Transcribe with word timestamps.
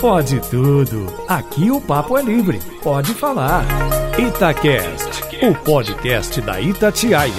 Pode 0.00 0.38
tudo. 0.50 1.06
Aqui 1.26 1.70
o 1.70 1.80
papo 1.80 2.18
é 2.18 2.22
livre. 2.22 2.58
Pode 2.82 3.14
falar. 3.14 3.64
Itacast, 4.18 5.22
o 5.42 5.54
podcast 5.54 6.40
da 6.42 6.60
Itatiaia. 6.60 7.32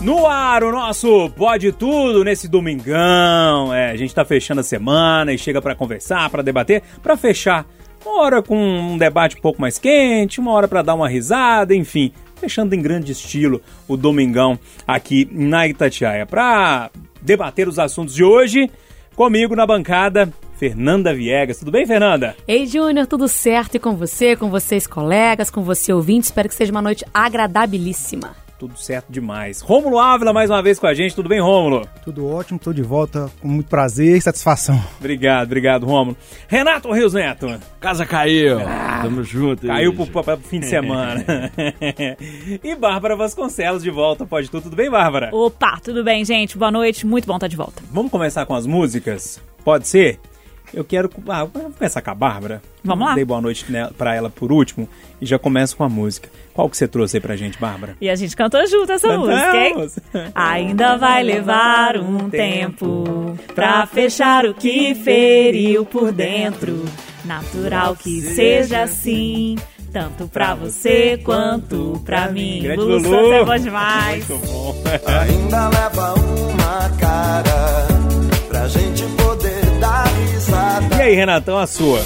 No 0.00 0.26
ar, 0.26 0.64
o 0.64 0.72
nosso 0.72 1.30
Pode 1.30 1.72
Tudo 1.72 2.24
nesse 2.24 2.48
domingão. 2.48 3.72
É, 3.72 3.90
a 3.90 3.96
gente 3.96 4.14
tá 4.14 4.24
fechando 4.24 4.60
a 4.60 4.64
semana 4.64 5.32
e 5.32 5.38
chega 5.38 5.60
para 5.60 5.74
conversar, 5.74 6.30
para 6.30 6.42
debater, 6.42 6.82
para 7.02 7.16
fechar. 7.16 7.66
Uma 8.04 8.22
hora 8.22 8.42
com 8.42 8.56
um 8.56 8.96
debate 8.96 9.36
um 9.36 9.40
pouco 9.40 9.60
mais 9.60 9.78
quente, 9.78 10.40
uma 10.40 10.52
hora 10.52 10.68
para 10.68 10.82
dar 10.82 10.94
uma 10.94 11.08
risada, 11.08 11.74
enfim, 11.74 12.12
fechando 12.36 12.74
em 12.74 12.80
grande 12.80 13.12
estilo 13.12 13.60
o 13.88 13.96
domingão 13.96 14.58
aqui 14.86 15.28
na 15.32 15.66
Itatiaia. 15.66 16.24
Para 16.24 16.90
debater 17.20 17.68
os 17.68 17.78
assuntos 17.78 18.14
de 18.14 18.22
hoje, 18.22 18.70
comigo 19.16 19.56
na 19.56 19.66
bancada, 19.66 20.30
Fernanda 20.56 21.12
Viegas. 21.12 21.58
Tudo 21.58 21.72
bem, 21.72 21.86
Fernanda? 21.86 22.36
Ei, 22.46 22.66
Júnior, 22.66 23.06
tudo 23.06 23.26
certo? 23.26 23.76
E 23.76 23.80
com 23.80 23.96
você, 23.96 24.36
com 24.36 24.50
vocês, 24.50 24.86
colegas, 24.86 25.50
com 25.50 25.62
você, 25.62 25.92
ouvinte? 25.92 26.26
Espero 26.26 26.48
que 26.48 26.54
seja 26.54 26.70
uma 26.70 26.82
noite 26.82 27.04
agradabilíssima. 27.12 28.45
Tudo 28.58 28.76
certo 28.76 29.10
demais. 29.10 29.60
Rômulo 29.60 29.98
Ávila 29.98 30.32
mais 30.32 30.50
uma 30.50 30.62
vez 30.62 30.78
com 30.78 30.86
a 30.86 30.94
gente. 30.94 31.14
Tudo 31.14 31.28
bem, 31.28 31.40
Rômulo? 31.40 31.86
Tudo 32.04 32.26
ótimo, 32.26 32.56
estou 32.56 32.72
de 32.72 32.82
volta 32.82 33.30
com 33.40 33.48
muito 33.48 33.68
prazer 33.68 34.16
e 34.16 34.20
satisfação. 34.20 34.82
Obrigado, 34.98 35.46
obrigado, 35.46 35.86
Rômulo. 35.86 36.16
Renato 36.48 36.90
Rios 36.92 37.12
Neto. 37.14 37.46
Casa 37.80 38.06
caiu. 38.06 38.58
Ah, 38.60 39.00
Tamo 39.02 39.22
junto. 39.22 39.66
Caiu 39.66 39.94
pro, 39.94 40.06
pro, 40.06 40.22
pro 40.22 40.36
fim 40.38 40.60
de 40.60 40.66
semana. 40.66 41.24
e 42.64 42.74
Bárbara 42.74 43.14
Vasconcelos 43.14 43.82
de 43.82 43.90
volta. 43.90 44.26
Pode 44.26 44.50
tudo. 44.50 44.66
Tudo 44.66 44.76
bem, 44.76 44.90
Bárbara? 44.90 45.30
Opa, 45.32 45.78
tudo 45.82 46.02
bem, 46.02 46.24
gente? 46.24 46.58
Boa 46.58 46.70
noite. 46.70 47.06
Muito 47.06 47.26
bom 47.26 47.34
estar 47.34 47.46
de 47.46 47.56
volta. 47.56 47.82
Vamos 47.90 48.10
começar 48.10 48.44
com 48.46 48.54
as 48.54 48.66
músicas? 48.66 49.40
Pode 49.64 49.86
ser? 49.86 50.18
Eu 50.76 50.84
quero. 50.84 51.10
Ah, 51.26 51.44
vou 51.44 51.72
começar 51.72 52.02
com 52.02 52.10
a 52.10 52.14
Bárbara. 52.14 52.60
Vamos 52.84 53.08
lá. 53.08 53.14
Dei 53.14 53.24
boa 53.24 53.40
noite 53.40 53.64
para 53.96 54.14
ela 54.14 54.28
por 54.28 54.52
último 54.52 54.86
e 55.18 55.24
já 55.24 55.38
começo 55.38 55.74
com 55.74 55.82
a 55.84 55.88
música. 55.88 56.28
Qual 56.52 56.68
que 56.68 56.76
você 56.76 56.86
trouxe 56.86 57.16
aí 57.16 57.20
pra 57.20 57.34
gente, 57.34 57.58
Bárbara? 57.58 57.96
E 57.98 58.10
a 58.10 58.14
gente 58.14 58.36
cantou 58.36 58.64
junto 58.66 58.92
essa 58.92 59.08
Cantamos. 59.08 59.30
música, 59.30 59.56
hein? 59.56 60.30
Ainda 60.34 60.96
vai 60.98 61.22
levar 61.22 61.96
um 61.96 62.28
tempo 62.28 63.38
pra 63.54 63.86
fechar 63.86 64.44
o 64.44 64.52
que 64.52 64.94
feriu 64.94 65.86
por 65.86 66.12
dentro. 66.12 66.84
Natural 67.24 67.96
que 67.96 68.20
seja 68.20 68.82
assim. 68.82 69.56
Tanto 69.90 70.28
pra 70.28 70.54
você 70.54 71.18
quanto 71.24 72.02
pra 72.04 72.30
mim. 72.30 72.60
Grande 72.62 72.82
Lulu 72.82 72.98
Lulu. 73.08 73.32
É 73.32 73.44
bom 73.46 73.56
demais. 73.58 74.28
Muito 74.28 74.46
bom. 74.46 74.74
Ainda 75.06 75.68
leva 75.70 76.14
Renatão, 81.16 81.58
a 81.58 81.66
sua? 81.66 82.00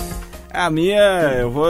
A 0.53 0.71
minha, 0.71 1.35
eu 1.41 1.51
vou. 1.51 1.67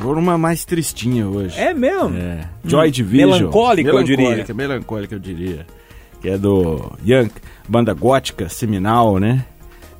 Vou 0.00 0.14
numa 0.14 0.38
mais 0.38 0.64
tristinha 0.64 1.28
hoje. 1.28 1.58
É 1.60 1.74
mesmo? 1.74 2.16
É. 2.16 2.48
Joy 2.64 2.90
Division. 2.90 3.30
Melancólica, 3.30 3.90
eu 3.90 4.02
diria. 4.02 4.46
Melancólica, 4.54 5.14
eu 5.14 5.18
diria. 5.18 5.66
Que 6.22 6.30
é 6.30 6.38
do 6.38 6.92
Young, 7.04 7.30
banda 7.68 7.92
gótica, 7.92 8.48
seminal, 8.48 9.18
né? 9.18 9.44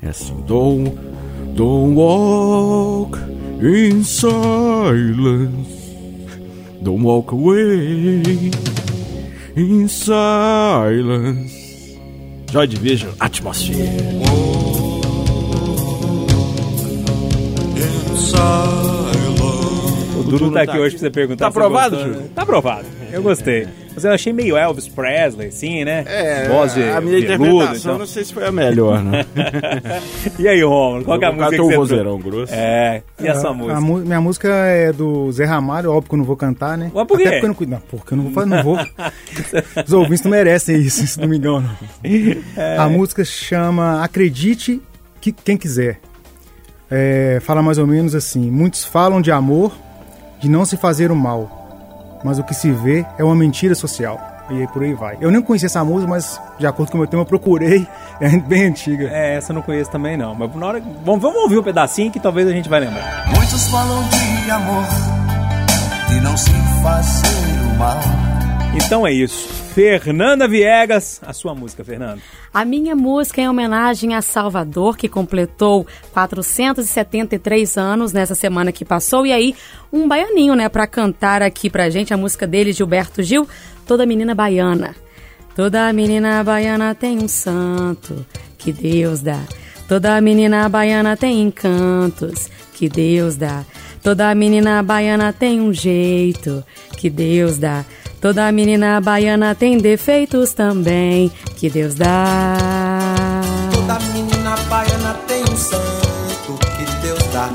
É 0.01 0.09
assim. 0.09 0.33
Don't, 0.47 0.97
don't 1.53 1.95
walk 1.95 3.19
in 3.61 4.03
silence. 4.03 5.51
Don't 6.81 7.03
walk 7.03 7.31
away 7.31 8.51
in 9.55 9.87
silence. 9.87 11.61
Joy 12.51 12.65
Division, 12.65 13.11
Atmosphere. 13.19 14.90
O 20.17 20.23
Dudu 20.23 20.51
tá 20.51 20.61
aqui 20.61 20.77
hoje 20.77 20.91
pra 20.95 20.99
você 20.99 21.09
perguntar. 21.09 21.45
Tá 21.45 21.51
se 21.51 21.53
você 21.53 21.59
aprovado. 21.59 21.99
Júlio? 21.99 22.21
Tá 22.35 22.41
aprovado. 22.43 22.85
Eu 23.11 23.21
gostei. 23.23 23.67
Mas 23.93 24.05
eu 24.05 24.11
achei 24.13 24.31
meio 24.31 24.55
Elvis 24.55 24.87
Presley, 24.87 25.47
assim, 25.49 25.83
né? 25.83 26.05
É, 26.07 26.47
Voz 26.47 26.73
de 26.73 26.81
a 26.83 27.01
minha 27.01 27.19
veludo, 27.19 27.43
interpretação 27.45 27.75
então. 27.91 27.97
não 27.97 28.05
sei 28.05 28.23
se 28.23 28.33
foi 28.33 28.45
a 28.45 28.51
melhor, 28.51 29.03
né? 29.03 29.25
E 30.39 30.47
aí, 30.47 30.61
Romulo, 30.63 31.03
qual 31.03 31.19
que 31.19 31.25
é 31.25 31.27
a 31.27 31.31
música 31.33 31.49
que 31.51 31.57
você 31.57 31.61
o 31.63 31.67
trouxe? 31.69 31.77
vozeirão 31.91 32.19
grosso. 32.19 32.53
É, 32.53 33.03
e 33.19 33.27
a 33.27 33.35
sua 33.35 33.49
A 33.49 33.53
música? 33.53 33.81
mu- 33.81 33.97
minha 33.97 34.21
música 34.21 34.47
é 34.47 34.93
do 34.93 35.29
Zé 35.33 35.43
Ramalho, 35.43 35.91
óbvio 35.91 36.07
que 36.09 36.15
eu 36.15 36.17
não 36.19 36.25
vou 36.25 36.37
cantar, 36.37 36.77
né? 36.77 36.89
Mas 36.93 37.05
por 37.07 37.17
quê? 37.17 37.23
Até 37.27 37.39
porque 37.41 37.45
eu 37.45 37.47
não, 37.49 37.55
cu- 37.55 37.65
não, 37.67 37.79
porque 37.99 38.13
eu 38.13 38.17
não 38.17 38.23
vou 38.25 38.33
fazer, 38.33 38.49
não 38.49 38.63
vou. 38.63 38.77
Os 39.85 39.91
ouvintes 39.93 40.23
não 40.23 40.31
merecem 40.31 40.77
isso, 40.77 41.03
esse 41.03 41.19
domingão, 41.19 41.59
não. 41.59 41.75
É. 42.55 42.77
A 42.77 42.87
música 42.87 43.25
chama 43.25 44.01
Acredite 44.03 44.81
que 45.19 45.31
quem 45.33 45.57
quiser. 45.57 45.99
É, 46.91 47.39
fala 47.41 47.63
mais 47.63 47.77
ou 47.77 47.87
menos 47.87 48.13
assim: 48.13 48.51
muitos 48.51 48.83
falam 48.83 49.21
de 49.21 49.31
amor, 49.31 49.71
de 50.39 50.49
não 50.49 50.65
se 50.65 50.75
fazer 50.75 51.09
o 51.09 51.15
mal, 51.15 52.19
mas 52.23 52.37
o 52.37 52.43
que 52.43 52.53
se 52.53 52.69
vê 52.71 53.05
é 53.17 53.23
uma 53.23 53.35
mentira 53.35 53.73
social. 53.73 54.19
E 54.49 54.59
aí 54.59 54.67
por 54.67 54.83
aí 54.83 54.93
vai. 54.93 55.17
Eu 55.21 55.31
nem 55.31 55.41
conhecia 55.41 55.67
essa 55.67 55.81
música, 55.83 56.09
mas 56.09 56.39
de 56.59 56.67
acordo 56.67 56.91
com 56.91 56.97
o 56.97 56.99
meu 56.99 57.07
tema, 57.07 57.21
eu 57.21 57.25
procurei. 57.25 57.87
É 58.21 58.37
bem 58.37 58.65
antiga. 58.65 59.09
É, 59.11 59.37
essa 59.37 59.51
eu 59.51 59.55
não 59.55 59.63
conheço 59.63 59.89
também, 59.89 60.15
não. 60.15 60.35
Mas 60.35 60.53
na 60.53 60.67
hora... 60.67 60.83
vamos, 61.03 61.19
vamos 61.19 61.41
ouvir 61.41 61.57
um 61.57 61.63
pedacinho 61.63 62.11
que 62.11 62.19
talvez 62.19 62.47
a 62.47 62.51
gente 62.51 62.69
vai 62.69 62.79
lembrar. 62.79 63.25
Muitos 63.35 63.67
falam 63.67 64.03
de 64.45 64.51
amor, 64.51 64.83
de 66.07 66.21
não 66.21 66.37
se 66.37 66.51
fazer 66.83 67.73
o 67.73 67.79
mal. 67.79 68.20
Então 68.73 69.05
é 69.05 69.11
isso. 69.11 69.47
Fernanda 69.73 70.47
Viegas, 70.47 71.21
a 71.25 71.33
sua 71.33 71.53
música, 71.53 71.83
Fernanda. 71.83 72.21
A 72.53 72.65
minha 72.65 72.95
música 72.95 73.41
é 73.41 73.43
em 73.45 73.49
homenagem 73.49 74.15
a 74.15 74.21
Salvador, 74.21 74.97
que 74.97 75.07
completou 75.07 75.85
473 76.13 77.77
anos 77.77 78.13
nessa 78.13 78.35
semana 78.35 78.71
que 78.71 78.83
passou. 78.83 79.25
E 79.25 79.31
aí, 79.31 79.55
um 79.91 80.07
baianinho, 80.07 80.55
né, 80.55 80.67
pra 80.69 80.87
cantar 80.87 81.41
aqui 81.41 81.69
pra 81.69 81.89
gente 81.89 82.13
a 82.13 82.17
música 82.17 82.47
dele, 82.47 82.73
Gilberto 82.73 83.21
Gil, 83.21 83.47
Toda 83.85 84.05
Menina 84.05 84.33
Baiana. 84.33 84.95
Toda 85.55 85.91
menina 85.91 86.43
baiana 86.43 86.95
tem 86.95 87.19
um 87.19 87.27
santo 87.27 88.25
que 88.57 88.71
Deus 88.71 89.21
dá. 89.21 89.39
Toda 89.87 90.19
menina 90.21 90.67
baiana 90.69 91.17
tem 91.17 91.41
encantos 91.41 92.49
que 92.73 92.87
Deus 92.87 93.35
dá. 93.35 93.65
Toda 94.01 94.33
menina 94.33 94.81
baiana 94.81 95.33
tem 95.33 95.59
um 95.59 95.73
jeito 95.73 96.63
que 96.97 97.09
Deus 97.09 97.57
dá. 97.57 97.83
Toda 98.21 98.51
menina 98.51 99.01
baiana 99.01 99.55
tem 99.55 99.79
defeitos 99.79 100.53
também 100.53 101.31
que 101.57 101.71
Deus 101.71 101.95
dá. 101.95 102.55
Toda 103.73 103.99
menina 104.13 104.55
baiana 104.69 105.15
tem 105.27 105.41
um 105.41 105.57
santo 105.57 106.59
que 106.77 107.01
Deus 107.01 107.23
dá. 107.33 107.49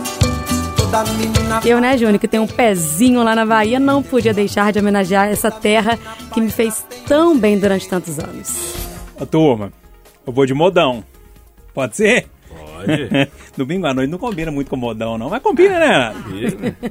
Toda 0.77 1.05
menina 1.13 1.61
Eu, 1.65 1.81
né, 1.81 1.97
Júnior, 1.97 2.19
que 2.19 2.27
tem 2.27 2.41
um 2.41 2.49
pezinho 2.49 3.23
lá 3.23 3.37
na 3.37 3.47
Bahia, 3.47 3.79
não 3.79 4.03
podia 4.03 4.35
deixar 4.35 4.73
de 4.73 4.81
homenagear 4.81 5.29
essa 5.29 5.53
terra 5.53 5.97
que 6.35 6.41
me 6.41 6.51
fez 6.51 6.85
tão 7.07 7.39
bem 7.39 7.57
durante 7.61 7.89
tantos 7.89 8.19
anos. 8.19 8.75
Ô, 9.21 9.25
turma, 9.25 9.73
eu 10.27 10.33
vou 10.33 10.47
de 10.47 10.53
modão. 10.53 11.05
Pode 11.73 11.95
ser? 11.97 12.27
Pode. 12.49 13.09
Domingo 13.57 13.87
à 13.87 13.95
noite 13.95 14.11
não 14.11 14.19
combina 14.19 14.51
muito 14.51 14.69
com 14.69 14.77
modão, 14.77 15.17
não. 15.17 15.31
Mas 15.31 15.41
combina, 15.43 15.79
né? 15.79 16.15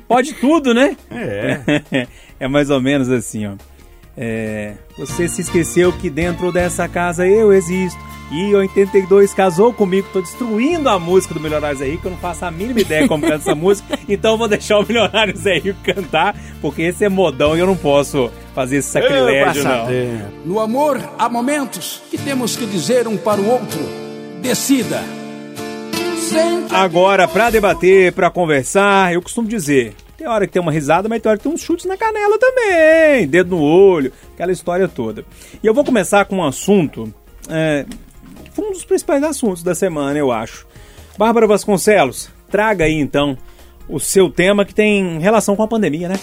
Pode 0.08 0.34
tudo, 0.36 0.74
né? 0.74 0.96
É. 1.12 2.08
é 2.40 2.48
mais 2.48 2.70
ou 2.70 2.82
menos 2.82 3.10
assim, 3.10 3.46
ó. 3.46 3.54
É, 4.18 4.76
você 4.98 5.28
se 5.28 5.42
esqueceu 5.42 5.92
que 5.92 6.10
dentro 6.10 6.52
dessa 6.52 6.88
casa 6.88 7.28
eu 7.28 7.52
existo. 7.54 8.00
E 8.32 8.42
em 8.42 8.56
82 8.56 9.34
casou 9.34 9.72
comigo. 9.72 10.08
Tô 10.12 10.20
destruindo 10.22 10.90
a 10.90 10.98
música 10.98 11.34
do 11.34 11.40
Milionário 11.40 11.78
Zé 11.78 11.86
Rico. 11.86 12.08
Eu 12.08 12.12
não 12.12 12.18
faço 12.18 12.44
a 12.44 12.50
mínima 12.50 12.80
ideia 12.80 13.08
como 13.08 13.22
canta 13.22 13.36
essa 13.36 13.54
música. 13.56 14.00
Então 14.10 14.32
eu 14.32 14.38
vou 14.38 14.48
deixar 14.48 14.80
o 14.80 14.86
Milionário 14.86 15.38
Zé 15.38 15.60
Rico 15.60 15.80
cantar. 15.84 16.36
Porque 16.62 16.82
esse 16.82 17.06
é 17.06 17.10
modão 17.10 17.56
e 17.56 17.60
eu 17.60 17.68
não 17.68 17.78
posso 17.78 18.32
fazer 18.56 18.78
esse 18.78 18.90
sacrilégio, 18.90 19.64
não. 19.64 19.88
No 20.46 20.60
amor, 20.60 21.00
há 21.20 21.30
momentos 21.30 22.02
que 22.10 22.18
temos 22.18 22.56
que 22.56 22.66
dizer 22.66 23.08
um 23.08 23.18
para 23.18 23.40
o 23.40 23.48
outro: 23.48 23.80
decida. 24.42 25.04
Agora, 26.72 27.28
pra 27.28 27.52
debater, 27.52 28.12
pra 28.12 28.32
conversar, 28.32 29.14
eu 29.14 29.22
costumo 29.22 29.48
dizer: 29.48 29.94
tem 30.18 30.28
hora 30.28 30.48
que 30.48 30.54
tem 30.54 30.62
uma 30.62 30.72
risada, 30.72 31.10
mas 31.10 31.22
tem 31.22 31.30
hora 31.30 31.38
que 31.38 31.44
tem 31.44 31.52
uns 31.52 31.62
chutes 31.62 31.86
na 31.86 31.98
canela 31.98 32.38
também, 32.40 33.28
dedo 33.28 33.56
no 33.56 33.62
olho, 33.62 34.12
aquela 34.34 34.52
história 34.52 34.88
toda. 34.88 35.26
E 35.62 35.68
eu 35.68 35.74
vou 35.74 35.84
começar 35.84 36.26
com 36.26 36.38
um 36.38 36.44
assunto, 36.44 37.14
é, 37.50 37.86
um 38.58 38.72
dos 38.72 38.86
principais 38.86 39.24
assuntos 39.24 39.64
da 39.64 39.76
semana, 39.76 40.18
eu 40.18 40.32
acho. 40.32 40.66
Bárbara 41.18 41.48
Vasconcelos, 41.48 42.30
traga 42.50 42.86
aí 42.86 42.94
então 42.94 43.38
o 43.88 44.00
seu 44.00 44.30
tema 44.30 44.66
que 44.66 44.74
tem 44.74 45.20
relação 45.20 45.56
com 45.56 45.64
a 45.64 45.68
pandemia, 45.68 46.10
né? 46.10 46.16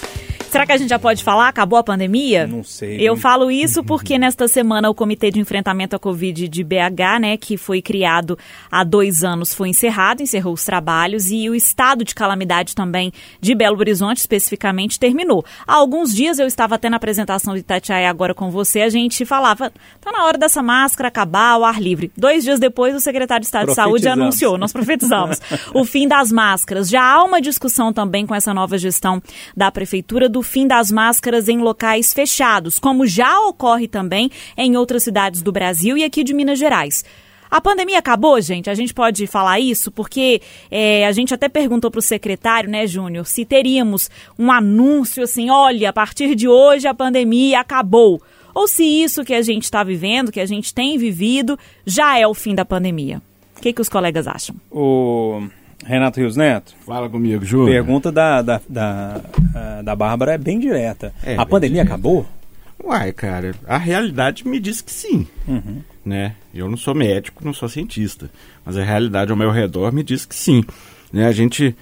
Será 0.52 0.66
que 0.66 0.72
a 0.72 0.76
gente 0.76 0.90
já 0.90 0.98
pode 0.98 1.24
falar? 1.24 1.48
Acabou 1.48 1.78
a 1.78 1.82
pandemia? 1.82 2.46
Não 2.46 2.62
sei. 2.62 3.00
Eu 3.00 3.16
falo 3.16 3.50
isso 3.50 3.82
porque 3.82 4.18
nesta 4.18 4.46
semana 4.46 4.90
o 4.90 4.94
Comitê 4.94 5.30
de 5.30 5.40
Enfrentamento 5.40 5.96
à 5.96 5.98
Covid 5.98 6.46
de 6.46 6.62
BH, 6.62 7.20
né, 7.22 7.36
que 7.38 7.56
foi 7.56 7.80
criado 7.80 8.38
há 8.70 8.84
dois 8.84 9.24
anos, 9.24 9.54
foi 9.54 9.70
encerrado, 9.70 10.22
encerrou 10.22 10.52
os 10.52 10.62
trabalhos 10.62 11.30
e 11.30 11.48
o 11.48 11.54
estado 11.54 12.04
de 12.04 12.14
calamidade 12.14 12.74
também 12.74 13.10
de 13.40 13.54
Belo 13.54 13.78
Horizonte, 13.78 14.18
especificamente, 14.18 14.98
terminou. 14.98 15.42
Há 15.66 15.76
alguns 15.76 16.14
dias 16.14 16.38
eu 16.38 16.46
estava 16.46 16.74
até 16.74 16.90
na 16.90 16.98
apresentação 16.98 17.54
de 17.54 17.60
Itatiaia 17.60 18.10
agora 18.10 18.34
com 18.34 18.50
você, 18.50 18.82
a 18.82 18.90
gente 18.90 19.24
falava, 19.24 19.72
tá 20.02 20.12
na 20.12 20.26
hora 20.26 20.36
dessa 20.36 20.62
máscara 20.62 21.08
acabar 21.08 21.52
ao 21.52 21.64
ar 21.64 21.80
livre. 21.80 22.12
Dois 22.14 22.44
dias 22.44 22.60
depois, 22.60 22.94
o 22.94 23.00
secretário 23.00 23.40
de 23.40 23.46
Estado 23.46 23.68
de 23.68 23.74
Saúde 23.74 24.06
anunciou, 24.06 24.58
nós 24.58 24.70
profetizamos, 24.70 25.40
o 25.72 25.82
fim 25.82 26.06
das 26.06 26.30
máscaras. 26.30 26.90
Já 26.90 27.02
há 27.02 27.24
uma 27.24 27.40
discussão 27.52 27.92
também 27.92 28.26
com 28.26 28.34
essa 28.34 28.52
nova 28.52 28.76
gestão 28.78 29.22
da 29.56 29.70
Prefeitura 29.70 30.28
do 30.28 30.42
fim 30.42 30.66
das 30.66 30.90
máscaras 30.90 31.48
em 31.48 31.58
locais 31.58 32.12
fechados, 32.12 32.78
como 32.78 33.06
já 33.06 33.40
ocorre 33.42 33.86
também 33.86 34.30
em 34.56 34.76
outras 34.76 35.04
cidades 35.04 35.42
do 35.42 35.52
Brasil 35.52 35.96
e 35.96 36.02
aqui 36.02 36.24
de 36.24 36.34
Minas 36.34 36.58
Gerais. 36.58 37.04
A 37.50 37.60
pandemia 37.60 37.98
acabou, 37.98 38.40
gente? 38.40 38.70
A 38.70 38.74
gente 38.74 38.94
pode 38.94 39.26
falar 39.26 39.60
isso? 39.60 39.92
Porque 39.92 40.40
é, 40.70 41.06
a 41.06 41.12
gente 41.12 41.34
até 41.34 41.50
perguntou 41.50 41.90
para 41.90 41.98
o 41.98 42.02
secretário, 42.02 42.70
né, 42.70 42.86
Júnior, 42.86 43.26
se 43.26 43.44
teríamos 43.44 44.08
um 44.38 44.50
anúncio 44.50 45.22
assim: 45.22 45.50
olha, 45.50 45.90
a 45.90 45.92
partir 45.92 46.34
de 46.34 46.48
hoje 46.48 46.88
a 46.88 46.94
pandemia 46.94 47.60
acabou. 47.60 48.22
Ou 48.54 48.66
se 48.66 48.82
isso 48.84 49.22
que 49.22 49.34
a 49.34 49.42
gente 49.42 49.64
está 49.64 49.84
vivendo, 49.84 50.32
que 50.32 50.40
a 50.40 50.46
gente 50.46 50.72
tem 50.72 50.96
vivido, 50.96 51.58
já 51.84 52.18
é 52.18 52.26
o 52.26 52.32
fim 52.32 52.54
da 52.54 52.64
pandemia. 52.64 53.20
O 53.58 53.60
que, 53.60 53.72
que 53.72 53.82
os 53.82 53.88
colegas 53.88 54.26
acham? 54.26 54.56
O 54.70 55.42
Renato 55.84 56.20
Rios 56.20 56.36
Neto, 56.36 56.74
Fala 56.86 57.08
comigo, 57.08 57.44
Júnior. 57.44 57.68
pergunta 57.70 58.10
da, 58.12 58.40
da, 58.42 58.60
da, 58.68 59.20
ah, 59.54 59.82
da 59.82 59.96
Bárbara 59.96 60.32
é 60.34 60.38
bem 60.38 60.58
direta. 60.58 61.12
É, 61.24 61.34
a 61.34 61.38
bem 61.38 61.46
pandemia 61.46 61.82
direta. 61.82 61.94
acabou? 61.94 62.26
Uai, 62.84 63.12
cara, 63.12 63.54
a 63.66 63.78
realidade 63.78 64.46
me 64.46 64.58
diz 64.58 64.80
que 64.80 64.90
sim, 64.92 65.26
Uhum. 65.46 65.80
né? 66.04 66.34
Eu 66.54 66.68
não 66.68 66.76
sou 66.76 66.94
médico, 66.94 67.44
não 67.44 67.52
sou 67.52 67.68
cientista, 67.68 68.28
mas 68.64 68.76
a 68.76 68.82
realidade 68.82 69.30
ao 69.30 69.36
meu 69.36 69.50
redor 69.50 69.92
me 69.92 70.02
diz 70.02 70.24
que 70.26 70.34
sim. 70.34 70.64
Né? 71.12 71.26
A 71.26 71.32
gente, 71.32 71.76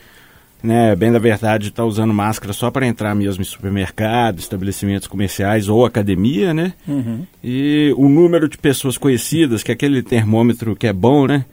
né, 0.63 0.95
bem 0.95 1.11
da 1.11 1.19
verdade, 1.19 1.69
está 1.69 1.85
usando 1.85 2.13
máscara 2.13 2.53
só 2.53 2.71
para 2.71 2.87
entrar 2.87 3.15
mesmo 3.15 3.41
em 3.41 3.47
supermercado, 3.47 4.39
estabelecimentos 4.41 5.09
comerciais 5.09 5.69
ou 5.69 5.87
academia, 5.87 6.53
né? 6.53 6.75
Uhum. 6.87 7.25
E 7.43 7.95
o 7.97 8.09
número 8.09 8.47
de 8.49 8.59
pessoas 8.59 8.99
conhecidas, 8.99 9.63
que 9.63 9.71
é 9.71 9.75
aquele 9.75 10.03
termômetro 10.03 10.77
que 10.77 10.87
é 10.87 10.93
bom, 10.93 11.27
né? 11.27 11.45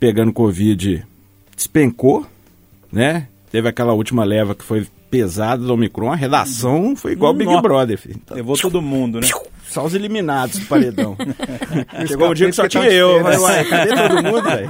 Pegando 0.00 0.32
Covid, 0.32 1.04
despencou, 1.58 2.24
né? 2.90 3.26
Teve 3.50 3.68
aquela 3.68 3.92
última 3.92 4.22
leva 4.24 4.54
que 4.54 4.64
foi 4.64 4.86
pesada 5.10 5.64
do 5.64 5.72
Omicron, 5.72 6.12
a 6.12 6.16
redação 6.16 6.94
foi 6.94 7.12
igual 7.12 7.34
Big 7.34 7.50
Nossa. 7.50 7.62
Brother, 7.62 7.98
filho. 7.98 8.20
Então, 8.22 8.36
Levou 8.36 8.56
todo 8.56 8.80
mundo, 8.80 9.20
né? 9.20 9.28
só 9.68 9.84
os 9.84 9.94
eliminados 9.94 10.58
do 10.58 10.66
paredão. 10.66 11.16
Chegou 12.06 12.30
um 12.30 12.34
dia 12.34 12.46
que 12.46 12.52
só 12.54 12.66
Escapei 12.66 12.88
tinha 12.88 13.00
eu. 13.00 13.22
tá 13.22 13.30
de 13.30 13.38
Falei, 13.38 13.56
ué, 13.56 13.64
cadê 13.64 13.94
todo 13.94 14.22
mundo, 14.22 14.42
velho? 14.42 14.68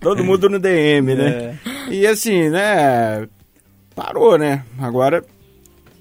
Todo 0.00 0.24
mundo 0.24 0.50
no 0.50 0.58
DM, 0.58 1.14
né? 1.14 1.58
E 1.90 2.06
assim, 2.06 2.50
né? 2.50 3.26
Parou, 3.94 4.36
né? 4.36 4.64
Agora 4.78 5.24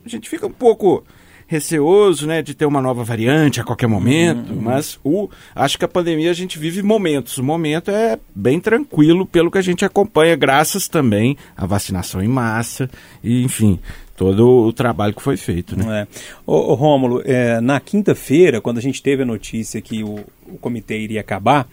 a 0.06 0.10
gente 0.10 0.30
fica 0.30 0.48
um 0.48 0.52
pouco 0.52 1.04
receoso, 1.52 2.26
né, 2.26 2.42
de 2.42 2.54
ter 2.54 2.66
uma 2.66 2.82
nova 2.82 3.04
variante 3.04 3.60
a 3.60 3.64
qualquer 3.66 3.86
momento, 3.86 4.56
mas 4.56 4.98
o 5.04 5.30
acho 5.54 5.78
que 5.78 5.84
a 5.84 5.88
pandemia 5.88 6.32
a 6.32 6.34
gente 6.34 6.58
vive 6.58 6.82
momentos. 6.82 7.38
O 7.38 7.44
momento 7.44 7.92
é 7.92 8.18
bem 8.34 8.58
tranquilo 8.58 9.26
pelo 9.26 9.52
que 9.52 9.58
a 9.58 9.62
gente 9.62 9.84
acompanha, 9.84 10.34
graças 10.38 10.88
também 10.88 11.36
à 11.58 11.66
vacinação 11.66 12.24
em 12.24 12.28
massa 12.28 12.90
e, 13.22 13.44
enfim, 13.44 13.78
todo 14.16 14.48
o 14.48 14.72
trabalho 14.72 15.14
que 15.14 15.22
foi 15.22 15.36
feito, 15.36 15.78
né? 15.78 16.04
É. 16.04 16.08
Ô, 16.46 16.72
ô 16.72 16.74
Rômulo, 16.74 17.22
é, 17.26 17.60
na 17.60 17.82
quinta-feira, 17.82 18.62
quando 18.62 18.78
a 18.78 18.82
gente 18.82 19.04
teve 19.04 19.24
a 19.24 19.26
notícia 19.26 19.82
que 19.82 20.06
o, 20.06 20.20
o 20.48 20.58
comitê 20.58 21.00
iria 21.00 21.20
acabar, 21.20 21.68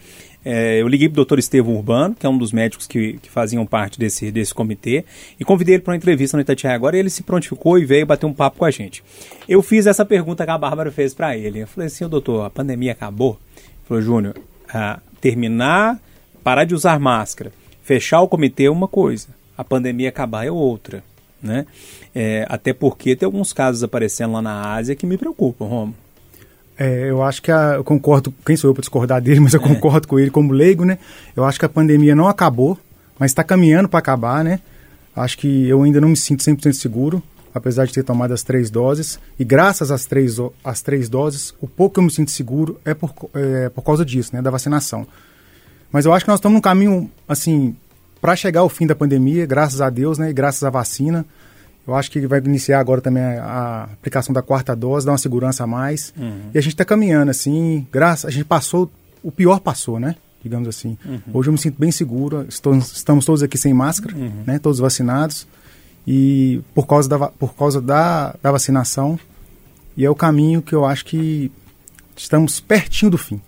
é, 0.51 0.81
eu 0.81 0.89
liguei 0.89 1.11
para 1.11 1.13
o 1.13 1.17
doutor 1.17 1.39
Estevam 1.39 1.77
Urbano, 1.77 2.15
que 2.15 2.25
é 2.25 2.29
um 2.29 2.39
dos 2.39 2.53
médicos 2.53 2.87
que, 2.87 3.19
que 3.19 3.31
faziam 3.31 3.67
parte 3.67 3.99
desse, 3.99 4.31
desse 4.31 4.55
comitê, 4.55 5.05
e 5.39 5.45
convidei 5.45 5.75
ele 5.75 5.83
para 5.83 5.93
uma 5.93 5.97
entrevista 5.99 6.39
no 6.39 6.41
Itatiaia 6.41 6.75
agora, 6.75 6.97
e 6.97 7.01
ele 7.01 7.11
se 7.11 7.23
prontificou 7.23 7.79
e 7.79 7.85
veio 7.85 8.07
bater 8.07 8.25
um 8.25 8.33
papo 8.33 8.57
com 8.57 8.65
a 8.65 8.71
gente. 8.71 9.05
Eu 9.47 9.61
fiz 9.61 9.87
essa 9.87 10.07
pergunta 10.07 10.47
que 10.47 10.51
a 10.51 10.57
Bárbara 10.57 10.91
fez 10.91 11.13
para 11.13 11.37
ele. 11.37 11.59
Eu 11.59 11.67
falei 11.67 11.89
assim, 11.89 12.09
doutor, 12.09 12.47
a 12.47 12.49
pandemia 12.49 12.93
acabou? 12.93 13.39
Ele 13.59 13.67
falou, 13.87 14.03
Júnior, 14.03 14.37
ah, 14.73 15.01
terminar, 15.21 16.01
parar 16.43 16.65
de 16.65 16.75
usar 16.75 16.99
máscara, 16.99 17.53
fechar 17.83 18.23
o 18.23 18.29
comitê 18.29 18.65
é 18.65 18.71
uma 18.71 18.89
coisa, 18.89 19.29
a 19.55 19.63
pandemia 19.63 20.09
acabar 20.09 20.47
é 20.47 20.51
outra. 20.51 21.05
Né? 21.43 21.67
É, 22.15 22.47
até 22.49 22.73
porque 22.73 23.15
tem 23.15 23.27
alguns 23.27 23.53
casos 23.53 23.83
aparecendo 23.83 24.33
lá 24.33 24.41
na 24.41 24.73
Ásia 24.73 24.97
que 24.97 25.05
me 25.05 25.19
preocupam, 25.19 25.67
Romo. 25.67 25.95
É, 26.79 27.11
eu 27.11 27.23
acho 27.25 27.43
que 27.43 27.51
a, 27.51 27.75
eu 27.75 27.83
concordo, 27.85 28.33
quem 28.47 28.57
sou 28.57 28.71
eu 28.71 28.75
para 28.75 28.83
discordar 28.83 29.21
dele, 29.21 29.41
mas 29.41 29.53
eu 29.53 29.61
concordo 29.61 30.07
com 30.07 30.19
ele 30.19 30.31
como 30.31 30.53
leigo, 30.53 30.85
né? 30.85 30.99
Eu 31.35 31.45
acho 31.45 31.59
que 31.59 31.65
a 31.65 31.69
pandemia 31.69 32.15
não 32.15 32.29
acabou, 32.29 32.79
mas 33.19 33.33
está 33.33 33.43
caminhando 33.43 33.89
para 33.89 33.99
acabar, 33.99 34.45
né? 34.45 34.61
Acho 35.15 35.37
que 35.37 35.69
eu 35.69 35.83
ainda 35.83 36.01
não 36.01 36.11
me 36.11 36.17
sinto 36.17 36.45
100% 36.45 36.75
seguro, 36.75 37.21
apesar 37.53 37.87
de 37.87 37.93
ter 37.93 38.05
tomado 38.05 38.33
as 38.33 38.45
três 38.45 38.71
doses. 38.71 39.19
E 39.37 39.45
graças 39.45 39.91
às 39.91 40.07
três, 40.07 40.37
às 40.63 40.81
três 40.81 41.09
doses, 41.09 41.53
o 41.61 41.67
pouco 41.67 41.95
que 41.95 42.01
eu 42.01 42.05
me 42.05 42.11
sinto 42.11 42.31
seguro 42.31 42.81
é 42.85 42.95
por, 42.95 43.13
é 43.35 43.69
por 43.71 43.83
causa 43.83 44.05
disso, 44.05 44.31
né? 44.33 44.41
Da 44.41 44.51
vacinação. 44.51 45.05
Mas 45.91 46.05
eu 46.05 46.13
acho 46.13 46.25
que 46.25 46.31
nós 46.31 46.39
estamos 46.39 46.55
num 46.55 46.61
caminho, 46.61 47.11
assim, 47.27 47.75
para 48.21 48.37
chegar 48.37 48.61
ao 48.61 48.69
fim 48.69 48.87
da 48.87 48.95
pandemia, 48.95 49.47
graças 49.47 49.81
a 49.81 49.91
Deus, 49.91 50.19
né? 50.19 50.31
E 50.31 50.33
graças 50.33 50.63
à 50.63 50.71
vacina. 50.71 51.27
Eu 51.89 51.95
acho 51.95 52.11
que 52.11 52.27
vai 52.27 52.39
iniciar 52.41 52.81
agora 52.81 53.01
também 53.01 53.23
a, 53.23 53.85
aplicação 53.85 54.31
da 54.35 54.43
quarta 54.43 54.77
dose, 54.77 55.07
dar 55.07 55.13
uma 55.13 55.19
segurança 55.19 55.65
a 55.65 55.67
mais. 55.67 56.13
E 56.53 56.59
a 56.59 56.61
gente 56.61 56.75
está 56.75 56.85
caminhando, 56.85 57.31
assim, 57.31 57.87
graças. 57.91 58.27
A 58.27 58.31
gente 58.31 58.45
passou, 58.45 58.91
o 59.23 59.33
pior 59.33 59.59
passou, 59.59 59.99
né? 59.99 60.15
Digamos 60.43 60.69
assim. 60.69 60.99
Hoje 61.33 61.49
eu 61.49 61.53
me 61.53 61.59
sinto 61.59 61.79
bem 61.79 61.91
seguro. 61.91 62.45
Estou, 62.47 62.77
estamos 62.77 63.25
todos 63.25 63.43
aqui 63.43 63.57
sem 63.57 63.73
máscara, 63.73 64.15
né? 64.47 64.59
Todos 64.59 64.79
vacinados. 64.79 65.49
E 66.07 66.61
por 66.75 66.87
causa, 66.87 67.09
da, 67.09 67.19
por 67.29 67.55
causa 67.55 67.81
da, 67.81 68.37
da 68.43 68.53
vacinação. 68.53 69.19
E 69.97 70.05
é 70.05 70.11
o 70.11 70.15
caminho 70.15 70.61
que 70.61 70.75
eu 70.75 70.85
acho 70.85 71.07
que 71.07 71.51
estamos 72.15 72.61
pertinho 72.61 73.11
do 73.13 73.19
fim. 73.19 73.41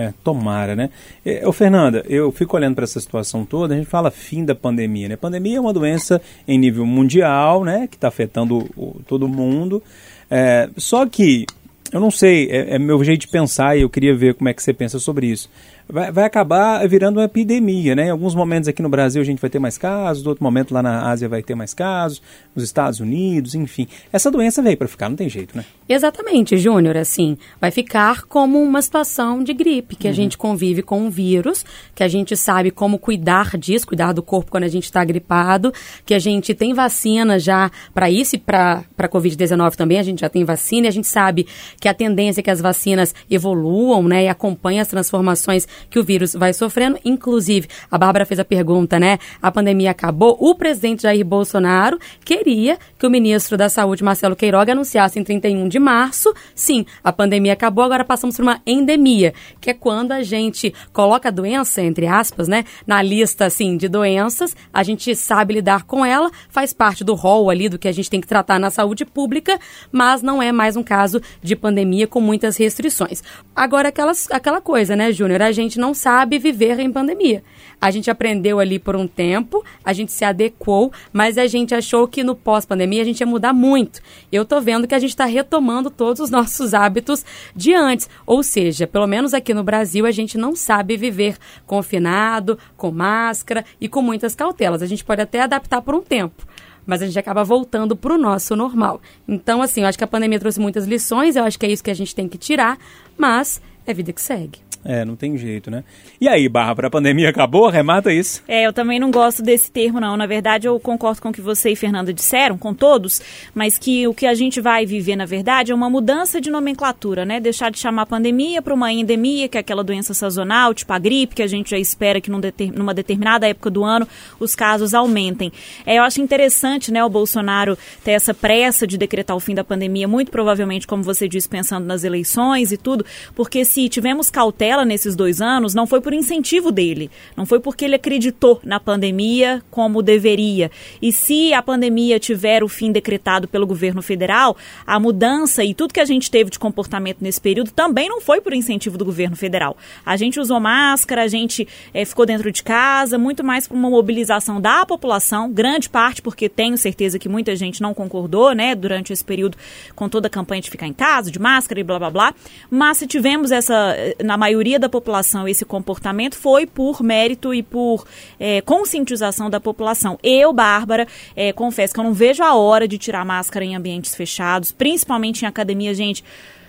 É, 0.00 0.12
tomara, 0.22 0.76
né? 0.76 0.90
É, 1.26 1.44
ô, 1.44 1.50
Fernanda, 1.52 2.04
eu 2.08 2.30
fico 2.30 2.56
olhando 2.56 2.76
para 2.76 2.84
essa 2.84 3.00
situação 3.00 3.44
toda, 3.44 3.74
a 3.74 3.76
gente 3.76 3.88
fala 3.88 4.12
fim 4.12 4.44
da 4.44 4.54
pandemia, 4.54 5.08
né? 5.08 5.16
Pandemia 5.16 5.56
é 5.56 5.60
uma 5.60 5.72
doença 5.72 6.22
em 6.46 6.56
nível 6.56 6.86
mundial, 6.86 7.64
né? 7.64 7.88
Que 7.90 7.96
está 7.96 8.06
afetando 8.06 8.58
o- 8.76 9.00
todo 9.08 9.26
mundo. 9.26 9.82
É, 10.30 10.70
só 10.76 11.04
que, 11.04 11.46
eu 11.92 11.98
não 11.98 12.12
sei, 12.12 12.48
é, 12.48 12.76
é 12.76 12.78
meu 12.78 13.02
jeito 13.02 13.22
de 13.22 13.28
pensar 13.28 13.76
e 13.76 13.80
eu 13.82 13.90
queria 13.90 14.14
ver 14.14 14.34
como 14.34 14.48
é 14.48 14.54
que 14.54 14.62
você 14.62 14.72
pensa 14.72 15.00
sobre 15.00 15.26
isso. 15.26 15.50
Vai, 15.90 16.12
vai 16.12 16.24
acabar 16.24 16.86
virando 16.86 17.18
uma 17.18 17.24
epidemia, 17.24 17.94
né? 17.94 18.08
Em 18.08 18.10
alguns 18.10 18.34
momentos 18.34 18.68
aqui 18.68 18.82
no 18.82 18.90
Brasil 18.90 19.22
a 19.22 19.24
gente 19.24 19.40
vai 19.40 19.48
ter 19.48 19.58
mais 19.58 19.78
casos, 19.78 20.26
outro 20.26 20.44
momento 20.44 20.74
lá 20.74 20.82
na 20.82 21.08
Ásia 21.08 21.28
vai 21.28 21.42
ter 21.42 21.54
mais 21.54 21.72
casos, 21.72 22.20
nos 22.54 22.62
Estados 22.62 23.00
Unidos, 23.00 23.54
enfim. 23.54 23.88
Essa 24.12 24.30
doença 24.30 24.60
veio 24.60 24.76
para 24.76 24.86
ficar, 24.86 25.08
não 25.08 25.16
tem 25.16 25.30
jeito, 25.30 25.56
né? 25.56 25.64
Exatamente, 25.88 26.58
Júnior, 26.58 26.98
assim, 26.98 27.38
vai 27.58 27.70
ficar 27.70 28.24
como 28.24 28.62
uma 28.62 28.82
situação 28.82 29.42
de 29.42 29.54
gripe, 29.54 29.96
que 29.96 30.06
a 30.06 30.12
gente 30.12 30.36
convive 30.36 30.82
com 30.82 31.00
um 31.00 31.08
vírus, 31.08 31.64
que 31.94 32.02
a 32.02 32.08
gente 32.08 32.36
sabe 32.36 32.70
como 32.70 32.98
cuidar 32.98 33.56
disso, 33.56 33.86
cuidar 33.86 34.12
do 34.12 34.22
corpo 34.22 34.50
quando 34.50 34.64
a 34.64 34.68
gente 34.68 34.84
está 34.84 35.02
gripado, 35.02 35.72
que 36.04 36.12
a 36.12 36.18
gente 36.18 36.54
tem 36.54 36.74
vacina 36.74 37.38
já 37.38 37.70
para 37.94 38.10
isso 38.10 38.36
e 38.36 38.38
para 38.38 38.84
a 38.98 39.08
Covid-19 39.08 39.76
também, 39.76 39.98
a 39.98 40.02
gente 40.02 40.20
já 40.20 40.28
tem 40.28 40.44
vacina 40.44 40.86
e 40.86 40.88
a 40.88 40.92
gente 40.92 41.06
sabe 41.06 41.46
que 41.80 41.88
a 41.88 41.94
tendência 41.94 42.40
é 42.40 42.42
que 42.42 42.50
as 42.50 42.60
vacinas 42.60 43.14
evoluam, 43.30 44.02
né, 44.02 44.24
e 44.24 44.28
acompanhem 44.28 44.80
as 44.80 44.88
transformações 44.88 45.66
que 45.90 45.98
o 45.98 46.04
vírus 46.04 46.34
vai 46.34 46.52
sofrendo. 46.52 46.98
Inclusive, 47.04 47.68
a 47.90 47.98
Bárbara 47.98 48.26
fez 48.26 48.40
a 48.40 48.44
pergunta, 48.44 48.98
né, 48.98 49.18
a 49.40 49.50
pandemia 49.50 49.90
acabou, 49.90 50.36
o 50.40 50.54
presidente 50.54 51.02
Jair 51.02 51.24
Bolsonaro 51.24 51.98
queria 52.24 52.78
que 52.98 53.06
o 53.06 53.10
ministro 53.10 53.56
da 53.56 53.68
Saúde, 53.68 54.04
Marcelo 54.04 54.36
Queiroga, 54.36 54.72
anunciasse 54.72 55.18
em 55.18 55.24
31 55.24 55.68
de 55.68 55.78
março, 55.78 56.32
sim, 56.54 56.84
a 57.02 57.12
pandemia 57.12 57.52
acabou, 57.52 57.84
agora 57.84 58.04
passamos 58.04 58.36
por 58.36 58.42
uma 58.42 58.60
endemia, 58.66 59.34
que 59.60 59.70
é 59.70 59.74
quando 59.74 60.12
a 60.12 60.22
gente 60.22 60.72
coloca 60.92 61.28
a 61.28 61.32
doença, 61.32 61.82
entre 61.82 62.06
aspas, 62.06 62.48
né, 62.48 62.64
na 62.86 63.02
lista, 63.02 63.46
assim, 63.46 63.76
de 63.76 63.88
doenças, 63.88 64.54
a 64.72 64.82
gente 64.82 65.14
sabe 65.14 65.54
lidar 65.54 65.84
com 65.84 66.04
ela, 66.04 66.30
faz 66.48 66.72
parte 66.72 67.04
do 67.04 67.14
rol 67.14 67.50
ali 67.50 67.68
do 67.68 67.78
que 67.78 67.88
a 67.88 67.92
gente 67.92 68.10
tem 68.10 68.20
que 68.20 68.26
tratar 68.26 68.58
na 68.58 68.70
saúde 68.70 69.04
pública, 69.04 69.58
mas 69.90 70.22
não 70.22 70.42
é 70.42 70.52
mais 70.52 70.76
um 70.76 70.82
caso 70.82 71.20
de 71.42 71.56
pandemia 71.56 72.06
com 72.06 72.20
muitas 72.20 72.56
restrições. 72.56 73.22
Agora, 73.54 73.88
aquelas, 73.88 74.30
aquela 74.30 74.60
coisa, 74.60 74.94
né, 74.94 75.12
Júnior, 75.12 75.42
a 75.42 75.52
gente 75.52 75.67
não 75.76 75.92
sabe 75.92 76.38
viver 76.38 76.78
em 76.78 76.92
pandemia. 76.92 77.42
A 77.80 77.90
gente 77.90 78.10
aprendeu 78.10 78.58
ali 78.58 78.78
por 78.78 78.96
um 78.96 79.06
tempo, 79.06 79.64
a 79.84 79.92
gente 79.92 80.12
se 80.12 80.24
adequou, 80.24 80.92
mas 81.12 81.38
a 81.38 81.46
gente 81.46 81.74
achou 81.74 82.08
que 82.08 82.24
no 82.24 82.34
pós-pandemia 82.34 83.02
a 83.02 83.04
gente 83.04 83.20
ia 83.20 83.26
mudar 83.26 83.52
muito. 83.52 84.00
Eu 84.32 84.44
tô 84.44 84.60
vendo 84.60 84.86
que 84.86 84.94
a 84.94 84.98
gente 84.98 85.10
está 85.10 85.24
retomando 85.24 85.90
todos 85.90 86.20
os 86.20 86.30
nossos 86.30 86.74
hábitos 86.74 87.24
de 87.54 87.74
antes. 87.74 88.08
Ou 88.26 88.42
seja, 88.42 88.86
pelo 88.86 89.06
menos 89.06 89.34
aqui 89.34 89.54
no 89.54 89.62
Brasil, 89.62 90.06
a 90.06 90.10
gente 90.10 90.36
não 90.36 90.56
sabe 90.56 90.96
viver 90.96 91.36
confinado, 91.66 92.58
com 92.76 92.90
máscara 92.90 93.64
e 93.80 93.88
com 93.88 94.02
muitas 94.02 94.34
cautelas. 94.34 94.82
A 94.82 94.86
gente 94.86 95.04
pode 95.04 95.22
até 95.22 95.40
adaptar 95.40 95.82
por 95.82 95.94
um 95.94 96.02
tempo. 96.02 96.46
mas 96.88 97.02
a 97.02 97.06
gente 97.06 97.18
acaba 97.18 97.44
voltando 97.44 97.94
para 97.94 98.14
o 98.14 98.18
nosso 98.18 98.56
normal. 98.56 98.98
Então, 99.28 99.60
assim, 99.60 99.82
eu 99.82 99.86
acho 99.86 99.98
que 99.98 100.04
a 100.04 100.06
pandemia 100.06 100.40
trouxe 100.40 100.58
muitas 100.58 100.86
lições, 100.86 101.36
eu 101.36 101.44
acho 101.44 101.58
que 101.58 101.66
é 101.66 101.70
isso 101.70 101.84
que 101.84 101.90
a 101.90 101.94
gente 101.94 102.14
tem 102.14 102.26
que 102.26 102.38
tirar, 102.38 102.78
mas 103.14 103.60
é 103.86 103.92
vida 103.92 104.10
que 104.10 104.22
segue. 104.22 104.67
É, 104.88 105.04
não 105.04 105.16
tem 105.16 105.36
jeito, 105.36 105.70
né? 105.70 105.84
E 106.18 106.26
aí, 106.26 106.48
Bárbara, 106.48 106.88
a 106.88 106.90
pandemia 106.90 107.28
acabou? 107.28 107.68
Remata 107.68 108.10
isso. 108.10 108.42
É, 108.48 108.66
eu 108.66 108.72
também 108.72 108.98
não 108.98 109.10
gosto 109.10 109.42
desse 109.42 109.70
termo, 109.70 110.00
não. 110.00 110.16
Na 110.16 110.24
verdade, 110.24 110.66
eu 110.66 110.80
concordo 110.80 111.20
com 111.20 111.28
o 111.28 111.32
que 111.32 111.42
você 111.42 111.72
e 111.72 111.76
Fernanda 111.76 112.10
disseram, 112.10 112.56
com 112.56 112.72
todos, 112.72 113.20
mas 113.54 113.76
que 113.76 114.08
o 114.08 114.14
que 114.14 114.24
a 114.24 114.32
gente 114.32 114.62
vai 114.62 114.86
viver, 114.86 115.14
na 115.14 115.26
verdade, 115.26 115.72
é 115.72 115.74
uma 115.74 115.90
mudança 115.90 116.40
de 116.40 116.48
nomenclatura, 116.48 117.26
né? 117.26 117.38
Deixar 117.38 117.70
de 117.70 117.78
chamar 117.78 118.06
pandemia 118.06 118.62
para 118.62 118.72
uma 118.72 118.90
endemia, 118.90 119.46
que 119.46 119.58
é 119.58 119.60
aquela 119.60 119.84
doença 119.84 120.14
sazonal, 120.14 120.72
tipo 120.72 120.90
a 120.90 120.98
gripe, 120.98 121.34
que 121.34 121.42
a 121.42 121.46
gente 121.46 121.68
já 121.68 121.78
espera 121.78 122.18
que 122.18 122.30
num 122.30 122.40
deter, 122.40 122.72
numa 122.72 122.94
determinada 122.94 123.46
época 123.46 123.68
do 123.68 123.84
ano 123.84 124.08
os 124.40 124.54
casos 124.54 124.94
aumentem. 124.94 125.52
É, 125.84 125.98
eu 125.98 126.02
acho 126.02 126.22
interessante, 126.22 126.90
né, 126.90 127.04
o 127.04 127.10
Bolsonaro 127.10 127.76
ter 128.02 128.12
essa 128.12 128.32
pressa 128.32 128.86
de 128.86 128.96
decretar 128.96 129.36
o 129.36 129.40
fim 129.40 129.54
da 129.54 129.62
pandemia, 129.62 130.08
muito 130.08 130.30
provavelmente, 130.30 130.86
como 130.86 131.02
você 131.02 131.28
disse, 131.28 131.46
pensando 131.46 131.84
nas 131.84 132.04
eleições 132.04 132.72
e 132.72 132.78
tudo, 132.78 133.04
porque 133.34 133.66
se 133.66 133.86
tivemos 133.90 134.30
cautela 134.30 134.77
nesses 134.84 135.14
dois 135.16 135.40
anos 135.40 135.74
não 135.74 135.86
foi 135.86 136.00
por 136.00 136.12
incentivo 136.12 136.70
dele, 136.70 137.10
não 137.36 137.46
foi 137.46 137.60
porque 137.60 137.84
ele 137.84 137.94
acreditou 137.94 138.60
na 138.64 138.78
pandemia 138.78 139.62
como 139.70 140.02
deveria. 140.02 140.70
E 141.00 141.12
se 141.12 141.52
a 141.52 141.62
pandemia 141.62 142.18
tiver 142.18 142.62
o 142.62 142.68
fim 142.68 142.92
decretado 142.92 143.48
pelo 143.48 143.66
governo 143.66 144.02
federal, 144.02 144.56
a 144.86 144.98
mudança 144.98 145.64
e 145.64 145.74
tudo 145.74 145.94
que 145.94 146.00
a 146.00 146.04
gente 146.04 146.30
teve 146.30 146.50
de 146.50 146.58
comportamento 146.58 147.18
nesse 147.20 147.40
período 147.40 147.70
também 147.70 148.08
não 148.08 148.20
foi 148.20 148.40
por 148.40 148.52
incentivo 148.52 148.98
do 148.98 149.04
governo 149.04 149.36
federal. 149.36 149.76
A 150.04 150.16
gente 150.16 150.40
usou 150.40 150.60
máscara, 150.60 151.22
a 151.22 151.28
gente 151.28 151.66
é, 151.92 152.04
ficou 152.04 152.26
dentro 152.26 152.50
de 152.50 152.62
casa, 152.62 153.18
muito 153.18 153.44
mais 153.44 153.66
por 153.66 153.74
uma 153.74 153.90
mobilização 153.90 154.60
da 154.60 154.84
população, 154.84 155.50
grande 155.50 155.88
parte 155.88 156.22
porque 156.22 156.48
tenho 156.48 156.76
certeza 156.76 157.18
que 157.18 157.28
muita 157.28 157.54
gente 157.56 157.80
não 157.80 157.94
concordou, 157.94 158.52
né, 158.52 158.74
durante 158.74 159.12
esse 159.12 159.24
período 159.24 159.56
com 159.94 160.08
toda 160.08 160.26
a 160.26 160.30
campanha 160.30 160.62
de 160.62 160.70
ficar 160.70 160.86
em 160.86 160.92
casa, 160.92 161.30
de 161.30 161.38
máscara 161.38 161.80
e 161.80 161.84
blá 161.84 161.98
blá 161.98 162.10
blá. 162.10 162.34
Mas 162.70 162.98
se 162.98 163.06
tivemos 163.06 163.50
essa, 163.50 163.96
na 164.22 164.36
maioria 164.36 164.57
maioria 164.58 164.78
da 164.78 164.88
população 164.88 165.46
esse 165.46 165.64
comportamento 165.64 166.36
foi 166.36 166.66
por 166.66 167.02
mérito 167.02 167.54
e 167.54 167.62
por 167.62 168.04
é, 168.40 168.60
conscientização 168.60 169.48
da 169.48 169.60
população. 169.60 170.18
Eu, 170.22 170.52
Bárbara, 170.52 171.06
é, 171.36 171.52
confesso 171.52 171.94
que 171.94 172.00
eu 172.00 172.04
não 172.04 172.12
vejo 172.12 172.42
a 172.42 172.54
hora 172.54 172.88
de 172.88 172.98
tirar 172.98 173.24
máscara 173.24 173.64
em 173.64 173.76
ambientes 173.76 174.14
fechados, 174.14 174.72
principalmente 174.72 175.42
em 175.42 175.46
academia, 175.46 175.94
gente. 175.94 176.24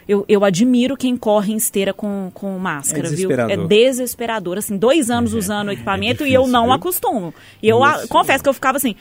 Eu, 0.07 0.25
eu, 0.27 0.43
admiro 0.43 0.97
quem 0.97 1.15
corre 1.15 1.53
em 1.53 1.57
esteira 1.57 1.93
com, 1.93 2.31
com 2.33 2.57
máscara, 2.57 3.07
é 3.07 3.11
viu? 3.11 3.31
É 3.31 3.55
desesperador. 3.55 4.57
Assim, 4.57 4.75
dois 4.75 5.11
anos 5.11 5.35
é, 5.35 5.37
usando 5.37 5.67
o 5.67 5.71
equipamento 5.71 6.23
é 6.23 6.25
difícil, 6.25 6.31
e 6.31 6.33
eu 6.33 6.47
não 6.47 6.63
viu? 6.63 6.73
acostumo. 6.73 7.31
E 7.61 7.69
eu 7.69 7.83
a, 7.83 8.07
confesso 8.07 8.43
que 8.43 8.49
eu 8.49 8.53
ficava 8.53 8.77
assim, 8.77 8.95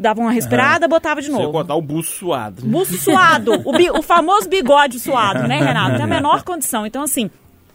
dava 0.00 0.20
uma 0.20 0.32
respirada, 0.32 0.86
uhum. 0.86 0.90
botava 0.90 1.22
de 1.22 1.30
novo. 1.30 1.44
Você 1.44 1.52
botar 1.52 1.76
o 1.76 1.80
buço 1.80 2.10
suado. 2.18 2.60
Buço 2.62 2.98
suado. 2.98 3.62
o, 3.64 3.72
bi, 3.72 3.88
o 3.88 4.02
famoso 4.02 4.48
bigode 4.48 4.98
suado, 4.98 5.46
né, 5.46 5.60
Renato? 5.60 5.94
Tem 5.94 6.04
a 6.04 6.08
menor 6.08 6.42
condição. 6.42 6.84
Então, 6.84 7.02
assim, 7.02 7.30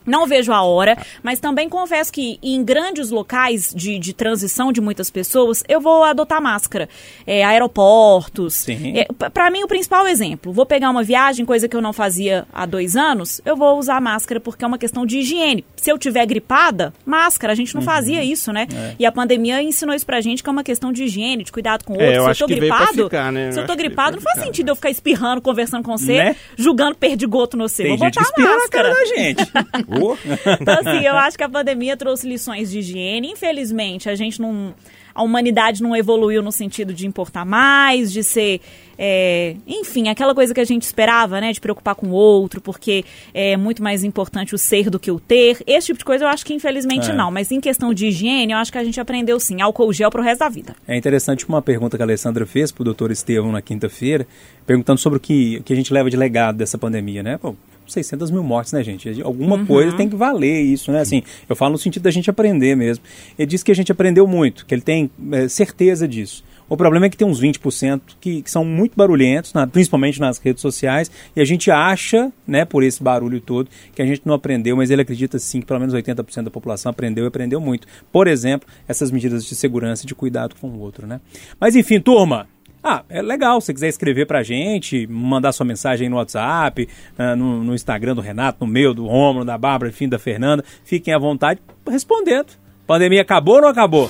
não 0.07 0.25
vejo 0.25 0.51
a 0.51 0.63
hora, 0.63 0.97
mas 1.21 1.39
também 1.39 1.69
confesso 1.69 2.11
que 2.11 2.39
em 2.41 2.63
grandes 2.63 3.11
locais 3.11 3.73
de, 3.75 3.99
de 3.99 4.13
transição 4.13 4.71
de 4.71 4.81
muitas 4.81 5.09
pessoas, 5.09 5.63
eu 5.67 5.79
vou 5.79 6.03
adotar 6.03 6.41
máscara. 6.41 6.89
É, 7.25 7.43
aeroportos. 7.43 8.67
É, 8.69 9.05
para 9.29 9.51
mim, 9.51 9.63
o 9.63 9.67
principal 9.67 10.07
exemplo, 10.07 10.51
vou 10.51 10.65
pegar 10.65 10.89
uma 10.89 11.03
viagem, 11.03 11.45
coisa 11.45 11.67
que 11.67 11.75
eu 11.75 11.81
não 11.81 11.93
fazia 11.93 12.45
há 12.53 12.65
dois 12.65 12.95
anos, 12.95 13.41
eu 13.45 13.55
vou 13.55 13.77
usar 13.77 14.01
máscara 14.01 14.39
porque 14.39 14.63
é 14.63 14.67
uma 14.67 14.77
questão 14.77 15.05
de 15.05 15.19
higiene. 15.19 15.65
Se 15.75 15.91
eu 15.91 15.97
tiver 15.97 16.25
gripada, 16.25 16.93
máscara. 17.05 17.53
A 17.53 17.55
gente 17.55 17.73
não 17.73 17.81
uhum. 17.81 17.85
fazia 17.85 18.23
isso, 18.23 18.51
né? 18.51 18.67
É. 18.73 18.95
E 18.99 19.05
a 19.05 19.11
pandemia 19.11 19.61
ensinou 19.61 19.95
isso 19.95 20.05
pra 20.05 20.21
gente 20.21 20.41
que 20.41 20.49
é 20.49 20.51
uma 20.51 20.63
questão 20.63 20.91
de 20.91 21.03
higiene, 21.03 21.43
de 21.43 21.51
cuidado 21.51 21.83
com 21.83 21.93
o 21.93 22.01
é, 22.01 22.19
outro. 22.19 22.35
se 22.35 22.43
eu 22.43 22.47
tô 22.47 22.55
gripado, 22.55 23.03
ficar, 23.03 23.31
né? 23.31 23.51
se 23.51 23.59
eu 23.59 23.65
tô 23.65 23.75
gripado, 23.75 24.15
não 24.17 24.23
faz 24.23 24.39
sentido 24.39 24.69
eu 24.69 24.75
ficar 24.75 24.89
espirrando, 24.89 25.41
conversando 25.41 25.83
com 25.83 25.97
você, 25.97 26.17
né? 26.17 26.35
julgando 26.55 26.95
perdigoto 26.95 27.57
no. 27.57 27.67
Tem 27.67 27.89
vou 27.89 27.97
botar 27.97 28.21
máscara. 28.21 28.57
na 28.57 28.69
cara 28.69 28.93
da 28.93 29.05
gente. 29.05 29.43
então, 30.61 30.79
assim, 30.79 31.05
eu 31.05 31.15
acho 31.15 31.37
que 31.37 31.43
a 31.43 31.49
pandemia 31.49 31.95
trouxe 31.97 32.27
lições 32.27 32.71
de 32.71 32.79
higiene. 32.79 33.31
Infelizmente, 33.31 34.09
a 34.09 34.15
gente 34.15 34.41
não. 34.41 34.73
A 35.13 35.23
humanidade 35.23 35.81
não 35.81 35.95
evoluiu 35.95 36.43
no 36.43 36.51
sentido 36.51 36.93
de 36.93 37.07
importar 37.07 37.43
mais, 37.43 38.13
de 38.13 38.23
ser. 38.23 38.61
É, 38.99 39.55
enfim, 39.65 40.09
aquela 40.09 40.33
coisa 40.33 40.53
que 40.53 40.59
a 40.59 40.65
gente 40.65 40.83
esperava, 40.83 41.41
né? 41.41 41.51
De 41.51 41.59
preocupar 41.59 41.95
com 41.95 42.07
o 42.07 42.11
outro, 42.11 42.61
porque 42.61 43.03
é 43.33 43.57
muito 43.57 43.81
mais 43.81 44.03
importante 44.03 44.53
o 44.53 44.57
ser 44.57 44.91
do 44.91 44.99
que 44.99 45.09
o 45.09 45.19
ter. 45.19 45.57
Esse 45.65 45.87
tipo 45.87 45.99
de 45.99 46.05
coisa 46.05 46.25
eu 46.25 46.29
acho 46.29 46.45
que 46.45 46.53
infelizmente 46.53 47.09
é. 47.09 47.13
não. 47.13 47.31
Mas 47.31 47.51
em 47.51 47.59
questão 47.59 47.93
de 47.93 48.07
higiene, 48.07 48.53
eu 48.53 48.59
acho 48.59 48.71
que 48.71 48.77
a 48.77 48.83
gente 48.83 48.99
aprendeu 48.99 49.39
sim. 49.39 49.59
Álcool 49.59 49.91
gel 49.91 50.11
pro 50.11 50.21
resto 50.21 50.39
da 50.39 50.49
vida. 50.49 50.75
É 50.87 50.95
interessante 50.95 51.47
uma 51.47 51.61
pergunta 51.61 51.97
que 51.97 52.03
a 52.03 52.05
Alessandra 52.05 52.45
fez 52.45 52.71
pro 52.71 52.83
doutor 52.83 53.11
Estevam 53.11 53.51
na 53.51 53.61
quinta-feira, 53.61 54.27
perguntando 54.65 54.99
sobre 54.99 55.17
o 55.17 55.19
que, 55.19 55.57
o 55.57 55.63
que 55.63 55.73
a 55.73 55.75
gente 55.75 55.91
leva 55.91 56.09
de 56.09 56.17
legado 56.17 56.57
dessa 56.57 56.77
pandemia, 56.77 57.23
né? 57.23 57.37
Pô, 57.37 57.55
600 57.91 58.31
mil 58.31 58.43
mortes, 58.43 58.73
né, 58.73 58.83
gente? 58.83 59.21
Alguma 59.21 59.55
uhum. 59.57 59.65
coisa 59.65 59.95
tem 59.95 60.09
que 60.09 60.15
valer 60.15 60.61
isso, 60.61 60.91
né? 60.91 61.01
Assim, 61.01 61.23
eu 61.47 61.55
falo 61.55 61.73
no 61.73 61.77
sentido 61.77 62.03
da 62.03 62.11
gente 62.11 62.29
aprender 62.29 62.75
mesmo. 62.75 63.03
Ele 63.37 63.45
disse 63.45 63.63
que 63.63 63.71
a 63.71 63.75
gente 63.75 63.91
aprendeu 63.91 64.27
muito, 64.27 64.65
que 64.65 64.73
ele 64.73 64.81
tem 64.81 65.09
é, 65.31 65.47
certeza 65.47 66.07
disso. 66.07 66.43
O 66.69 66.75
problema 66.75 67.05
é 67.05 67.09
que 67.09 67.15
tem 67.15 67.25
uns 67.25 67.41
20% 67.41 68.01
que, 68.19 68.41
que 68.41 68.51
são 68.51 68.65
muito 68.65 68.93
barulhentos, 68.95 69.53
na, 69.53 69.65
principalmente 69.65 70.19
nas 70.19 70.37
redes 70.37 70.61
sociais, 70.61 71.09
e 71.35 71.39
a 71.39 71.45
gente 71.45 71.71
acha, 71.71 72.31
né, 72.45 72.65
por 72.65 72.83
esse 72.83 73.01
barulho 73.01 73.39
todo, 73.39 73.69
que 73.95 74.01
a 74.01 74.05
gente 74.05 74.21
não 74.25 74.33
aprendeu, 74.33 74.75
mas 74.75 74.91
ele 74.91 75.01
acredita 75.01 75.39
sim 75.39 75.61
que 75.61 75.65
pelo 75.65 75.79
menos 75.79 75.95
80% 75.95 76.43
da 76.43 76.51
população 76.51 76.89
aprendeu 76.89 77.23
e 77.23 77.27
aprendeu 77.27 77.61
muito. 77.61 77.87
Por 78.11 78.27
exemplo, 78.27 78.67
essas 78.87 79.11
medidas 79.11 79.45
de 79.45 79.55
segurança 79.55 80.03
e 80.03 80.07
de 80.07 80.13
cuidado 80.13 80.55
com 80.59 80.67
o 80.67 80.79
outro, 80.79 81.07
né? 81.07 81.21
Mas 81.59 81.75
enfim, 81.75 82.01
turma, 82.01 82.47
ah, 82.83 83.03
é 83.09 83.21
legal. 83.21 83.59
Se 83.61 83.73
quiser 83.73 83.87
escrever 83.87 84.25
pra 84.25 84.43
gente, 84.43 85.07
mandar 85.07 85.51
sua 85.51 85.65
mensagem 85.65 86.09
no 86.09 86.17
WhatsApp, 86.17 86.87
uh, 87.17 87.35
no, 87.35 87.63
no, 87.63 87.75
Instagram 87.75 88.15
do 88.15 88.21
Renato, 88.21 88.65
no 88.65 88.71
meu, 88.71 88.93
do 88.93 89.05
Romulo, 89.05 89.43
da 89.43 89.57
Bárbara, 89.57 89.89
enfim, 89.89 90.07
da 90.07 90.19
Fernanda, 90.19 90.63
fiquem 90.83 91.13
à 91.13 91.19
vontade 91.19 91.59
respondendo. 91.89 92.53
Pandemia 92.85 93.21
acabou 93.21 93.55
ou 93.55 93.61
não 93.61 93.69
acabou? 93.69 94.09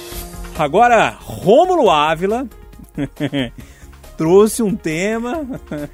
Agora, 0.57 1.09
Rômulo 1.19 1.89
Ávila 1.89 2.47
trouxe 4.17 4.62
um 4.62 4.75
tema. 4.75 5.45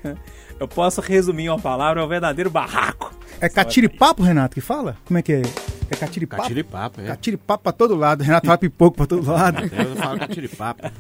Eu 0.60 0.68
posso 0.68 1.02
resumir 1.02 1.50
uma 1.50 1.60
palavra, 1.60 2.02
é 2.02 2.06
um 2.06 2.08
verdadeiro 2.08 2.50
barraco. 2.50 3.14
É 3.42 3.50
catiripapo, 3.50 4.24
Renato, 4.24 4.56
que 4.56 4.62
fala? 4.62 4.96
Como 5.06 5.18
é 5.18 5.22
que 5.22 5.34
é? 5.34 5.42
É 5.90 5.96
catiripapo? 5.96 6.42
Catiripapo, 6.44 7.02
é. 7.02 7.06
Catiripapo 7.06 7.64
pra 7.64 7.72
todo 7.72 7.96
lado. 7.96 8.24
Renato 8.24 8.46
fala 8.48 8.58
pipoco 8.58 8.98
pra 8.98 9.06
todo 9.06 9.30
lado. 9.30 9.64
Eu 9.64 9.96
falo 9.96 10.20
catiripapo. 10.20 10.84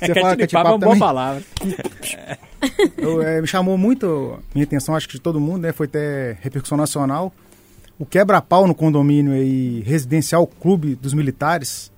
Você 0.00 0.14
fala 0.14 0.36
catiripapo 0.36 0.68
é 0.68 0.72
uma 0.72 0.78
boa 0.78 0.98
palavra. 0.98 1.42
Eu, 2.98 3.22
é, 3.22 3.40
me 3.40 3.46
chamou 3.46 3.78
muito 3.78 4.38
minha 4.54 4.64
atenção, 4.64 4.94
acho 4.94 5.08
que 5.08 5.14
de 5.14 5.20
todo 5.20 5.40
mundo, 5.40 5.62
né? 5.62 5.72
Foi 5.72 5.86
até 5.86 6.36
repercussão 6.42 6.76
nacional. 6.76 7.32
O 7.98 8.04
quebra-pau 8.04 8.66
no 8.66 8.74
condomínio 8.74 9.32
aí, 9.32 9.80
residencial 9.80 10.46
Clube 10.46 10.94
dos 10.94 11.14
Militares, 11.14 11.90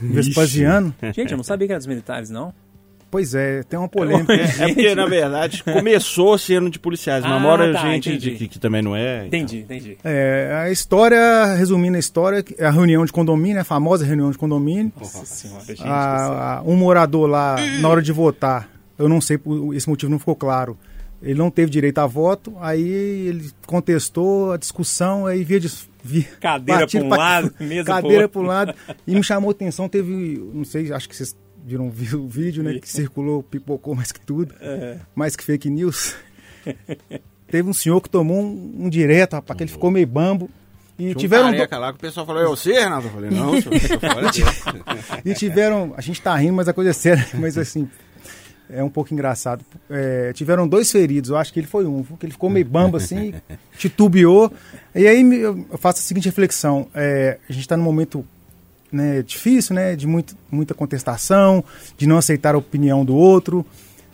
Vespasiano. 0.00 0.94
Gente, 1.14 1.32
eu 1.32 1.36
não 1.36 1.44
sabia 1.44 1.66
que 1.66 1.72
era 1.72 1.78
dos 1.78 1.86
militares, 1.86 2.30
não. 2.30 2.52
Pois 3.10 3.34
é, 3.34 3.62
tem 3.62 3.78
uma 3.78 3.88
polêmica. 3.88 4.32
É, 4.34 4.42
é 4.42 4.66
porque, 4.68 4.94
na 4.94 5.06
verdade, 5.06 5.64
começou 5.64 6.36
sendo 6.36 6.68
de 6.68 6.78
policiais, 6.78 7.22
mas 7.22 7.32
ah, 7.32 7.38
mora 7.38 7.72
tá, 7.72 7.80
gente 7.80 8.18
de, 8.18 8.32
que, 8.32 8.48
que, 8.48 8.58
também 8.58 8.82
não 8.82 8.94
é. 8.94 9.26
Entendi, 9.26 9.60
então. 9.60 9.76
entendi. 9.76 9.98
É, 10.04 10.62
a 10.64 10.70
história, 10.70 11.54
resumindo 11.54 11.96
a 11.96 12.00
história, 12.00 12.44
é 12.58 12.66
a 12.66 12.70
reunião 12.70 13.04
de 13.04 13.12
condomínio, 13.12 13.60
a 13.60 13.64
famosa 13.64 14.04
reunião 14.04 14.30
de 14.30 14.36
condomínio. 14.36 14.92
Nossa 14.98 15.24
senhora, 15.24 15.64
gente. 15.64 15.82
A, 15.84 16.58
a, 16.58 16.62
um 16.62 16.76
morador 16.76 17.28
lá, 17.28 17.56
na 17.80 17.88
hora 17.88 18.02
de 18.02 18.12
votar, 18.12 18.68
eu 18.98 19.08
não 19.08 19.20
sei, 19.20 19.38
esse 19.74 19.88
motivo 19.88 20.10
não 20.10 20.18
ficou 20.18 20.36
claro. 20.36 20.76
Ele 21.22 21.38
não 21.38 21.50
teve 21.50 21.70
direito 21.70 21.98
a 21.98 22.06
voto, 22.06 22.54
aí 22.60 22.82
ele 23.26 23.50
contestou 23.66 24.52
a 24.52 24.56
discussão, 24.56 25.26
aí 25.26 25.42
via, 25.42 25.58
de, 25.58 25.68
cadeira 26.40 26.86
para 26.86 27.00
um 27.02 27.08
lado, 27.08 27.54
mesa 27.58 27.84
cadeira 27.90 28.28
para 28.28 28.40
um 28.40 28.44
lado, 28.44 28.74
e 29.04 29.14
me 29.14 29.22
chamou 29.24 29.50
atenção, 29.50 29.88
teve, 29.88 30.40
não 30.54 30.64
sei, 30.64 30.92
acho 30.92 31.08
que 31.08 31.16
vocês 31.16 31.34
viram 31.64 31.88
o 31.88 32.28
vídeo, 32.28 32.62
né? 32.62 32.78
Que 32.78 32.88
circulou, 32.88 33.42
pipocou 33.42 33.94
mais 33.94 34.12
que 34.12 34.20
tudo. 34.20 34.54
É. 34.60 34.98
Mais 35.14 35.36
que 35.36 35.44
fake 35.44 35.68
news. 35.68 36.14
Teve 37.50 37.68
um 37.68 37.72
senhor 37.72 38.00
que 38.00 38.10
tomou 38.10 38.42
um, 38.42 38.84
um 38.84 38.88
direto, 38.88 39.34
rapaz, 39.34 39.56
que 39.56 39.64
ele 39.64 39.70
ficou 39.70 39.90
meio 39.90 40.06
bambo. 40.06 40.50
E 40.98 41.04
Tinha 41.04 41.14
tiveram. 41.14 41.48
Um 41.48 41.52
do... 41.52 41.78
lá 41.78 41.92
que 41.92 41.98
o 41.98 42.00
pessoal 42.00 42.26
falou, 42.26 42.42
é 42.42 42.46
você, 42.46 42.72
Renato? 42.72 43.06
Eu 43.06 43.10
falei, 43.12 43.30
não, 43.30 43.60
senhor, 43.60 43.74
E 45.24 45.32
tiveram. 45.32 45.94
A 45.96 46.00
gente 46.00 46.20
tá 46.20 46.34
rindo, 46.34 46.54
mas 46.54 46.68
a 46.68 46.72
coisa 46.72 46.90
é 46.90 46.92
séria, 46.92 47.26
mas 47.34 47.56
assim. 47.56 47.88
É 48.70 48.84
um 48.84 48.90
pouco 48.90 49.14
engraçado. 49.14 49.64
É, 49.88 50.30
tiveram 50.34 50.68
dois 50.68 50.92
feridos, 50.92 51.30
eu 51.30 51.38
acho 51.38 51.50
que 51.54 51.58
ele 51.58 51.66
foi 51.66 51.86
um, 51.86 52.02
porque 52.02 52.26
ele 52.26 52.32
ficou 52.32 52.50
meio 52.50 52.66
bamba 52.66 52.98
assim, 52.98 53.32
titubeou. 53.78 54.52
E 54.94 55.06
aí 55.06 55.22
eu 55.40 55.66
faço 55.78 56.00
a 56.00 56.02
seguinte 56.02 56.26
reflexão: 56.26 56.86
é, 56.94 57.38
a 57.48 57.52
gente 57.52 57.62
está 57.62 57.78
num 57.78 57.82
momento 57.82 58.26
né, 58.90 59.22
difícil, 59.22 59.74
né, 59.74 59.94
de 59.96 60.06
muito, 60.06 60.36
muita 60.50 60.74
contestação, 60.74 61.64
de 61.96 62.06
não 62.06 62.18
aceitar 62.18 62.54
a 62.54 62.58
opinião 62.58 63.04
do 63.04 63.14
outro. 63.14 63.64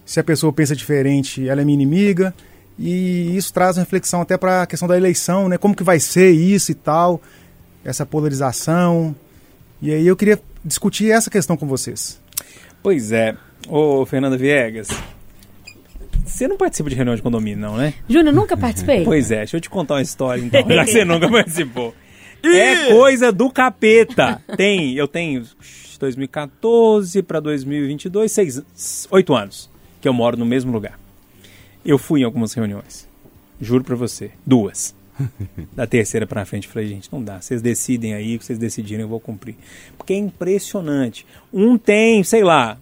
Se 0.05 0.21
a 0.21 0.25
pessoa 0.25 0.53
pensa 0.53 0.75
diferente, 0.75 1.49
ela 1.49 1.63
é 1.63 1.65
minha 1.65 1.75
inimiga. 1.75 2.35
E 2.79 3.37
isso 3.37 3.53
traz 3.53 3.77
uma 3.77 3.85
reflexão 3.85 4.21
até 4.21 4.37
para 4.37 4.63
a 4.63 4.67
questão 4.67 4.89
da 4.89 4.97
eleição, 4.97 5.49
né? 5.49 5.57
Como 5.57 5.77
que 5.77 5.85
vai 5.85 6.01
ser 6.01 6.31
isso 6.33 6.73
e 6.73 6.75
tal, 6.75 7.23
essa 7.85 8.05
polarização. 8.05 9.15
E 9.81 9.93
aí 9.93 10.07
eu 10.07 10.17
queria 10.17 10.41
discutir 10.65 11.11
essa 11.11 11.31
questão 11.31 11.57
com 11.57 11.67
vocês. 11.67 12.21
Pois 12.83 13.13
é, 13.13 13.37
Ô, 13.69 14.05
Fernanda 14.05 14.37
Viegas, 14.37 14.89
você 16.25 16.47
não 16.47 16.57
participa 16.57 16.91
de 16.91 16.97
reunião 16.97 17.17
de 17.17 17.23
condomínio, 17.23 17.59
não, 17.59 17.77
né? 17.77 17.95
Júnior, 18.09 18.35
nunca 18.35 18.57
participei. 18.57 19.05
Pois 19.05 19.31
é, 19.31 19.39
deixa 19.39 19.57
eu 19.57 19.61
te 19.61 19.71
contar 19.71 19.95
uma 19.95 20.03
história, 20.03 20.43
então, 20.43 20.61
já 20.69 20.85
que 20.85 20.93
você 20.93 21.05
nunca 21.05 21.31
participou. 21.31 21.95
É 22.49 22.89
coisa 22.89 23.33
do 23.33 23.51
capeta. 23.51 24.43
Tem, 24.57 24.95
eu 24.95 25.09
tenho 25.09 25.45
2014 25.99 27.23
para 27.23 27.41
2022, 27.41 28.31
seis, 28.31 29.09
oito 29.11 29.35
anos 29.35 29.71
que 30.01 30.09
eu 30.09 30.13
moro 30.13 30.37
no 30.37 30.45
mesmo 30.45 30.73
lugar. 30.73 30.99
Eu 31.85 31.99
fui 31.99 32.21
em 32.21 32.25
algumas 32.25 32.53
reuniões, 32.53 33.09
juro 33.61 33.85
pra 33.85 33.97
você, 33.97 34.31
duas. 34.45 34.95
Da 35.73 35.87
terceira 35.87 36.27
pra 36.27 36.45
frente, 36.45 36.69
falei, 36.69 36.89
gente, 36.89 37.09
não 37.13 37.23
dá. 37.23 37.41
Vocês 37.41 37.63
decidem 37.63 38.15
aí, 38.15 38.35
o 38.35 38.39
que 38.39 38.45
vocês 38.45 38.59
decidirem, 38.59 39.03
eu 39.03 39.09
vou 39.09 39.21
cumprir. 39.21 39.55
Porque 39.97 40.13
é 40.13 40.17
impressionante. 40.17 41.25
Um 41.53 41.79
tem, 41.79 42.23
sei 42.25 42.43
lá, 42.43 42.79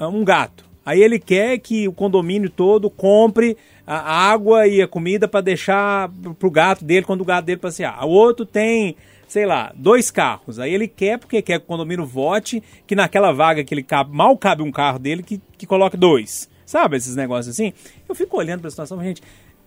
um 0.00 0.24
gato. 0.24 0.64
Aí 0.84 1.02
ele 1.02 1.18
quer 1.18 1.58
que 1.58 1.86
o 1.86 1.92
condomínio 1.92 2.50
todo 2.50 2.90
compre 2.90 3.56
a 3.86 4.30
água 4.30 4.66
e 4.66 4.80
a 4.80 4.88
comida 4.88 5.26
para 5.26 5.40
deixar 5.40 6.10
pro 6.38 6.50
gato 6.50 6.84
dele 6.84 7.04
quando 7.04 7.22
o 7.22 7.24
gato 7.24 7.44
dele 7.44 7.58
passear. 7.58 8.04
O 8.04 8.10
outro 8.10 8.46
tem, 8.46 8.96
sei 9.26 9.46
lá, 9.46 9.72
dois 9.74 10.10
carros. 10.10 10.58
Aí 10.58 10.72
ele 10.72 10.86
quer 10.88 11.18
porque 11.18 11.42
quer 11.42 11.58
que 11.58 11.64
o 11.64 11.68
condomínio 11.68 12.06
vote 12.06 12.62
que 12.86 12.94
naquela 12.94 13.32
vaga 13.32 13.64
que 13.64 13.74
ele 13.74 13.82
cabe, 13.82 14.14
mal 14.14 14.36
cabe 14.36 14.62
um 14.62 14.72
carro 14.72 14.98
dele 14.98 15.22
que, 15.22 15.40
que 15.58 15.66
coloque 15.66 15.96
dois. 15.96 16.48
Sabe 16.64 16.96
esses 16.96 17.16
negócios 17.16 17.54
assim? 17.54 17.72
Eu 18.08 18.14
fico 18.14 18.38
olhando 18.38 18.60
para 18.60 18.68
a 18.68 18.70
situação, 18.70 19.02
gente, 19.02 19.22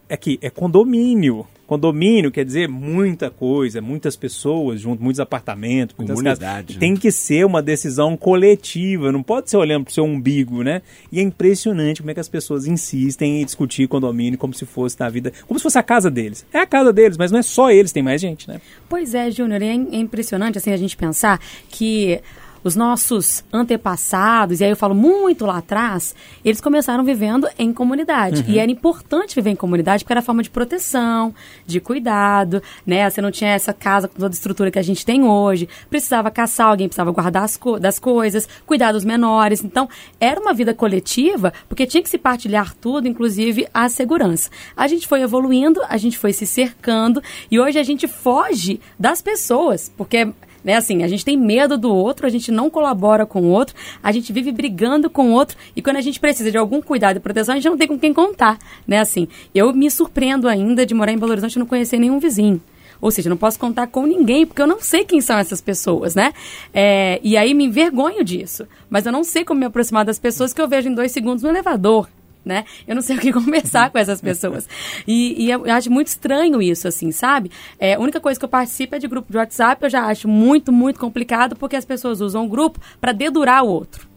é 0.10 0.18
que 0.18 0.38
é 0.42 0.50
condomínio. 0.50 1.46
Condomínio 1.66 2.32
quer 2.32 2.46
dizer 2.46 2.70
muita 2.70 3.32
coisa, 3.32 3.82
muitas 3.82 4.16
pessoas 4.16 4.80
junto, 4.80 5.02
muitos 5.02 5.20
apartamentos, 5.20 5.96
muitas 5.98 6.16
Comunidade, 6.16 6.68
casas. 6.68 6.76
né? 6.76 6.80
Tem 6.80 6.96
que 6.96 7.12
ser 7.12 7.44
uma 7.44 7.60
decisão 7.60 8.16
coletiva, 8.16 9.12
não 9.12 9.24
pode 9.24 9.50
ser 9.50 9.58
olhando 9.58 9.86
para 9.86 9.92
o 9.92 9.94
seu 9.94 10.04
umbigo, 10.04 10.62
né? 10.64 10.84
E 11.12 11.20
é 11.20 11.24
impressionante 11.24 12.02
como 12.02 12.12
é 12.12 12.14
que 12.14 12.20
as 12.20 12.30
pessoas 12.30 12.68
insistem 12.68 13.42
em 13.42 13.46
discutir 13.46 13.88
condomínio 13.88 14.38
como 14.38 14.54
se 14.54 14.64
fosse 14.64 14.96
na 15.00 15.10
vida, 15.10 15.34
como 15.48 15.60
se 15.60 15.64
fosse 15.64 15.80
a 15.80 15.84
casa 15.84 16.12
deles. 16.12 16.46
É 16.54 16.60
a 16.60 16.68
casa 16.68 16.94
deles, 16.94 17.18
mas 17.18 17.32
não 17.32 17.40
é 17.40 17.44
só 17.44 17.72
eles, 17.72 17.92
tem 17.92 18.04
mais 18.04 18.22
gente, 18.22 18.48
né? 18.48 18.62
Pois 18.88 19.16
é, 19.16 19.32
Júnior, 19.32 19.64
é, 19.64 19.70
é 19.70 19.74
impressionante 19.74 20.60
assim 20.60 20.72
a 20.72 20.78
gente 20.78 20.96
pensar 20.96 21.40
que 21.70 22.22
os 22.66 22.76
nossos 22.76 23.46
antepassados, 23.54 24.60
e 24.60 24.64
aí 24.64 24.72
eu 24.72 24.76
falo 24.76 24.96
muito 24.96 25.46
lá 25.46 25.60
atrás, 25.60 26.16
eles 26.44 26.60
começaram 26.60 27.04
vivendo 27.04 27.48
em 27.60 27.72
comunidade. 27.72 28.44
E 28.48 28.58
era 28.58 28.72
importante 28.72 29.36
viver 29.36 29.52
em 29.52 29.56
comunidade 29.56 30.04
porque 30.04 30.14
era 30.14 30.22
forma 30.24 30.42
de 30.42 30.50
proteção, 30.50 31.32
de 31.64 31.80
cuidado, 31.80 32.64
né? 32.84 33.08
Você 33.08 33.22
não 33.22 33.30
tinha 33.30 33.52
essa 33.52 33.72
casa 33.72 34.08
com 34.08 34.16
toda 34.16 34.30
a 34.30 34.34
estrutura 34.34 34.72
que 34.72 34.80
a 34.80 34.82
gente 34.82 35.06
tem 35.06 35.24
hoje. 35.24 35.70
Precisava 35.92 36.32
caçar, 36.32 36.70
alguém 36.70 36.88
precisava 36.88 37.12
guardar 37.12 37.44
as 37.44 37.56
co 37.56 37.80
das 37.80 38.00
coisas, 38.00 38.50
cuidar 38.66 38.94
dos 38.94 39.06
menores. 39.06 39.64
Então, 39.64 39.88
era 40.20 40.42
uma 40.42 40.54
vida 40.54 40.74
coletiva 40.74 41.54
porque 41.70 41.86
tinha 41.86 42.02
que 42.02 42.10
se 42.10 42.18
partilhar 42.18 42.74
tudo, 42.74 43.08
inclusive 43.08 43.68
a 43.72 43.88
segurança. 43.90 44.50
A 44.76 44.88
gente 44.88 45.08
foi 45.08 45.22
evoluindo, 45.22 45.82
a 45.88 45.98
gente 45.98 46.18
foi 46.18 46.34
se 46.34 46.48
cercando 46.48 47.22
e 47.52 47.60
hoje 47.60 47.78
a 47.78 47.84
gente 47.84 48.08
foge 48.08 48.80
das 49.00 49.22
pessoas, 49.22 49.94
porque 49.96 50.34
né? 50.66 50.76
Assim, 50.76 51.04
a 51.04 51.08
gente 51.08 51.24
tem 51.24 51.38
medo 51.38 51.78
do 51.78 51.94
outro, 51.94 52.26
a 52.26 52.30
gente 52.30 52.52
não 52.52 52.72
colabora 52.72 53.26
com 53.26 53.42
o 53.42 53.52
outro, 53.52 53.76
a 54.02 54.12
gente 54.12 54.34
vive 54.34 54.52
brigando 54.52 55.10
com 55.10 55.30
o 55.30 55.32
outro 55.32 55.56
e 55.76 55.82
quando 55.82 55.98
a 55.98 56.02
gente 56.02 56.20
precisa 56.20 56.52
de 56.52 56.58
algum 56.58 56.82
cuidado 56.82 57.18
e 57.18 57.20
proteção, 57.20 57.54
a 57.54 57.58
gente 57.58 57.70
não 57.70 57.78
tem 57.78 57.88
com 57.88 58.00
quem 58.00 58.12
contar, 58.12 58.58
né? 58.88 59.00
Assim, 59.00 59.28
eu 59.54 59.72
me 59.72 59.90
surpreendo 59.92 60.48
ainda 60.48 60.84
de 60.84 60.96
morar 60.96 61.12
em 61.12 61.18
Belo 61.18 61.32
Horizonte 61.32 61.56
e 61.56 61.60
não 61.60 61.68
conhecer 61.68 62.00
nenhum 62.00 62.20
vizinho. 62.20 62.60
Ou 63.00 63.12
seja, 63.12 63.30
não 63.30 63.38
posso 63.38 63.60
contar 63.60 63.88
com 63.88 64.06
ninguém, 64.06 64.46
porque 64.46 64.62
eu 64.62 64.68
não 64.68 64.82
sei 64.82 65.04
quem 65.04 65.22
são 65.22 65.38
essas 65.38 65.62
pessoas, 65.62 66.16
né? 66.16 66.34
É, 66.74 67.20
e 67.22 67.38
aí 67.38 67.54
me 67.54 67.66
envergonho 67.66 68.24
disso. 68.24 68.66
Mas 68.90 69.06
eu 69.06 69.12
não 69.12 69.24
sei 69.24 69.44
como 69.44 69.60
me 69.60 69.66
aproximar 69.66 70.06
das 70.06 70.18
pessoas 70.18 70.54
que 70.54 70.62
eu 70.62 70.68
vejo 70.68 70.90
em 70.90 70.96
dois 70.96 71.12
segundos 71.12 71.44
no 71.44 71.50
elevador 71.50 72.08
né? 72.46 72.64
Eu 72.88 72.96
não 72.96 73.02
sei 73.02 73.18
o 73.18 73.20
que 73.20 73.34
conversar 73.34 73.90
com 73.90 73.98
essas 73.98 74.22
pessoas. 74.22 74.70
E, 75.08 75.46
e 75.46 75.52
eu 75.52 75.66
acho 75.72 75.92
muito 75.92 76.08
estranho 76.08 76.62
isso, 76.62 76.88
assim, 76.88 77.12
sabe? 77.12 77.52
É, 77.80 77.96
a 77.96 78.00
única 78.00 78.20
coisa 78.20 78.40
que 78.40 78.46
eu 78.46 78.50
participo 78.50 78.96
é 78.96 79.00
de 79.00 79.08
grupo 79.08 79.32
de 79.32 79.38
WhatsApp, 79.38 79.84
eu 79.84 79.90
já 79.90 80.06
acho 80.06 80.28
muito, 80.28 80.72
muito 80.72 81.00
complicado, 81.00 81.56
porque 81.56 81.76
as 81.76 81.86
pessoas 81.86 82.22
usam 82.22 82.46
o 82.46 82.48
grupo 82.48 82.80
para 83.02 83.12
dedurar 83.12 83.64
o 83.64 83.68
outro. 83.68 84.15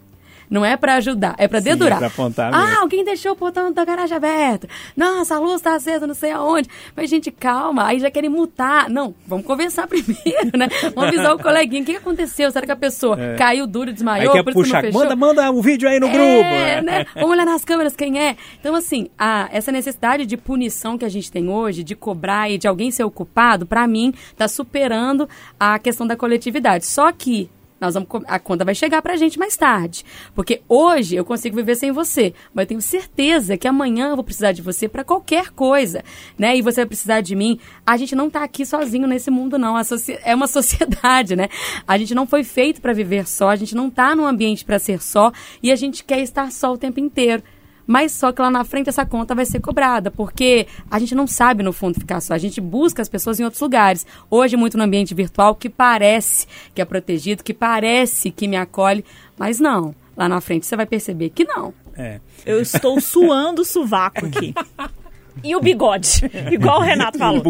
Não 0.50 0.64
é 0.64 0.76
para 0.76 0.94
ajudar, 0.96 1.34
é 1.38 1.46
para 1.46 1.58
Sim, 1.60 1.70
dedurar. 1.70 1.96
é 1.96 1.98
pra 1.98 2.06
apontar 2.08 2.52
ah, 2.54 2.66
mesmo. 2.66 2.80
alguém 2.80 3.04
deixou 3.04 3.32
o 3.32 3.36
portão 3.36 3.72
da 3.72 3.84
garagem 3.84 4.16
aberto. 4.16 4.66
Nossa, 4.96 5.34
a 5.36 5.38
luz 5.38 5.60
tá 5.60 5.74
acesa, 5.74 6.06
não 6.06 6.14
sei 6.14 6.30
aonde. 6.32 6.68
Mas, 6.96 7.10
gente, 7.10 7.30
calma. 7.30 7.86
Aí 7.86 7.98
já 8.00 8.10
querem 8.10 8.30
multar. 8.30 8.88
Não, 8.88 9.14
vamos 9.26 9.44
conversar 9.46 9.86
primeiro, 9.88 10.56
né? 10.56 10.68
Vamos 10.94 11.08
avisar 11.10 11.34
o 11.34 11.38
coleguinha. 11.38 11.82
O 11.82 11.84
que 11.84 11.96
aconteceu? 11.96 12.50
Será 12.50 12.64
que 12.66 12.72
a 12.72 12.76
pessoa 12.76 13.16
caiu 13.36 13.66
duro, 13.66 13.88
Aí 13.90 13.94
desmaiou? 13.94 14.32
quer 14.32 14.42
por 14.42 14.50
isso 14.50 14.62
que 14.64 14.72
não 14.72 14.80
puxar, 14.82 14.92
manda, 14.92 15.16
manda 15.16 15.50
um 15.50 15.60
vídeo 15.60 15.88
aí 15.88 16.00
no 16.00 16.06
É, 16.06 16.10
grupo. 16.10 16.86
né? 16.86 17.06
Vamos 17.14 17.30
olhar 17.30 17.44
nas 17.46 17.64
câmeras 17.64 17.94
quem 17.94 18.18
é. 18.20 18.36
Então, 18.58 18.74
assim, 18.74 19.08
a, 19.18 19.48
essa 19.52 19.70
necessidade 19.70 20.24
de 20.26 20.36
punição 20.36 20.96
que 20.96 21.04
a 21.04 21.08
gente 21.08 21.30
tem 21.30 21.48
hoje, 21.48 21.82
de 21.84 21.94
cobrar 21.94 22.50
e 22.50 22.58
de 22.58 22.66
alguém 22.66 22.90
ser 22.90 23.04
ocupado, 23.04 23.66
pra 23.66 23.86
mim, 23.86 24.12
tá 24.36 24.48
superando 24.48 25.28
a 25.58 25.78
questão 25.78 26.06
da 26.06 26.16
coletividade. 26.16 26.86
Só 26.86 27.10
que 27.12 27.50
nós 27.80 27.94
vamos, 27.94 28.08
a 28.26 28.38
conta 28.38 28.64
vai 28.64 28.74
chegar 28.74 29.00
pra 29.02 29.16
gente 29.16 29.38
mais 29.38 29.56
tarde. 29.56 30.04
Porque 30.34 30.62
hoje 30.68 31.16
eu 31.16 31.24
consigo 31.24 31.56
viver 31.56 31.76
sem 31.76 31.92
você, 31.92 32.34
mas 32.52 32.64
eu 32.64 32.68
tenho 32.68 32.80
certeza 32.80 33.56
que 33.56 33.68
amanhã 33.68 34.08
eu 34.08 34.16
vou 34.16 34.24
precisar 34.24 34.52
de 34.52 34.62
você 34.62 34.88
pra 34.88 35.04
qualquer 35.04 35.50
coisa, 35.50 36.02
né? 36.38 36.56
E 36.56 36.62
você 36.62 36.80
vai 36.80 36.86
precisar 36.86 37.20
de 37.20 37.34
mim. 37.34 37.58
A 37.86 37.96
gente 37.96 38.14
não 38.14 38.28
tá 38.28 38.42
aqui 38.42 38.66
sozinho 38.66 39.06
nesse 39.06 39.30
mundo 39.30 39.58
não, 39.58 39.76
é 40.24 40.34
uma 40.34 40.46
sociedade, 40.48 41.36
né? 41.36 41.48
A 41.86 41.96
gente 41.96 42.14
não 42.14 42.26
foi 42.26 42.44
feito 42.44 42.80
pra 42.80 42.92
viver 42.92 43.26
só, 43.26 43.50
a 43.50 43.56
gente 43.56 43.74
não 43.74 43.90
tá 43.90 44.14
num 44.14 44.26
ambiente 44.26 44.64
pra 44.64 44.78
ser 44.78 45.02
só 45.02 45.32
e 45.62 45.70
a 45.70 45.76
gente 45.76 46.04
quer 46.04 46.20
estar 46.20 46.50
só 46.50 46.72
o 46.72 46.78
tempo 46.78 47.00
inteiro. 47.00 47.42
Mas 47.88 48.12
só 48.12 48.32
que 48.32 48.42
lá 48.42 48.50
na 48.50 48.64
frente 48.64 48.90
essa 48.90 49.06
conta 49.06 49.34
vai 49.34 49.46
ser 49.46 49.60
cobrada, 49.60 50.10
porque 50.10 50.66
a 50.90 50.98
gente 50.98 51.14
não 51.14 51.26
sabe, 51.26 51.62
no 51.62 51.72
fundo, 51.72 51.98
ficar 51.98 52.20
só. 52.20 52.34
A 52.34 52.38
gente 52.38 52.60
busca 52.60 53.00
as 53.00 53.08
pessoas 53.08 53.40
em 53.40 53.44
outros 53.44 53.62
lugares. 53.62 54.06
Hoje, 54.30 54.58
muito 54.58 54.76
no 54.76 54.84
ambiente 54.84 55.14
virtual, 55.14 55.54
que 55.54 55.70
parece 55.70 56.46
que 56.74 56.82
é 56.82 56.84
protegido, 56.84 57.42
que 57.42 57.54
parece 57.54 58.30
que 58.30 58.46
me 58.46 58.58
acolhe, 58.58 59.02
mas 59.38 59.58
não. 59.58 59.94
Lá 60.14 60.28
na 60.28 60.38
frente 60.42 60.66
você 60.66 60.76
vai 60.76 60.84
perceber 60.84 61.30
que 61.30 61.44
não. 61.44 61.72
É. 61.96 62.20
Eu 62.44 62.60
estou 62.60 63.00
suando 63.00 63.62
o 63.62 63.64
sovaco 63.64 64.26
aqui. 64.26 64.54
E 65.42 65.54
o 65.54 65.60
bigode, 65.60 66.20
igual 66.50 66.80
o 66.80 66.82
Renato 66.82 67.18
falou. 67.18 67.42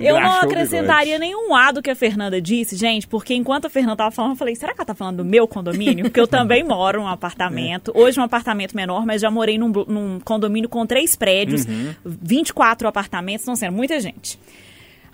Eu 0.00 0.20
não 0.20 0.32
acrescentaria 0.40 1.18
nenhum 1.18 1.54
A 1.54 1.72
do 1.72 1.82
que 1.82 1.90
a 1.90 1.94
Fernanda 1.94 2.40
disse, 2.40 2.76
gente, 2.76 3.06
porque 3.06 3.34
enquanto 3.34 3.66
a 3.66 3.70
Fernanda 3.70 3.96
tava 3.96 4.10
falando, 4.10 4.32
eu 4.32 4.36
falei, 4.36 4.54
será 4.54 4.72
que 4.72 4.80
ela 4.80 4.86
tá 4.86 4.94
falando 4.94 5.18
do 5.18 5.24
meu 5.24 5.46
condomínio? 5.46 6.04
Porque 6.04 6.20
eu 6.20 6.28
também 6.28 6.64
moro 6.64 7.00
num 7.00 7.08
apartamento. 7.08 7.92
Hoje 7.94 8.18
um 8.18 8.22
apartamento 8.22 8.74
menor, 8.74 9.04
mas 9.06 9.20
já 9.20 9.30
morei 9.30 9.58
num, 9.58 9.68
num 9.68 10.20
condomínio 10.20 10.68
com 10.68 10.86
três 10.86 11.16
prédios, 11.16 11.66
24 12.04 12.88
apartamentos, 12.88 13.42
estão 13.42 13.56
sendo 13.56 13.74
muita 13.74 14.00
gente. 14.00 14.38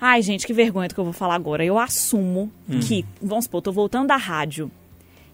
Ai, 0.01 0.21
gente, 0.23 0.47
que 0.47 0.53
vergonha 0.53 0.89
do 0.89 0.95
que 0.95 1.01
eu 1.01 1.05
vou 1.05 1.13
falar 1.13 1.35
agora. 1.35 1.65
Eu 1.65 1.79
assumo 1.79 2.51
que, 2.87 3.05
vamos 3.21 3.45
supor, 3.45 3.63
tô 3.63 3.73
voltando 3.73 4.09
da 4.09 4.17
rádio 4.17 4.71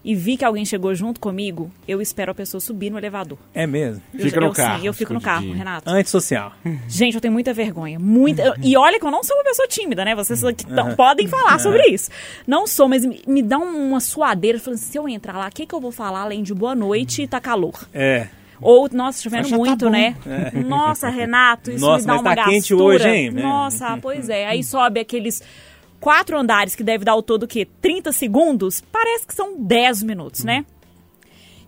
e 0.05 0.13
vi 0.15 0.35
que 0.35 0.43
alguém 0.43 0.65
chegou 0.65 0.93
junto 0.93 1.19
comigo, 1.19 1.71
eu 1.87 2.01
espero 2.01 2.31
a 2.31 2.35
pessoa 2.35 2.59
subir 2.59 2.89
no 2.89 2.97
elevador. 2.97 3.37
É 3.53 3.65
mesmo. 3.65 4.01
Eu- 4.13 4.19
Fica 4.19 4.39
no 4.41 4.47
eu, 4.47 4.51
carro, 4.51 4.79
Sim, 4.81 4.87
eu 4.87 4.93
fico 4.93 5.13
no 5.13 5.21
carro, 5.21 5.37
escondidinho. 5.43 5.65
Renato. 5.65 5.89
Antissocial. 5.89 6.51
Gente, 6.89 7.15
eu 7.15 7.21
tenho 7.21 7.33
muita 7.33 7.53
vergonha. 7.53 7.97
Muita. 7.99 8.55
E 8.61 8.75
olha 8.75 8.99
que 8.99 9.05
eu 9.05 9.11
não 9.11 9.23
sou 9.23 9.35
uma 9.37 9.43
pessoa 9.45 9.67
tímida, 9.67 10.03
né? 10.03 10.13
Vocês 10.15 10.43
aqui 10.43 10.65
tão- 10.65 10.95
podem 10.95 11.27
falar 11.27 11.59
sobre 11.59 11.87
isso. 11.87 12.09
Não 12.45 12.67
sou, 12.67 12.89
mas 12.89 13.05
me, 13.05 13.21
me 13.27 13.41
dá 13.41 13.57
uma 13.57 13.99
suadeira. 13.99 14.59
Falando, 14.59 14.75
assim, 14.79 14.91
se 14.91 14.97
eu 14.97 15.07
entrar 15.07 15.37
lá, 15.37 15.47
o 15.47 15.51
que, 15.51 15.65
que 15.65 15.73
eu 15.73 15.79
vou 15.79 15.91
falar 15.91 16.21
além 16.23 16.43
de 16.43 16.53
boa 16.53 16.75
noite 16.75 17.21
e 17.23 17.27
tá 17.27 17.39
calor? 17.39 17.87
É. 17.93 18.27
Ou, 18.61 18.87
nossa, 18.93 19.21
chovendo 19.21 19.41
Mas 19.41 19.49
já 19.49 19.57
tá 19.57 19.63
muito, 19.63 19.85
bom. 19.85 19.91
né? 19.91 20.15
Nossa, 20.65 21.09
Renato, 21.09 21.69
isso 21.71 21.81
Nossa, 21.85 22.01
me 22.01 22.07
dá 22.07 22.13
mas 22.13 22.21
uma 22.21 22.29
tá 22.29 22.35
gastura. 22.35 22.55
quente 22.55 22.73
hoje, 22.73 23.07
hein? 23.09 23.31
Nossa, 23.31 23.97
pois 24.01 24.29
é. 24.29 24.47
Aí 24.47 24.63
sobe 24.63 25.01
aqueles 25.01 25.41
quatro 26.03 26.37
andares 26.37 26.75
que 26.75 26.83
deve 26.83 27.05
dar 27.05 27.13
ao 27.13 27.23
todo 27.23 27.43
o 27.43 27.47
quê? 27.47 27.65
30 27.79 28.11
segundos? 28.11 28.81
Parece 28.91 29.25
que 29.25 29.33
são 29.33 29.57
10 29.57 30.03
minutos, 30.03 30.43
né? 30.43 30.65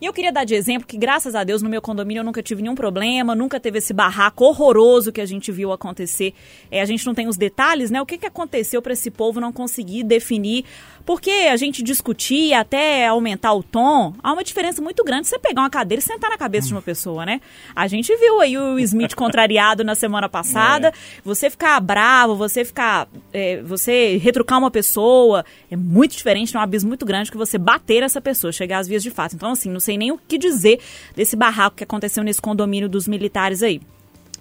E 0.01 0.05
eu 0.05 0.13
queria 0.13 0.31
dar 0.31 0.43
de 0.43 0.55
exemplo 0.55 0.87
que, 0.87 0.97
graças 0.97 1.35
a 1.35 1.43
Deus, 1.43 1.61
no 1.61 1.69
meu 1.69 1.81
condomínio 1.81 2.21
eu 2.21 2.23
nunca 2.23 2.43
tive 2.43 2.61
nenhum 2.61 2.75
problema, 2.75 3.35
nunca 3.35 3.59
teve 3.59 3.77
esse 3.77 3.93
barraco 3.93 4.43
horroroso 4.43 5.11
que 5.11 5.21
a 5.21 5.25
gente 5.25 5.51
viu 5.51 5.71
acontecer. 5.71 6.33
É, 6.69 6.81
a 6.81 6.85
gente 6.85 7.05
não 7.05 7.13
tem 7.13 7.27
os 7.27 7.37
detalhes, 7.37 7.89
né? 7.89 8.01
O 8.01 8.05
que, 8.05 8.17
que 8.17 8.25
aconteceu 8.25 8.81
para 8.81 8.93
esse 8.93 9.09
povo 9.09 9.39
não 9.39 9.51
conseguir 9.51 10.03
definir? 10.03 10.65
Porque 11.05 11.29
a 11.29 11.55
gente 11.55 11.83
discutir 11.83 12.53
até 12.53 13.05
aumentar 13.05 13.53
o 13.53 13.61
tom, 13.61 14.15
há 14.23 14.33
uma 14.33 14.43
diferença 14.43 14.81
muito 14.81 15.03
grande 15.03 15.27
você 15.27 15.37
pegar 15.37 15.61
uma 15.61 15.69
cadeira 15.69 15.99
e 15.99 16.03
sentar 16.03 16.31
na 16.31 16.37
cabeça 16.37 16.67
de 16.67 16.73
uma 16.73 16.81
pessoa, 16.81 17.25
né? 17.25 17.39
A 17.75 17.87
gente 17.87 18.13
viu 18.15 18.41
aí 18.41 18.57
o 18.57 18.79
Smith 18.79 19.13
contrariado 19.15 19.83
na 19.83 19.93
semana 19.93 20.27
passada. 20.27 20.91
Você 21.23 21.49
ficar 21.49 21.79
bravo, 21.79 22.35
você 22.35 22.65
ficar. 22.65 23.07
é, 23.31 23.61
você 23.61 24.17
retrucar 24.17 24.57
uma 24.57 24.71
pessoa 24.71 25.45
é 25.69 25.75
muito 25.75 26.15
diferente, 26.15 26.55
é 26.55 26.59
um 26.59 26.63
abismo 26.63 26.87
muito 26.87 27.05
grande 27.05 27.29
que 27.29 27.37
você 27.37 27.57
bater 27.57 28.01
essa 28.01 28.19
pessoa, 28.19 28.51
chegar 28.51 28.79
às 28.79 28.87
vias 28.87 29.03
de 29.03 29.11
fato. 29.11 29.35
Então, 29.35 29.51
assim, 29.51 29.69
não 29.69 29.79
sei 29.85 29.97
nem 29.97 30.11
o 30.11 30.17
que 30.17 30.37
dizer 30.37 30.79
desse 31.15 31.35
barraco 31.35 31.77
que 31.77 31.83
aconteceu 31.83 32.23
nesse 32.23 32.41
condomínio 32.41 32.89
dos 32.89 33.07
militares 33.07 33.63
aí. 33.63 33.81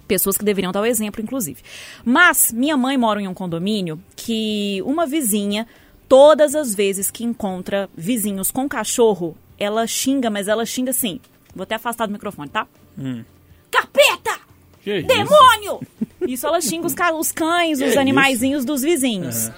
Pessoas 0.07 0.37
que 0.37 0.45
deveriam 0.45 0.71
dar 0.71 0.81
o 0.81 0.85
exemplo, 0.85 1.21
inclusive. 1.21 1.61
Mas 2.03 2.51
minha 2.51 2.77
mãe 2.77 2.97
mora 2.97 3.21
em 3.21 3.27
um 3.27 3.33
condomínio 3.33 3.99
que 4.15 4.81
uma 4.85 5.07
vizinha, 5.07 5.67
todas 6.07 6.53
as 6.53 6.75
vezes 6.75 7.09
que 7.09 7.23
encontra 7.23 7.89
vizinhos 7.95 8.51
com 8.51 8.69
cachorro, 8.69 9.35
ela 9.57 9.87
xinga, 9.87 10.29
mas 10.29 10.47
ela 10.47 10.65
xinga 10.65 10.91
assim, 10.91 11.19
Vou 11.55 11.63
até 11.63 11.75
afastar 11.75 12.05
do 12.05 12.11
microfone, 12.11 12.49
tá? 12.49 12.67
Hum. 12.97 13.23
Capeta! 13.71 14.37
Que 14.83 14.97
isso? 14.97 15.07
Demônio! 15.07 15.81
Isso 16.27 16.45
ela 16.45 16.59
xinga 16.59 16.85
os, 16.85 16.93
os 16.93 17.31
cães, 17.31 17.79
os 17.79 17.89
isso? 17.89 17.99
animaizinhos 17.99 18.65
dos 18.65 18.81
vizinhos. 18.81 19.49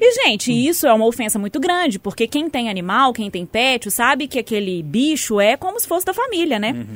E, 0.00 0.12
gente, 0.24 0.52
isso 0.52 0.86
é 0.86 0.92
uma 0.92 1.06
ofensa 1.06 1.38
muito 1.38 1.60
grande, 1.60 1.98
porque 1.98 2.26
quem 2.26 2.48
tem 2.50 2.68
animal, 2.68 3.12
quem 3.12 3.30
tem 3.30 3.46
pet, 3.46 3.90
sabe 3.90 4.26
que 4.26 4.38
aquele 4.38 4.82
bicho 4.82 5.40
é 5.40 5.56
como 5.56 5.78
se 5.78 5.86
fosse 5.86 6.04
da 6.04 6.12
família, 6.14 6.58
né? 6.58 6.86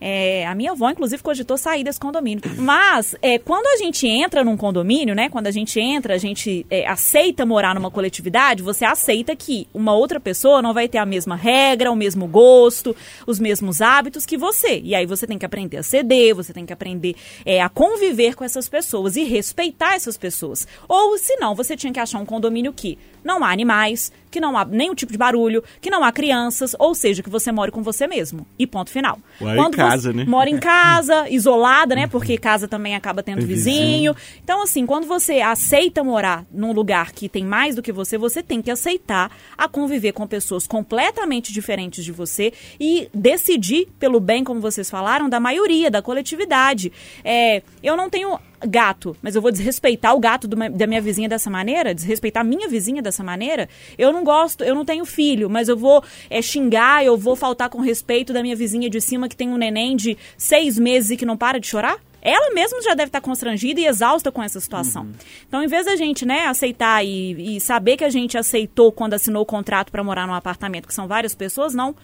É, 0.00 0.46
a 0.46 0.54
minha 0.54 0.72
avó, 0.72 0.90
inclusive, 0.90 1.22
cogitou 1.22 1.56
sair 1.56 1.84
desse 1.84 1.98
condomínio. 1.98 2.42
Mas, 2.56 3.14
é, 3.22 3.38
quando 3.38 3.66
a 3.66 3.76
gente 3.76 4.06
entra 4.06 4.44
num 4.44 4.56
condomínio, 4.56 5.14
né? 5.14 5.28
Quando 5.28 5.46
a 5.46 5.50
gente 5.50 5.80
entra, 5.80 6.14
a 6.14 6.18
gente 6.18 6.66
é, 6.70 6.86
aceita 6.86 7.46
morar 7.46 7.74
numa 7.74 7.90
coletividade, 7.90 8.62
você 8.62 8.84
aceita 8.84 9.34
que 9.34 9.66
uma 9.72 9.94
outra 9.94 10.20
pessoa 10.20 10.60
não 10.60 10.74
vai 10.74 10.88
ter 10.88 10.98
a 10.98 11.06
mesma 11.06 11.36
regra, 11.36 11.90
o 11.90 11.96
mesmo 11.96 12.26
gosto, 12.26 12.94
os 13.26 13.38
mesmos 13.38 13.80
hábitos 13.80 14.26
que 14.26 14.36
você. 14.36 14.80
E 14.82 14.94
aí 14.94 15.06
você 15.06 15.26
tem 15.26 15.38
que 15.38 15.46
aprender 15.46 15.78
a 15.78 15.82
ceder, 15.82 16.34
você 16.34 16.52
tem 16.52 16.66
que 16.66 16.72
aprender 16.72 17.14
é, 17.44 17.60
a 17.60 17.68
conviver 17.68 18.34
com 18.34 18.44
essas 18.44 18.68
pessoas 18.68 19.16
e 19.16 19.24
respeitar 19.24 19.94
essas 19.94 20.16
pessoas. 20.16 20.66
Ou, 20.88 21.18
se 21.18 21.36
não, 21.36 21.54
você 21.54 21.76
tinha 21.76 21.92
que 21.92 22.00
achar 22.00 22.18
um 22.18 22.26
condomínio 22.26 22.72
que 22.72 22.98
não 23.24 23.42
há 23.42 23.50
animais, 23.50 24.12
que 24.30 24.40
não 24.40 24.56
há 24.56 24.64
nenhum 24.64 24.94
tipo 24.94 25.10
de 25.10 25.18
barulho, 25.18 25.64
que 25.80 25.90
não 25.90 26.04
há 26.04 26.12
crianças, 26.12 26.76
ou 26.78 26.94
seja, 26.94 27.22
que 27.22 27.30
você 27.30 27.50
more 27.50 27.72
com 27.72 27.82
você 27.82 28.06
mesmo. 28.06 28.46
E 28.58 28.66
ponto 28.66 28.90
final. 28.90 29.18
Mora 29.40 29.56
em 29.85 29.85
casa, 29.90 30.12
né? 30.12 30.24
Mora 30.26 30.50
em 30.50 30.58
casa, 30.58 31.28
isolada, 31.28 31.94
né? 31.94 32.06
Porque 32.06 32.38
casa 32.38 32.68
também 32.68 32.94
acaba 32.94 33.22
tendo 33.22 33.38
Tem 33.38 33.46
vizinho. 33.46 34.14
vizinho. 34.14 34.16
Então, 34.42 34.62
assim, 34.62 34.86
quando 34.86 35.06
você 35.06 35.40
aceita 35.40 36.02
morar 36.02 36.44
num 36.52 36.72
lugar 36.72 37.12
que 37.12 37.28
tem 37.28 37.44
mais 37.44 37.74
do 37.74 37.82
que 37.82 37.92
você, 37.92 38.18
você 38.18 38.42
tem 38.42 38.62
que 38.62 38.70
aceitar 38.70 39.30
a 39.56 39.68
conviver 39.68 40.12
com 40.12 40.26
pessoas 40.26 40.66
completamente 40.66 41.52
diferentes 41.52 42.04
de 42.04 42.12
você 42.12 42.52
e 42.78 43.08
decidir 43.14 43.88
pelo 43.98 44.20
bem, 44.20 44.44
como 44.44 44.60
vocês 44.60 44.88
falaram, 44.90 45.28
da 45.28 45.40
maioria, 45.40 45.90
da 45.90 46.02
coletividade. 46.02 46.92
É, 47.24 47.62
eu 47.82 47.96
não 47.96 48.08
tenho 48.10 48.38
gato, 48.60 49.16
mas 49.22 49.34
eu 49.34 49.42
vou 49.42 49.50
desrespeitar 49.50 50.14
o 50.14 50.20
gato 50.20 50.48
do 50.48 50.56
da 50.56 50.86
minha 50.86 51.00
vizinha 51.00 51.28
dessa 51.28 51.50
maneira, 51.50 51.94
desrespeitar 51.94 52.40
a 52.40 52.44
minha 52.44 52.68
vizinha 52.68 53.02
dessa 53.02 53.22
maneira. 53.22 53.68
Eu 53.98 54.12
não 54.12 54.24
gosto, 54.24 54.64
eu 54.64 54.74
não 54.74 54.84
tenho 54.84 55.04
filho, 55.04 55.50
mas 55.50 55.68
eu 55.68 55.76
vou 55.76 56.02
é, 56.30 56.40
xingar, 56.40 57.04
eu 57.04 57.16
vou 57.16 57.36
faltar 57.36 57.68
com 57.68 57.80
respeito 57.80 58.32
da 58.32 58.42
minha 58.42 58.56
vizinha 58.56 58.88
de 58.88 59.00
cima 59.00 59.28
que 59.28 59.36
tem 59.36 59.48
um 59.48 59.56
neném 59.56 59.96
de 59.96 60.16
seis 60.36 60.78
meses 60.78 61.10
e 61.10 61.16
que 61.16 61.26
não 61.26 61.36
para 61.36 61.60
de 61.60 61.66
chorar? 61.66 61.98
Ela 62.22 62.52
mesma 62.52 62.82
já 62.82 62.92
deve 62.92 63.08
estar 63.08 63.20
constrangida 63.20 63.80
e 63.80 63.86
exausta 63.86 64.32
com 64.32 64.42
essa 64.42 64.58
situação. 64.58 65.10
Então, 65.46 65.62
em 65.62 65.68
vez 65.68 65.86
da 65.86 65.94
gente, 65.94 66.26
né, 66.26 66.46
aceitar 66.46 67.04
e, 67.04 67.56
e 67.56 67.60
saber 67.60 67.96
que 67.96 68.02
a 68.02 68.10
gente 68.10 68.36
aceitou 68.36 68.90
quando 68.90 69.14
assinou 69.14 69.42
o 69.42 69.46
contrato 69.46 69.92
para 69.92 70.02
morar 70.02 70.26
num 70.26 70.34
apartamento, 70.34 70.88
que 70.88 70.94
são 70.94 71.06
várias 71.06 71.36
pessoas, 71.36 71.72
não. 71.72 71.94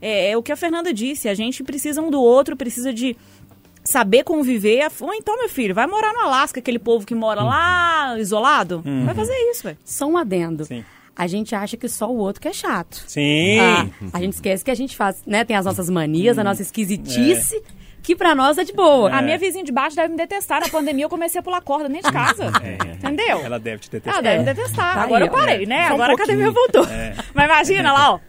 É, 0.00 0.30
é 0.30 0.36
o 0.36 0.42
que 0.42 0.50
a 0.50 0.56
Fernanda 0.56 0.92
disse, 0.92 1.28
a 1.28 1.34
gente 1.34 1.62
precisa 1.62 2.00
um 2.00 2.10
do 2.10 2.20
outro, 2.20 2.56
precisa 2.56 2.92
de 2.92 3.16
saber 3.88 4.22
conviver. 4.22 4.86
Ou 5.00 5.14
então, 5.14 5.36
meu 5.38 5.48
filho, 5.48 5.74
vai 5.74 5.86
morar 5.86 6.12
no 6.12 6.20
Alasca, 6.20 6.60
aquele 6.60 6.78
povo 6.78 7.06
que 7.06 7.14
mora 7.14 7.42
lá 7.42 8.16
isolado. 8.18 8.82
Vai 9.04 9.14
fazer 9.14 9.34
isso, 9.50 9.62
velho. 9.64 9.78
Só 9.84 10.06
um 10.06 10.16
adendo. 10.16 10.64
Sim. 10.66 10.84
A 11.16 11.26
gente 11.26 11.52
acha 11.54 11.76
que 11.76 11.88
só 11.88 12.08
o 12.08 12.16
outro 12.16 12.40
que 12.40 12.46
é 12.46 12.52
chato. 12.52 13.02
Sim. 13.06 13.58
Ah, 13.58 13.86
a 14.12 14.20
gente 14.20 14.34
esquece 14.34 14.64
que 14.64 14.70
a 14.70 14.74
gente 14.74 14.96
faz, 14.96 15.22
né? 15.26 15.44
Tem 15.44 15.56
as 15.56 15.64
nossas 15.64 15.90
manias, 15.90 16.38
a 16.38 16.44
nossa 16.44 16.62
esquisitice, 16.62 17.60
que 18.04 18.14
pra 18.14 18.36
nós 18.36 18.56
é 18.56 18.62
de 18.62 18.72
boa. 18.72 19.10
A 19.10 19.20
minha 19.20 19.36
vizinha 19.36 19.64
de 19.64 19.72
baixo 19.72 19.96
deve 19.96 20.10
me 20.10 20.16
detestar. 20.16 20.60
Na 20.60 20.68
pandemia 20.68 21.06
eu 21.06 21.08
comecei 21.08 21.40
a 21.40 21.42
pular 21.42 21.60
corda 21.60 21.88
dentro 21.88 22.06
de 22.08 22.16
casa. 22.16 22.52
Entendeu? 22.94 23.38
Ela 23.44 23.58
deve 23.58 23.78
te 23.80 23.88
Ela 23.90 24.00
detestar. 24.00 24.22
deve 24.22 24.38
me 24.38 24.44
detestar. 24.44 24.94
Tá 24.94 25.02
Agora 25.02 25.24
aí, 25.24 25.28
eu 25.28 25.32
parei, 25.32 25.66
né? 25.66 25.86
Só 25.88 25.90
um 25.90 25.94
Agora 25.94 26.12
a 26.12 26.14
academia 26.14 26.50
voltou. 26.52 26.86
Mas 27.34 27.44
imagina 27.46 27.92
lá, 27.92 28.12
ó. 28.12 28.20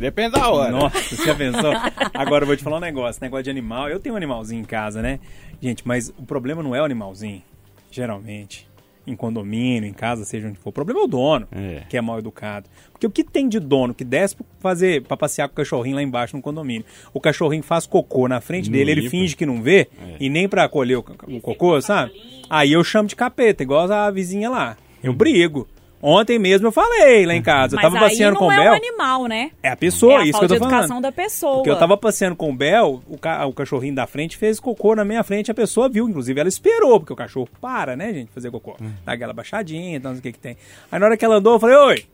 Depende 0.00 0.32
da 0.32 0.48
hora. 0.50 0.70
Nossa, 0.72 0.98
você 1.16 1.24
já 1.26 1.34
pensou? 1.34 1.72
Agora 2.14 2.42
eu 2.42 2.46
vou 2.46 2.56
te 2.56 2.62
falar 2.62 2.78
um 2.78 2.80
negócio, 2.80 3.20
negócio 3.22 3.44
de 3.44 3.50
animal. 3.50 3.88
Eu 3.88 4.00
tenho 4.00 4.14
um 4.14 4.16
animalzinho 4.16 4.60
em 4.60 4.64
casa, 4.64 5.02
né? 5.02 5.20
Gente, 5.60 5.86
mas 5.86 6.08
o 6.18 6.22
problema 6.22 6.62
não 6.62 6.74
é 6.74 6.80
o 6.80 6.84
animalzinho, 6.84 7.42
geralmente. 7.90 8.68
Em 9.06 9.16
condomínio, 9.16 9.88
em 9.88 9.92
casa, 9.92 10.24
seja 10.24 10.46
onde 10.46 10.58
for. 10.58 10.68
O 10.70 10.72
problema 10.72 11.00
é 11.00 11.02
o 11.04 11.06
dono, 11.06 11.48
É. 11.50 11.82
que 11.88 11.96
é 11.96 12.00
mal 12.00 12.18
educado. 12.18 12.68
Porque 12.92 13.06
o 13.06 13.10
que 13.10 13.24
tem 13.24 13.48
de 13.48 13.58
dono 13.58 13.94
que 13.94 14.04
desce 14.04 14.36
pra 14.36 14.44
fazer 14.60 15.02
para 15.02 15.16
passear 15.16 15.48
com 15.48 15.54
o 15.54 15.56
cachorrinho 15.56 15.96
lá 15.96 16.02
embaixo 16.02 16.36
no 16.36 16.42
condomínio? 16.42 16.84
O 17.12 17.20
cachorrinho 17.20 17.62
faz 17.62 17.86
cocô 17.86 18.28
na 18.28 18.40
frente 18.40 18.66
Não 18.70 18.72
dele, 18.76 18.90
ele 18.92 19.00
limpa. 19.02 19.10
finge 19.10 19.34
que 19.34 19.46
não 19.46 19.62
vê, 19.62 19.88
É. 20.00 20.16
e 20.20 20.28
nem 20.28 20.48
pra 20.48 20.68
colher 20.68 20.98
o, 20.98 21.04
o 21.28 21.40
cocô, 21.40 21.80
sabe? 21.80 22.12
Aí 22.48 22.72
eu 22.72 22.84
chamo 22.84 23.08
de 23.08 23.16
capeta, 23.16 23.62
igual 23.62 23.90
a 23.90 24.10
vizinha 24.10 24.48
lá. 24.50 24.76
Eu 25.02 25.12
brigo. 25.14 25.66
Ontem 26.02 26.38
mesmo 26.38 26.66
eu 26.68 26.72
falei 26.72 27.26
lá 27.26 27.34
em 27.34 27.42
casa. 27.42 27.74
Eu 27.74 27.76
Mas 27.76 27.82
tava 27.92 27.96
aí 28.04 28.10
passeando 28.10 28.32
não 28.34 28.38
com 28.40 28.46
o 28.46 28.52
é 28.52 28.56
Bel. 28.56 28.72
o 28.72 28.76
animal, 28.76 29.26
né? 29.26 29.50
É 29.62 29.68
a 29.68 29.76
pessoa, 29.76 30.14
é 30.14 30.16
a 30.16 30.24
isso 30.24 30.38
que 30.38 30.44
eu 30.44 30.48
tô 30.48 30.54
falando. 30.56 30.72
educação 30.72 31.00
da 31.00 31.12
pessoa. 31.12 31.54
Porque 31.56 31.70
eu 31.70 31.78
tava 31.78 31.96
passeando 31.96 32.34
com 32.36 32.50
o 32.50 32.54
Bel, 32.54 33.02
o, 33.06 33.18
ca- 33.18 33.44
o 33.46 33.52
cachorrinho 33.52 33.94
da 33.94 34.06
frente 34.06 34.36
fez 34.36 34.58
cocô 34.58 34.94
na 34.94 35.04
minha 35.04 35.22
frente, 35.22 35.50
a 35.50 35.54
pessoa 35.54 35.88
viu, 35.88 36.08
inclusive 36.08 36.40
ela 36.40 36.48
esperou, 36.48 36.98
porque 37.00 37.12
o 37.12 37.16
cachorro 37.16 37.48
para, 37.60 37.96
né, 37.96 38.14
gente, 38.14 38.32
fazer 38.32 38.50
cocô. 38.50 38.76
Dá 39.04 39.12
aquela 39.12 39.32
baixadinha, 39.34 39.96
então 39.98 40.10
não 40.12 40.16
sei 40.16 40.20
o 40.20 40.22
que 40.22 40.32
que 40.32 40.38
tem. 40.38 40.56
Aí 40.90 40.98
na 40.98 41.06
hora 41.06 41.16
que 41.18 41.24
ela 41.24 41.36
andou, 41.36 41.52
eu 41.54 41.60
falei, 41.60 41.76
oi, 41.76 42.04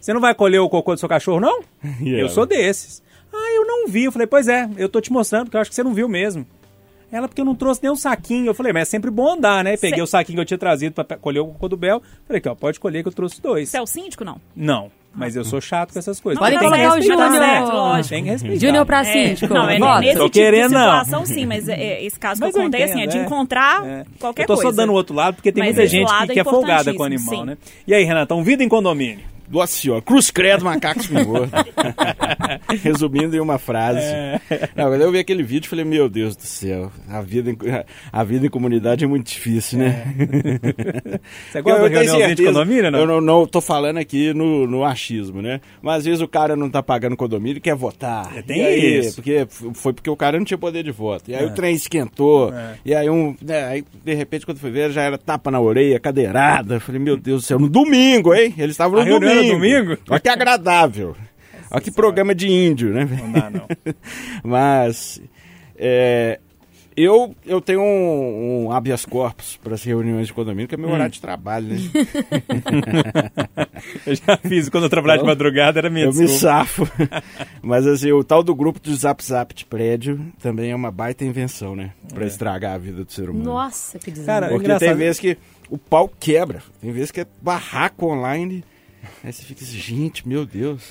você 0.00 0.12
não 0.12 0.20
vai 0.20 0.34
colher 0.34 0.60
o 0.60 0.68
cocô 0.68 0.94
do 0.94 1.00
seu 1.00 1.08
cachorro, 1.08 1.40
não? 1.40 1.60
E 2.00 2.10
eu 2.20 2.28
sou 2.28 2.46
desses. 2.46 3.02
Ah, 3.32 3.52
eu 3.56 3.66
não 3.66 3.88
vi. 3.88 4.04
Eu 4.04 4.12
falei, 4.12 4.26
pois 4.26 4.46
é, 4.48 4.68
eu 4.78 4.88
tô 4.88 5.00
te 5.00 5.12
mostrando, 5.12 5.44
porque 5.46 5.56
eu 5.56 5.60
acho 5.60 5.68
que 5.70 5.74
você 5.74 5.82
não 5.82 5.92
viu 5.92 6.08
mesmo. 6.08 6.46
Ela, 7.10 7.28
porque 7.28 7.40
eu 7.40 7.44
não 7.44 7.54
trouxe 7.54 7.80
nem 7.82 7.90
um 7.92 7.96
saquinho. 7.96 8.46
Eu 8.46 8.54
falei, 8.54 8.72
mas 8.72 8.82
é 8.82 8.84
sempre 8.86 9.10
bom 9.10 9.34
andar, 9.34 9.62
né? 9.62 9.76
Peguei 9.76 9.98
Cê- 9.98 10.02
o 10.02 10.06
saquinho 10.06 10.36
que 10.36 10.40
eu 10.42 10.44
tinha 10.46 10.58
trazido 10.58 10.92
pra 10.94 11.04
pe- 11.04 11.16
colher 11.16 11.40
o 11.40 11.46
cocô 11.46 11.68
do 11.68 11.76
Bel. 11.76 12.02
Falei, 12.26 12.38
aqui, 12.38 12.48
ó, 12.48 12.54
pode 12.54 12.80
colher 12.80 13.02
que 13.02 13.08
eu 13.08 13.12
trouxe 13.12 13.40
dois. 13.40 13.68
Você 13.68 13.76
é 13.78 13.82
o 13.82 13.86
síndico, 13.86 14.24
não? 14.24 14.40
Não, 14.56 14.90
mas 15.14 15.36
eu 15.36 15.44
sou 15.44 15.60
chato 15.60 15.92
com 15.92 15.98
essas 16.00 16.18
coisas. 16.18 16.40
Não, 16.40 16.46
Pode 16.48 16.58
colocar 16.58 16.76
o 16.76 16.94
respeitar, 16.96 17.26
Júnior. 17.28 17.40
né? 17.40 17.60
lógico. 17.60 18.08
Tem 18.08 18.24
que 18.24 18.30
respeitar. 18.30 18.66
Júnior 18.66 18.86
pra 18.86 19.00
É, 19.00 19.04
síndico. 19.04 19.54
não, 19.54 19.68
é 19.70 19.78
Vota. 19.78 20.00
nesse 20.00 20.16
Tô 20.18 20.24
tipo 20.24 20.34
querendo, 20.34 20.68
de 20.68 20.74
não. 20.74 20.80
situação, 21.04 21.26
sim, 21.26 21.46
mas 21.46 21.68
é, 21.68 21.74
é, 21.80 22.04
esse 22.04 22.18
caso 22.18 22.40
Mas 22.40 22.52
que 22.52 22.58
eu 22.58 22.64
contei, 22.64 22.82
assim, 22.82 23.00
é 23.02 23.06
de 23.06 23.18
é. 23.18 23.22
encontrar 23.22 23.86
É. 23.86 24.04
qualquer 24.18 24.42
Eu 24.42 24.46
tô 24.48 24.54
coisa. 24.54 24.70
só 24.70 24.76
dando 24.76 24.90
o 24.90 24.94
outro 24.94 25.14
lado, 25.14 25.36
porque 25.36 25.52
tem 25.52 25.62
Mas 25.62 25.74
muita 25.76 25.88
gente 25.88 26.10
que, 26.32 26.38
é 26.38 26.42
é 26.42 26.44
folgada 26.44 26.92
com 26.92 27.02
o 27.02 27.06
animal, 27.06 27.36
sim. 27.36 27.44
né? 27.44 27.56
E 27.86 27.94
aí, 27.94 28.04
Renatão, 28.04 28.42
vida 28.42 28.64
em 28.64 28.68
condomínio. 28.68 29.24
Do 29.48 29.60
assim, 29.60 29.90
ó, 29.90 30.00
cruz 30.00 30.30
credo, 30.30 30.64
macaco 30.64 31.00
espinhoso. 31.00 31.50
Resumindo 32.82 33.36
em 33.36 33.40
uma 33.40 33.58
frase. 33.58 34.00
É. 34.00 34.40
Não, 34.74 34.88
quando 34.88 35.00
eu 35.00 35.12
vi 35.12 35.18
aquele 35.18 35.42
vídeo, 35.42 35.66
eu 35.66 35.70
falei, 35.70 35.84
meu 35.84 36.08
Deus 36.08 36.36
do 36.36 36.42
céu, 36.42 36.90
a 37.08 37.20
vida 37.20 37.50
em, 37.50 37.56
a 38.12 38.24
vida 38.24 38.46
em 38.46 38.50
comunidade 38.50 39.04
é 39.04 39.06
muito 39.06 39.28
difícil, 39.28 39.78
né? 39.78 40.04
Você 41.50 41.62
gosta 41.62 41.82
Eu 41.82 41.88
tenho 41.88 42.00
reuniãozinha 42.00 42.34
de 42.34 42.44
condomínio, 42.44 42.90
não? 42.90 42.98
Eu 43.00 43.06
não, 43.06 43.20
não 43.20 43.46
tô 43.46 43.60
falando 43.60 43.98
aqui 43.98 44.32
no, 44.32 44.66
no 44.66 44.84
achismo, 44.84 45.42
né? 45.42 45.60
Mas 45.82 45.98
às 45.98 46.04
vezes 46.04 46.20
o 46.20 46.28
cara 46.28 46.56
não 46.56 46.70
tá 46.70 46.82
pagando 46.82 47.16
condomínio 47.16 47.58
e 47.58 47.60
quer 47.60 47.74
votar. 47.74 48.36
É, 48.36 48.42
tem 48.42 48.62
E 48.62 48.66
aí, 48.66 48.98
isso. 48.98 49.16
Porque 49.16 49.46
foi 49.74 49.92
porque 49.92 50.10
o 50.10 50.16
cara 50.16 50.38
não 50.38 50.44
tinha 50.44 50.58
poder 50.58 50.82
de 50.82 50.90
voto. 50.90 51.30
E 51.30 51.34
aí 51.34 51.44
o 51.44 51.50
trem 51.50 51.74
esquentou. 51.74 52.52
É. 52.52 52.74
E 52.84 52.94
aí 52.94 53.08
um. 53.08 53.34
né, 53.40 53.64
aí, 53.64 53.84
de 54.04 54.14
repente, 54.14 54.44
quando 54.44 54.58
foi 54.58 54.70
ver, 54.70 54.90
já 54.90 55.02
era 55.02 55.18
tapa 55.18 55.50
na 55.50 55.60
orelha, 55.60 55.98
cadeirada. 55.98 56.74
Eu 56.74 56.80
falei, 56.80 57.00
meu 57.00 57.16
Deus 57.16 57.42
do 57.42 57.46
céu, 57.46 57.58
no 57.58 57.68
domingo, 57.68 58.34
hein? 58.34 58.54
Eles 58.56 58.72
estavam 58.72 59.00
A 59.00 59.04
no 59.04 59.10
reunião 59.10 59.35
era 59.38 59.48
domingo. 59.48 59.84
domingo? 59.84 60.02
Olha 60.10 60.20
que 60.20 60.28
agradável. 60.28 61.16
Olha 61.70 61.80
que 61.80 61.90
programa 61.90 62.34
de 62.34 62.48
índio, 62.48 62.90
né? 62.92 63.04
Não 63.04 63.32
dá, 63.32 63.50
não. 63.50 63.66
Mas 64.44 65.20
é, 65.76 66.38
eu, 66.96 67.34
eu 67.44 67.60
tenho 67.60 67.80
um, 67.82 68.66
um 68.66 68.72
habeas 68.72 69.04
corpus 69.04 69.58
para 69.62 69.74
as 69.74 69.82
reuniões 69.82 70.28
de 70.28 70.32
condomínio, 70.32 70.68
que 70.68 70.76
é 70.76 70.78
meu 70.78 70.88
Hum. 70.88 70.92
horário 70.92 71.12
de 71.12 71.20
trabalho, 71.20 71.66
né? 71.66 71.76
Eu 74.06 74.14
já 74.14 74.36
fiz, 74.38 74.68
quando 74.68 74.84
eu 74.84 74.90
trabalhava 74.90 75.22
de 75.22 75.26
madrugada, 75.28 75.78
era 75.78 75.90
minha 75.90 76.06
eu 76.06 76.12
me 76.12 76.26
desculpa. 76.26 76.40
safo. 76.40 76.88
Mas 77.62 77.86
assim, 77.86 78.10
o 78.12 78.24
tal 78.24 78.42
do 78.42 78.54
grupo 78.54 78.80
do 78.80 78.94
Zap 78.94 79.22
Zap 79.24 79.54
de 79.54 79.64
prédio 79.66 80.20
também 80.40 80.70
é 80.70 80.74
uma 80.74 80.90
baita 80.90 81.24
invenção, 81.24 81.76
né? 81.76 81.90
Para 82.12 82.26
estragar 82.26 82.74
a 82.74 82.78
vida 82.78 83.04
do 83.04 83.12
ser 83.12 83.28
humano. 83.28 83.44
Nossa, 83.44 83.98
que. 83.98 84.10
Cara, 84.12 84.48
Porque 84.48 84.64
engraçado. 84.64 84.88
tem 84.88 84.96
vezes 84.96 85.20
que 85.20 85.36
o 85.68 85.76
pau 85.76 86.10
quebra, 86.18 86.62
tem 86.80 86.90
vezes 86.92 87.10
que 87.10 87.20
é 87.20 87.26
barraco 87.42 88.06
online. 88.06 88.64
Aí 89.24 89.32
você 89.32 89.42
fica 89.42 89.62
assim, 89.64 89.78
gente, 89.78 90.26
meu 90.26 90.44
Deus. 90.46 90.82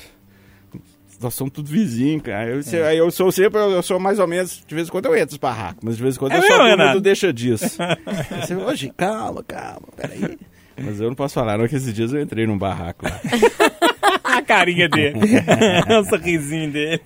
Nós 1.22 1.34
somos 1.34 1.54
tudo 1.54 1.70
vizinhos, 1.70 2.22
cara. 2.24 2.50
Eu, 2.50 2.62
se- 2.62 2.76
aí 2.82 2.98
eu 2.98 3.10
sou 3.10 3.32
sempre, 3.32 3.58
eu 3.60 3.82
sou 3.82 3.98
mais 4.00 4.20
ou 4.20 4.28
menos, 4.28 4.62
de 4.68 4.76
vez 4.76 4.90
em 4.90 4.92
quando 4.92 5.06
eu 5.06 5.16
entro 5.16 5.28
nos 5.34 5.38
barracos, 5.38 5.82
mas 5.82 5.96
de 5.96 6.04
vez 6.04 6.16
em 6.16 6.20
quando 6.20 6.34
É 6.34 6.38
eu 6.38 6.42
mesmo, 6.42 6.56
só 6.58 6.88
mundo 6.88 7.02
deixa 7.02 7.32
disso. 7.32 7.78
Aí 7.82 8.42
você, 8.46 8.54
Hoje, 8.56 8.92
calma, 8.98 9.42
calma, 9.42 9.88
peraí. 9.96 10.38
Mas 10.78 11.00
eu 11.00 11.08
não 11.08 11.16
posso 11.16 11.34
falar, 11.34 11.58
não, 11.58 11.68
que 11.68 11.76
esses 11.76 11.94
dias 11.94 12.12
eu 12.14 12.22
entrei 12.22 12.46
num 12.46 12.58
barraco 12.58 13.06
lá. 13.06 13.20
a 14.24 14.42
carinha 14.42 14.90
dele. 14.90 15.20
o 16.00 16.04
sorrisinho 16.06 16.72
dele. 16.72 17.00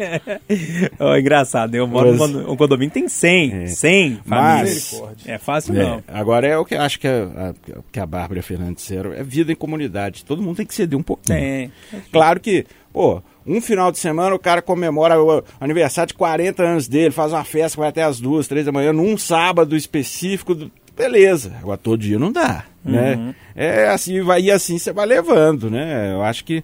Ó, 1.00 1.16
engraçado, 1.18 1.76
eu 1.76 1.86
moro 1.88 2.16
Mas- 2.18 2.58
condomínio 2.58 2.92
tem 2.92 3.08
100. 3.08 3.54
É. 3.64 3.68
100 3.68 4.20
Mas- 4.26 4.90
famílias. 4.92 5.28
É 5.28 5.38
fácil 5.38 5.80
É, 5.80 5.84
não. 5.84 6.04
agora 6.08 6.48
é 6.48 6.58
o 6.58 6.66
que 6.66 6.76
eu 6.76 6.82
acho 6.82 7.00
que 7.00 7.08
a, 7.08 7.24
a- 7.50 7.54
que 7.92 8.00
a 8.00 8.06
Bárbara 8.06 8.40
e 8.40 8.42
a 8.42 8.44
Fernanda 8.44 8.74
disseram, 8.74 9.14
é 9.14 9.24
vida 9.24 9.52
em 9.52 9.56
comunidade. 9.56 10.26
Todo 10.26 10.42
mundo 10.42 10.58
tem 10.58 10.66
que 10.66 10.74
ceder 10.74 10.98
um 10.98 11.04
pouquinho. 11.04 11.38
Tem. 11.38 11.72
Claro 12.12 12.40
que, 12.40 12.66
pô, 12.92 13.22
um 13.46 13.62
final 13.62 13.92
de 13.92 14.00
semana 14.00 14.36
o 14.36 14.40
cara 14.40 14.62
comemora 14.62 15.22
o 15.22 15.44
aniversário 15.60 16.08
de 16.10 16.14
40 16.16 16.64
anos 16.64 16.88
dele, 16.88 17.12
faz 17.12 17.32
uma 17.32 17.44
festa 17.44 17.76
que 17.76 17.80
vai 17.80 17.90
até 17.90 18.04
as 18.04 18.20
duas, 18.20 18.48
três 18.48 18.66
da 18.66 18.72
manhã, 18.72 18.92
num 18.92 19.18
sábado 19.18 19.76
específico, 19.76 20.56
beleza. 21.00 21.54
Agora 21.60 21.78
todo 21.78 21.98
dia 22.02 22.20
não 22.20 22.32
dá, 22.32 22.66
né? 22.84 23.34
É 23.56 23.88
assim, 23.90 24.22
vai 24.22 24.42
e 24.42 24.52
assim 24.52 24.78
você 24.78 24.92
vai 24.92 25.06
levando, 25.06 25.70
né? 25.72 26.12
Eu 26.14 26.22
acho 26.22 26.44
que 26.44 26.64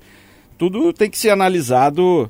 tudo 0.57 0.91
tem 0.93 1.09
que 1.09 1.17
ser 1.17 1.29
analisado 1.29 2.29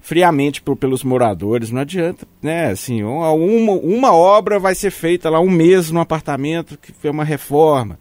friamente 0.00 0.60
por- 0.60 0.76
pelos 0.76 1.02
moradores. 1.04 1.70
Não 1.70 1.80
adianta, 1.80 2.26
né? 2.42 2.66
Assim, 2.70 3.02
uma, 3.02 3.30
uma, 3.32 3.72
uma 3.72 4.12
obra 4.12 4.58
vai 4.58 4.74
ser 4.74 4.90
feita 4.90 5.30
lá 5.30 5.40
um 5.40 5.48
mês 5.50 5.90
no 5.90 6.00
apartamento 6.00 6.76
que 6.76 6.92
foi 6.92 7.10
uma 7.10 7.24
reforma. 7.24 7.98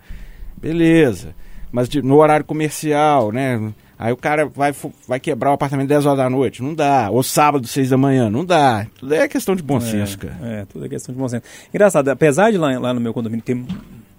Beleza. 0.58 1.36
Mas 1.72 1.88
de- 1.88 2.02
no 2.02 2.18
horário 2.18 2.46
comercial, 2.46 3.32
né? 3.32 3.72
Aí 3.98 4.12
o 4.12 4.18
cara 4.18 4.46
vai, 4.46 4.74
vai 5.08 5.20
quebrar 5.20 5.52
o 5.52 5.54
apartamento 5.54 5.88
10 5.88 6.06
horas 6.06 6.18
da 6.18 6.30
noite. 6.30 6.62
Não 6.64 6.74
dá. 6.74 7.10
Ou 7.12 7.24
sábado, 7.24 7.68
6 7.68 7.90
da 7.92 7.98
manhã. 7.98 8.30
Não 8.30 8.44
dá. 8.44 8.88
Tudo 9.00 9.14
é 9.14 9.28
questão 9.28 9.56
de 9.56 9.64
bom 9.64 9.80
senso, 9.80 10.18
cara. 10.18 10.36
É, 10.44 10.62
é, 10.62 10.66
tudo 10.66 10.86
é 10.86 10.90
questão 10.90 11.14
de 11.14 11.20
bom 11.20 11.28
senso. 11.30 11.44
Engraçado, 11.74 12.08
apesar 12.10 12.52
de 12.52 12.58
lá, 12.58 12.78
lá 12.80 12.94
no 12.94 13.00
meu 13.00 13.14
condomínio 13.14 13.44
ter 13.44 13.58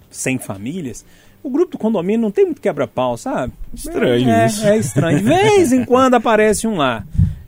100 0.09 0.39
famílias, 0.39 1.05
o 1.43 1.49
grupo 1.49 1.73
do 1.73 1.77
condomínio 1.77 2.21
não 2.21 2.31
tem 2.31 2.45
muito 2.45 2.61
quebra-pau, 2.61 3.17
sabe? 3.17 3.53
Estranho 3.73 4.29
é, 4.29 4.45
isso. 4.47 4.65
É 4.65 4.77
estranho. 4.77 5.17
De 5.19 5.23
vez 5.23 5.71
em 5.73 5.83
quando 5.85 6.15
aparece 6.15 6.65
um 6.67 6.77
lá. 6.77 7.03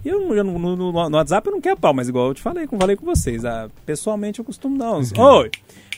E 0.06 0.10
Eu, 0.10 0.34
eu 0.36 0.44
no, 0.44 0.60
no- 0.60 0.76
no 1.10 1.18
WhatsApp 1.18 1.48
eu 1.48 1.54
não 1.54 1.62
quero 1.62 1.78
pau, 1.78 1.94
mas 1.94 2.08
igual 2.08 2.28
eu 2.28 2.34
te 2.34 2.42
falei, 2.42 2.68
como 2.68 2.80
falei 2.80 2.96
com 2.96 3.06
vocês, 3.06 3.44
ah, 3.46 3.68
pessoalmente 3.86 4.40
eu 4.40 4.46
costumo 4.46 4.78
dar 4.78 4.94
uns. 4.94 5.12
Oi! 5.18 5.50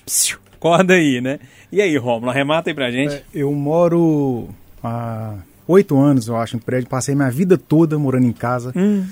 Psiu, 0.05 0.37
acorda 0.55 0.93
aí, 0.93 1.19
né? 1.21 1.39
E 1.71 1.81
aí, 1.81 1.97
Romulo, 1.97 2.31
arremata 2.31 2.69
aí 2.69 2.73
pra 2.73 2.89
gente. 2.91 3.13
É, 3.15 3.23
Eu 3.33 3.51
moro 3.53 4.47
há 4.83 5.35
oito 5.71 5.97
anos, 5.99 6.27
eu 6.27 6.35
acho, 6.35 6.55
em 6.55 6.59
prédio. 6.59 6.89
Passei 6.89 7.13
minha 7.15 7.29
vida 7.29 7.57
toda 7.57 7.97
morando 7.99 8.25
em 8.25 8.31
casa. 8.33 8.73
Hum. 8.75 9.05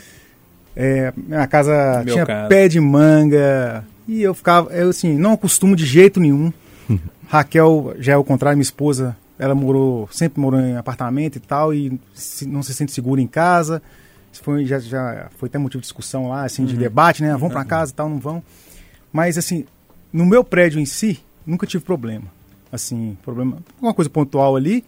É, 0.76 1.14
minha 1.16 1.48
casa 1.48 2.02
Meu 2.04 2.14
tinha 2.14 2.26
caso. 2.26 2.50
pé 2.50 2.68
de 2.68 2.80
manga. 2.80 3.86
E 4.08 4.22
eu 4.22 4.34
ficava, 4.34 4.72
eu 4.74 4.90
assim, 4.90 5.18
não 5.18 5.34
acostumo 5.34 5.76
de 5.76 5.86
jeito 5.86 6.20
nenhum. 6.20 6.52
Raquel 7.28 7.94
já 8.00 8.14
é 8.14 8.18
o 8.18 8.24
contrário, 8.24 8.58
minha 8.58 8.64
esposa, 8.64 9.16
ela 9.38 9.54
morou, 9.54 10.08
sempre 10.12 10.40
morou 10.40 10.60
em 10.60 10.78
apartamento 10.78 11.36
e 11.36 11.40
tal, 11.40 11.74
e 11.74 12.00
se- 12.14 12.46
não 12.48 12.64
se 12.64 12.74
sente 12.74 12.92
segura 12.92 13.22
em 13.22 13.28
casa. 13.28 13.82
Isso 14.32 14.42
foi, 14.44 14.66
já, 14.66 14.80
já 14.80 15.28
foi 15.38 15.48
até 15.50 15.58
motivo 15.58 15.82
de 15.82 15.86
discussão 15.88 16.30
lá, 16.30 16.44
assim, 16.46 16.64
de 16.66 16.76
debate, 16.78 17.22
né? 17.24 17.36
Vão 17.36 17.50
pra 17.50 17.66
casa 17.66 17.92
e 17.92 17.96
tal, 17.96 18.08
não 18.10 18.20
vão. 18.20 18.42
Mas, 19.12 19.38
assim, 19.38 19.66
no 20.14 20.26
meu 20.26 20.44
prédio 20.44 20.80
em 20.80 20.86
si, 20.86 21.20
nunca 21.46 21.66
tive 21.68 21.84
problema. 21.84 22.26
Assim, 22.72 23.18
problema, 23.24 23.58
uma 23.82 23.94
coisa 23.94 24.10
pontual 24.10 24.56
ali, 24.56 24.86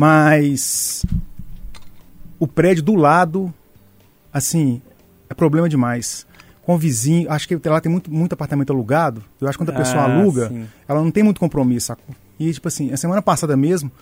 mas 0.00 1.04
o 2.38 2.46
prédio 2.46 2.82
do 2.82 2.94
lado, 2.94 3.52
assim, 4.32 4.80
é 5.28 5.34
problema 5.34 5.68
demais. 5.68 6.26
Com 6.62 6.74
o 6.74 6.78
vizinho, 6.78 7.30
acho 7.30 7.46
que 7.46 7.68
lá 7.68 7.82
tem 7.82 7.92
muito, 7.92 8.10
muito 8.10 8.32
apartamento 8.32 8.72
alugado. 8.72 9.22
Eu 9.38 9.46
acho 9.46 9.58
que 9.58 9.62
quando 9.64 9.76
a 9.76 9.78
pessoa 9.78 10.04
Ah, 10.04 10.04
aluga, 10.04 10.48
sim. 10.48 10.66
ela 10.88 11.02
não 11.02 11.10
tem 11.10 11.22
muito 11.22 11.38
compromisso, 11.38 11.88
sacou? 11.88 12.14
E, 12.38 12.50
tipo 12.50 12.66
assim, 12.66 12.90
a 12.90 12.96
semana 12.96 13.20
passada 13.20 13.54
mesmo, 13.58 13.92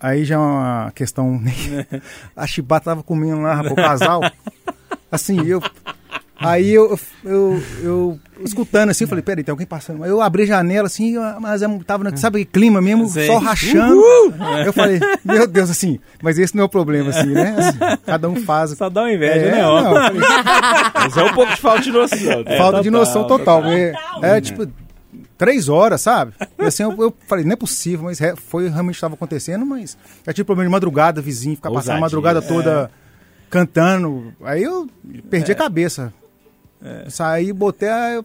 aí 0.00 0.24
já 0.24 0.34
é 0.34 0.38
uma 0.38 0.90
questão. 0.92 1.40
a 2.34 2.44
Chibata 2.48 2.86
tava 2.86 3.04
comendo 3.04 3.42
lá, 3.42 3.54
rapaz, 3.54 3.72
o 3.72 3.76
casal. 3.76 4.20
Assim, 5.12 5.40
eu. 5.46 5.62
Aí 6.40 6.70
eu, 6.72 6.98
eu, 7.22 7.62
eu, 7.82 8.20
escutando 8.42 8.88
assim, 8.88 9.04
eu 9.04 9.08
falei, 9.08 9.22
peraí, 9.22 9.44
tem 9.44 9.52
alguém 9.52 9.66
passando. 9.66 10.02
Aí 10.02 10.08
eu 10.10 10.22
abri 10.22 10.44
a 10.44 10.46
janela 10.46 10.86
assim, 10.86 11.16
mas 11.38 11.60
é- 11.60 11.68
tava, 11.86 12.02
na- 12.04 12.16
sabe, 12.16 12.44
clima 12.46 12.80
mesmo, 12.80 13.06
Sei. 13.08 13.26
só 13.26 13.36
rachando. 13.38 14.00
Eu 14.64 14.72
falei, 14.72 14.98
meu 15.22 15.46
Deus, 15.46 15.68
assim, 15.68 16.00
mas 16.22 16.38
esse 16.38 16.56
não 16.56 16.62
é 16.62 16.64
o 16.64 16.68
problema, 16.68 17.10
assim, 17.10 17.26
né? 17.28 17.54
Assim, 17.58 17.78
cada 18.06 18.28
um 18.28 18.36
faz. 18.36 18.70
Só 18.70 18.88
dá 18.88 19.02
uma 19.02 19.12
inveja, 19.12 19.34
É, 19.34 19.50
né, 19.52 19.62
não, 19.62 19.76
eu 19.78 19.82
falei, 20.02 20.20
Mas 20.94 21.16
é 21.16 21.24
um 21.24 21.34
pouco 21.34 21.54
de 21.54 21.60
falta 21.60 21.82
de 21.82 21.92
noção. 21.92 22.18
né? 22.44 22.56
falta 22.56 22.82
de 22.82 22.90
total, 22.90 23.00
noção 23.00 23.26
total. 23.26 23.64
É, 23.66 23.92
é, 24.22 24.40
tipo, 24.40 24.66
três 25.36 25.68
horas, 25.68 26.00
sabe? 26.00 26.32
E 26.58 26.64
assim, 26.64 26.84
eu, 26.84 26.94
eu 26.98 27.14
falei, 27.26 27.44
não 27.44 27.52
é 27.52 27.56
possível, 27.56 28.06
mas 28.06 28.18
é, 28.20 28.34
foi 28.34 28.66
realmente 28.70 28.94
estava 28.94 29.12
acontecendo, 29.12 29.66
mas 29.66 29.94
já 30.26 30.32
tive 30.32 30.44
problema 30.46 30.68
de 30.68 30.72
madrugada, 30.72 31.20
vizinho, 31.20 31.56
ficar 31.56 31.70
passando 31.70 31.96
a 31.98 32.00
madrugada 32.00 32.40
toda 32.40 32.90
cantando. 33.50 34.32
Aí 34.42 34.62
eu 34.62 34.88
perdi 35.28 35.52
a 35.52 35.54
cabeça. 35.54 36.12
Saí, 37.08 37.52
botei, 37.52 37.88
eu 38.16 38.24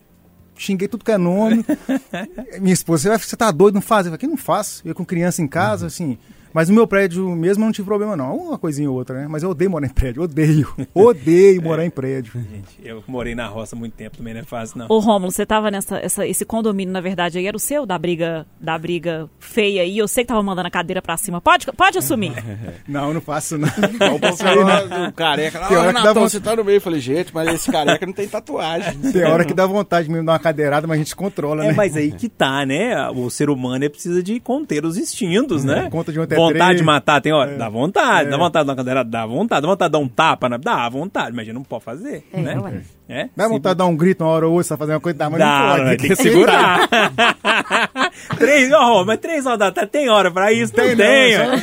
xinguei 0.58 0.88
tudo 0.88 1.04
que 1.04 1.12
é 1.12 1.18
nome. 1.18 1.66
Minha 2.62 2.74
esposa, 2.74 3.04
você, 3.04 3.10
vai- 3.10 3.20
você 3.20 3.36
tá 3.36 3.52
doido, 3.52 3.76
não 3.76 3.82
faz? 3.82 4.06
Eu 4.06 4.12
falei, 4.12 4.20
que 4.20 4.28
não 4.28 4.38
faço. 4.38 4.82
Eu 4.86 4.96
com 4.96 5.06
criança 5.06 5.42
em 5.42 5.48
casa, 5.48 5.88
assim. 5.88 6.18
Mas 6.56 6.70
no 6.70 6.76
meu 6.76 6.88
prédio 6.88 7.28
mesmo 7.36 7.64
eu 7.64 7.66
não 7.66 7.74
tive 7.74 7.86
problema, 7.86 8.16
não. 8.16 8.34
Uma 8.38 8.58
coisinha 8.58 8.90
ou 8.90 8.96
outra, 8.96 9.20
né? 9.20 9.28
Mas 9.30 9.44
eu 9.44 9.50
odeio 9.50 9.70
morar 9.70 9.88
em 9.88 9.90
prédio, 9.90 10.24
odeio. 10.24 10.74
Odeio 10.96 11.62
morar 11.62 11.86
em 11.86 11.90
prédio. 11.90 12.32
Gente, 12.50 12.80
eu 12.82 13.04
morei 13.08 13.36
na 13.36 13.46
roça 13.48 13.76
há 13.76 13.78
muito 13.78 13.92
tempo, 13.94 14.16
também 14.16 14.34
não 14.34 14.40
é 14.40 14.44
fácil, 14.46 14.78
não. 14.80 14.86
Ô, 14.88 15.00
Rômulo, 15.00 15.32
você 15.34 15.46
tava 15.46 15.70
nessa. 15.70 15.98
essa- 15.98 16.26
esse 16.26 16.46
condomínio, 16.46 16.94
na 16.94 17.02
verdade, 17.02 17.38
aí 17.38 17.46
era 17.46 17.58
o 17.58 17.60
seu 17.60 17.86
da 17.86 17.98
briga, 18.00 18.46
da 18.62 18.78
briga 18.78 19.30
feia 19.38 19.82
aí. 19.82 19.98
Eu 19.98 20.08
sei 20.08 20.24
que 20.24 20.30
tava 20.30 20.42
mandando 20.42 20.70
a 20.70 20.72
cadeira 20.72 21.02
pra 21.02 21.18
cima. 21.18 21.42
Pode, 21.42 21.66
pode 21.74 21.98
assumir. 21.98 22.32
Não, 22.88 23.14
não 23.14 23.20
faço, 23.20 23.58
não. 23.58 23.68
O 24.16 24.20
pessoal 24.20 24.56
do 24.56 25.14
careca 25.14 25.60
lá, 25.60 25.68
Tem 25.68 25.76
hora 25.78 25.88
"Ô, 25.90 25.90
que 25.90 25.94
dá 25.94 26.00
Renatão, 26.00 26.14
vontade- 26.14 26.32
você 26.32 26.40
tá 26.40 26.56
no 26.56 26.64
meio. 26.64 26.78
Eu 26.78 26.82
falei, 26.82 27.00
gente, 27.02 27.34
mas 27.34 27.54
esse 27.54 27.70
careca 27.72 28.06
não 28.06 28.14
tem 28.14 28.28
tatuagem. 28.28 28.98
Tem 29.12 29.24
hora 29.26 29.44
que 29.44 29.54
dá 29.54 29.66
vontade 29.66 30.08
mesmo 30.08 30.22
de 30.22 30.28
dar 30.28 30.34
uma 30.34 30.40
cadeirada, 30.40 30.88
mas 30.88 30.96
a 30.96 31.04
gente 31.04 31.16
controla, 31.16 31.66
É, 31.66 31.68
né? 31.70 31.74
mas 31.76 31.98
aí 31.98 32.12
que 32.12 32.30
tá, 32.30 32.66
né? 32.66 33.10
O 33.10 33.30
ser 33.30 33.50
humano 33.50 33.90
precisa 33.90 34.22
de 34.24 34.40
conter 34.40 34.86
os 34.86 34.98
instintos, 34.98 35.64
né? 35.66 35.90
conta 35.92 36.12
de 36.14 36.20
um 36.20 36.24
até 36.24 36.36
Vontade 36.54 36.78
de 36.80 36.84
matar, 36.84 37.22
tem 37.22 37.34
hora? 37.34 37.58
Dá 37.58 37.70
vontade. 37.70 38.28
É. 38.28 38.32
Dá 38.32 38.38
vontade 38.38 38.64
de 38.64 38.68
dar 38.68 38.72
uma 38.74 38.78
cadeirada? 38.78 39.10
Dá 39.10 39.26
vontade. 39.26 39.62
Dá 39.62 39.68
vontade 39.68 39.90
de 39.90 39.92
dar 39.94 40.00
um 40.00 40.08
tapa? 40.08 40.50
Na... 40.50 40.58
Dá 40.58 40.90
vontade. 40.90 41.32
Mas 41.32 41.42
a 41.42 41.44
gente 41.46 41.54
não 41.56 41.64
pode 41.64 41.84
fazer, 41.84 42.24
É, 42.34 42.42
né? 42.42 42.60
ué. 42.60 42.82
É? 43.08 43.30
Dá 43.38 43.48
vontade 43.48 43.76
de 43.76 43.78
dar 43.80 43.86
um 43.86 43.96
grito 43.96 44.24
uma 44.24 44.32
hora 44.32 44.48
ou 44.48 44.54
outra, 44.54 44.68
você 44.68 44.78
fazendo 44.78 44.96
uma 44.96 45.02
coisa, 45.02 45.18
dá, 45.18 45.30
mas 45.30 45.40
Dá, 45.40 45.60
não 45.60 45.70
pode. 45.70 45.84
né? 45.84 45.96
tem 45.98 46.10
que 46.10 46.16
segurar. 46.16 46.90
três, 48.40 48.72
ó, 48.74 49.06
mas 49.06 49.20
três 49.20 49.46
horas 49.46 49.60
da 49.60 49.72
tarde 49.72 49.92
tem 49.92 50.10
hora 50.10 50.32
pra 50.32 50.52
isso? 50.52 50.74
Tem, 50.74 50.96
não 50.96 51.06
não, 51.06 51.56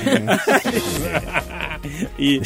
tem. 1.83 2.37
é 2.37 2.39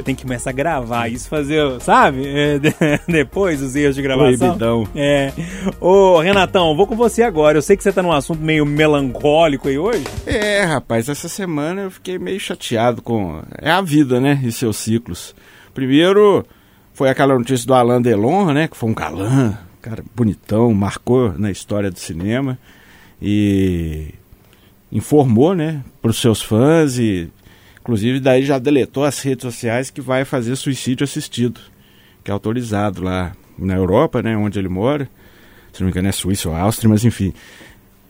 E 0.00 0.02
tem 0.02 0.14
que 0.14 0.22
começar 0.22 0.50
a 0.50 0.52
gravar 0.52 1.08
isso, 1.08 1.28
fazer, 1.28 1.80
sabe? 1.80 2.26
É, 2.26 2.58
de- 2.58 2.74
depois 3.08 3.62
os 3.62 3.74
erros 3.76 3.94
de 3.94 4.02
gravação. 4.02 4.56
Proibidão. 4.56 4.88
É. 4.94 5.32
Ô, 5.80 6.18
Renatão, 6.20 6.76
vou 6.76 6.86
com 6.86 6.96
você 6.96 7.22
agora. 7.22 7.56
Eu 7.58 7.62
sei 7.62 7.76
que 7.76 7.82
você 7.82 7.92
tá 7.92 8.02
num 8.02 8.12
assunto 8.12 8.40
meio 8.40 8.66
melancólico 8.66 9.68
aí 9.68 9.78
hoje. 9.78 10.04
É, 10.26 10.62
rapaz, 10.64 11.08
essa 11.08 11.28
semana 11.28 11.82
eu 11.82 11.90
fiquei 11.90 12.18
meio 12.18 12.40
chateado 12.40 13.00
com. 13.02 13.42
É 13.60 13.70
a 13.70 13.80
vida, 13.80 14.20
né? 14.20 14.40
E 14.44 14.50
seus 14.52 14.76
ciclos. 14.76 15.34
Primeiro, 15.72 16.44
foi 16.92 17.08
aquela 17.08 17.36
notícia 17.38 17.66
do 17.66 17.74
Alain 17.74 18.00
Delon, 18.02 18.52
né? 18.52 18.68
Que 18.68 18.76
foi 18.76 18.88
um 18.90 18.94
galã, 18.94 19.56
cara 19.82 20.04
bonitão, 20.14 20.72
marcou 20.74 21.32
na 21.38 21.50
história 21.50 21.90
do 21.90 21.98
cinema. 21.98 22.58
E 23.20 24.08
informou, 24.92 25.54
né, 25.54 25.82
para 26.00 26.10
os 26.10 26.20
seus 26.20 26.40
fãs 26.42 26.98
e 26.98 27.28
inclusive 27.84 28.18
daí 28.18 28.42
já 28.44 28.58
deletou 28.58 29.04
as 29.04 29.20
redes 29.20 29.42
sociais 29.42 29.90
que 29.90 30.00
vai 30.00 30.24
fazer 30.24 30.56
suicídio 30.56 31.04
assistido, 31.04 31.60
que 32.24 32.30
é 32.30 32.34
autorizado 32.34 33.02
lá 33.04 33.32
na 33.58 33.74
Europa, 33.76 34.22
né, 34.22 34.34
onde 34.36 34.58
ele 34.58 34.68
mora. 34.70 35.06
Se 35.70 35.80
não 35.80 35.86
me 35.86 35.90
engano 35.92 36.08
é 36.08 36.12
Suíça 36.12 36.48
ou 36.48 36.54
Áustria, 36.56 36.88
mas 36.88 37.04
enfim, 37.04 37.34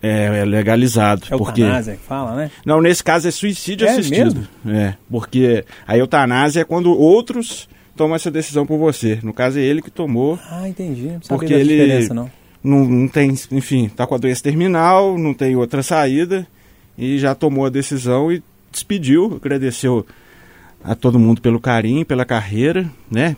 é, 0.00 0.40
é 0.40 0.44
legalizado. 0.44 1.22
É 1.30 1.36
porque 1.36 1.62
Tanásia 1.62 1.96
que 1.96 2.02
fala, 2.02 2.36
né? 2.36 2.50
não, 2.64 2.80
nesse 2.80 3.02
caso 3.02 3.26
é 3.26 3.30
suicídio 3.32 3.86
É 3.86 3.90
assistido. 3.90 4.46
É, 4.66 4.94
porque 5.10 5.64
a 5.86 5.96
eutanásia 5.98 6.60
é 6.60 6.64
quando 6.64 6.96
outros 6.96 7.68
tomam 7.96 8.14
essa 8.14 8.30
decisão 8.30 8.64
por 8.66 8.78
você. 8.78 9.18
No 9.22 9.32
caso 9.32 9.58
é 9.58 9.62
ele 9.62 9.82
que 9.82 9.90
tomou, 9.90 10.38
Ah, 10.50 10.68
entendi. 10.68 11.02
Não 11.06 11.12
sabia 11.22 11.28
Porque 11.28 11.54
da 11.54 11.58
ele- 11.60 11.72
diferença, 11.76 12.14
não. 12.14 12.30
não, 12.62 12.84
não 12.84 13.08
tem, 13.08 13.34
enfim, 13.50 13.88
tá 13.88 14.06
com 14.06 14.14
a 14.14 14.18
doença 14.18 14.42
terminal, 14.42 15.18
não 15.18 15.34
tem 15.34 15.56
outra 15.56 15.82
saída 15.82 16.46
e 16.96 17.18
já 17.18 17.34
tomou 17.34 17.64
a 17.66 17.70
decisão 17.70 18.30
e 18.30 18.40
despediu, 18.74 19.40
agradeceu 19.42 20.06
a 20.82 20.94
todo 20.94 21.18
mundo 21.18 21.40
pelo 21.40 21.58
carinho, 21.58 22.04
pela 22.04 22.24
carreira, 22.24 22.88
né? 23.10 23.36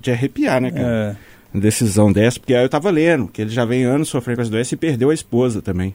De 0.00 0.10
arrepiar, 0.10 0.60
né, 0.60 0.70
cara? 0.70 1.18
É. 1.52 1.58
Decisão 1.58 2.12
dessa, 2.12 2.38
porque 2.38 2.54
aí 2.54 2.62
eu 2.64 2.68
tava 2.68 2.90
lendo 2.90 3.28
que 3.28 3.40
ele 3.40 3.50
já 3.50 3.64
vem 3.64 3.84
anos 3.84 4.08
sofrendo 4.08 4.36
com 4.36 4.42
essa 4.42 4.50
doença 4.50 4.74
e 4.74 4.76
perdeu 4.76 5.10
a 5.10 5.14
esposa 5.14 5.62
também. 5.62 5.94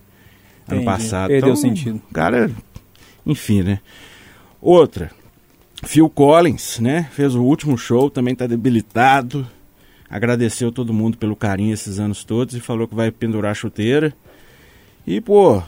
Ano 0.68 0.82
Entendi. 0.82 0.86
passado. 0.86 1.28
Perdeu 1.28 1.50
Então, 1.50 1.54
o 1.54 1.58
sentido. 1.58 2.02
Cara, 2.12 2.50
enfim, 3.26 3.62
né? 3.62 3.80
Outra, 4.60 5.12
Phil 5.84 6.10
Collins, 6.10 6.80
né? 6.80 7.08
Fez 7.12 7.36
o 7.36 7.44
último 7.44 7.78
show, 7.78 8.10
também 8.10 8.34
tá 8.34 8.48
debilitado. 8.48 9.48
Agradeceu 10.10 10.72
todo 10.72 10.94
mundo 10.94 11.18
pelo 11.18 11.36
carinho 11.36 11.74
esses 11.74 12.00
anos 12.00 12.24
todos 12.24 12.56
e 12.56 12.60
falou 12.60 12.88
que 12.88 12.96
vai 12.96 13.12
pendurar 13.12 13.52
a 13.52 13.56
chuteira. 13.56 14.14
E, 15.06 15.22
pô, 15.22 15.62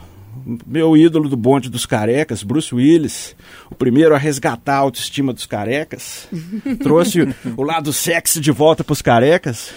meu 0.66 0.96
ídolo 0.96 1.28
do 1.28 1.36
bonde 1.36 1.68
dos 1.70 1.86
carecas, 1.86 2.42
Bruce 2.42 2.74
Willis, 2.74 3.36
o 3.70 3.74
primeiro 3.74 4.14
a 4.14 4.18
resgatar 4.18 4.74
a 4.74 4.78
autoestima 4.78 5.32
dos 5.32 5.46
carecas, 5.46 6.28
trouxe 6.82 7.22
o, 7.22 7.34
o 7.56 7.62
lado 7.62 7.92
sexy 7.92 8.40
de 8.40 8.50
volta 8.50 8.84
pros 8.84 9.02
carecas. 9.02 9.72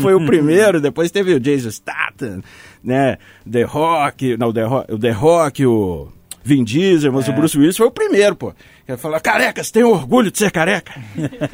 Foi 0.00 0.14
o 0.14 0.24
primeiro, 0.26 0.80
depois 0.80 1.10
teve 1.10 1.34
o 1.34 1.40
Jason 1.40 1.70
Statham, 1.70 2.42
né? 2.82 3.18
The 3.50 3.62
Rock, 3.62 4.36
não, 4.36 4.52
The 4.52 4.64
Rock, 4.64 4.92
o 4.92 4.98
The 4.98 5.10
Rock, 5.10 5.66
o 5.66 6.08
Vin 6.44 6.64
Diesel, 6.64 7.12
mas 7.12 7.28
o 7.28 7.32
Bruce 7.32 7.56
Willis 7.56 7.76
foi 7.76 7.86
o 7.86 7.90
primeiro, 7.90 8.34
pô. 8.34 8.52
Ele 8.86 8.98
falou, 8.98 9.20
carecas, 9.20 9.70
tenho 9.70 9.88
orgulho 9.88 10.30
de 10.30 10.38
ser 10.38 10.50
careca. 10.50 10.92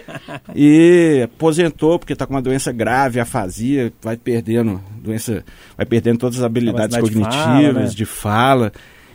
e 0.54 1.22
aposentou 1.24 1.98
porque 1.98 2.16
tá 2.16 2.26
com 2.26 2.34
uma 2.34 2.42
doença 2.42 2.72
grave, 2.72 3.20
afasia, 3.20 3.92
vai 4.02 4.16
perdendo 4.16 4.82
doença, 5.02 5.44
vai 5.76 5.84
perdendo 5.84 6.18
todas 6.18 6.38
as 6.38 6.44
habilidades 6.44 6.96
de 6.96 7.02
cognitivas, 7.02 7.44
fala, 7.44 7.72
né? 7.72 7.86
de 7.86 8.04
fala. 8.04 8.72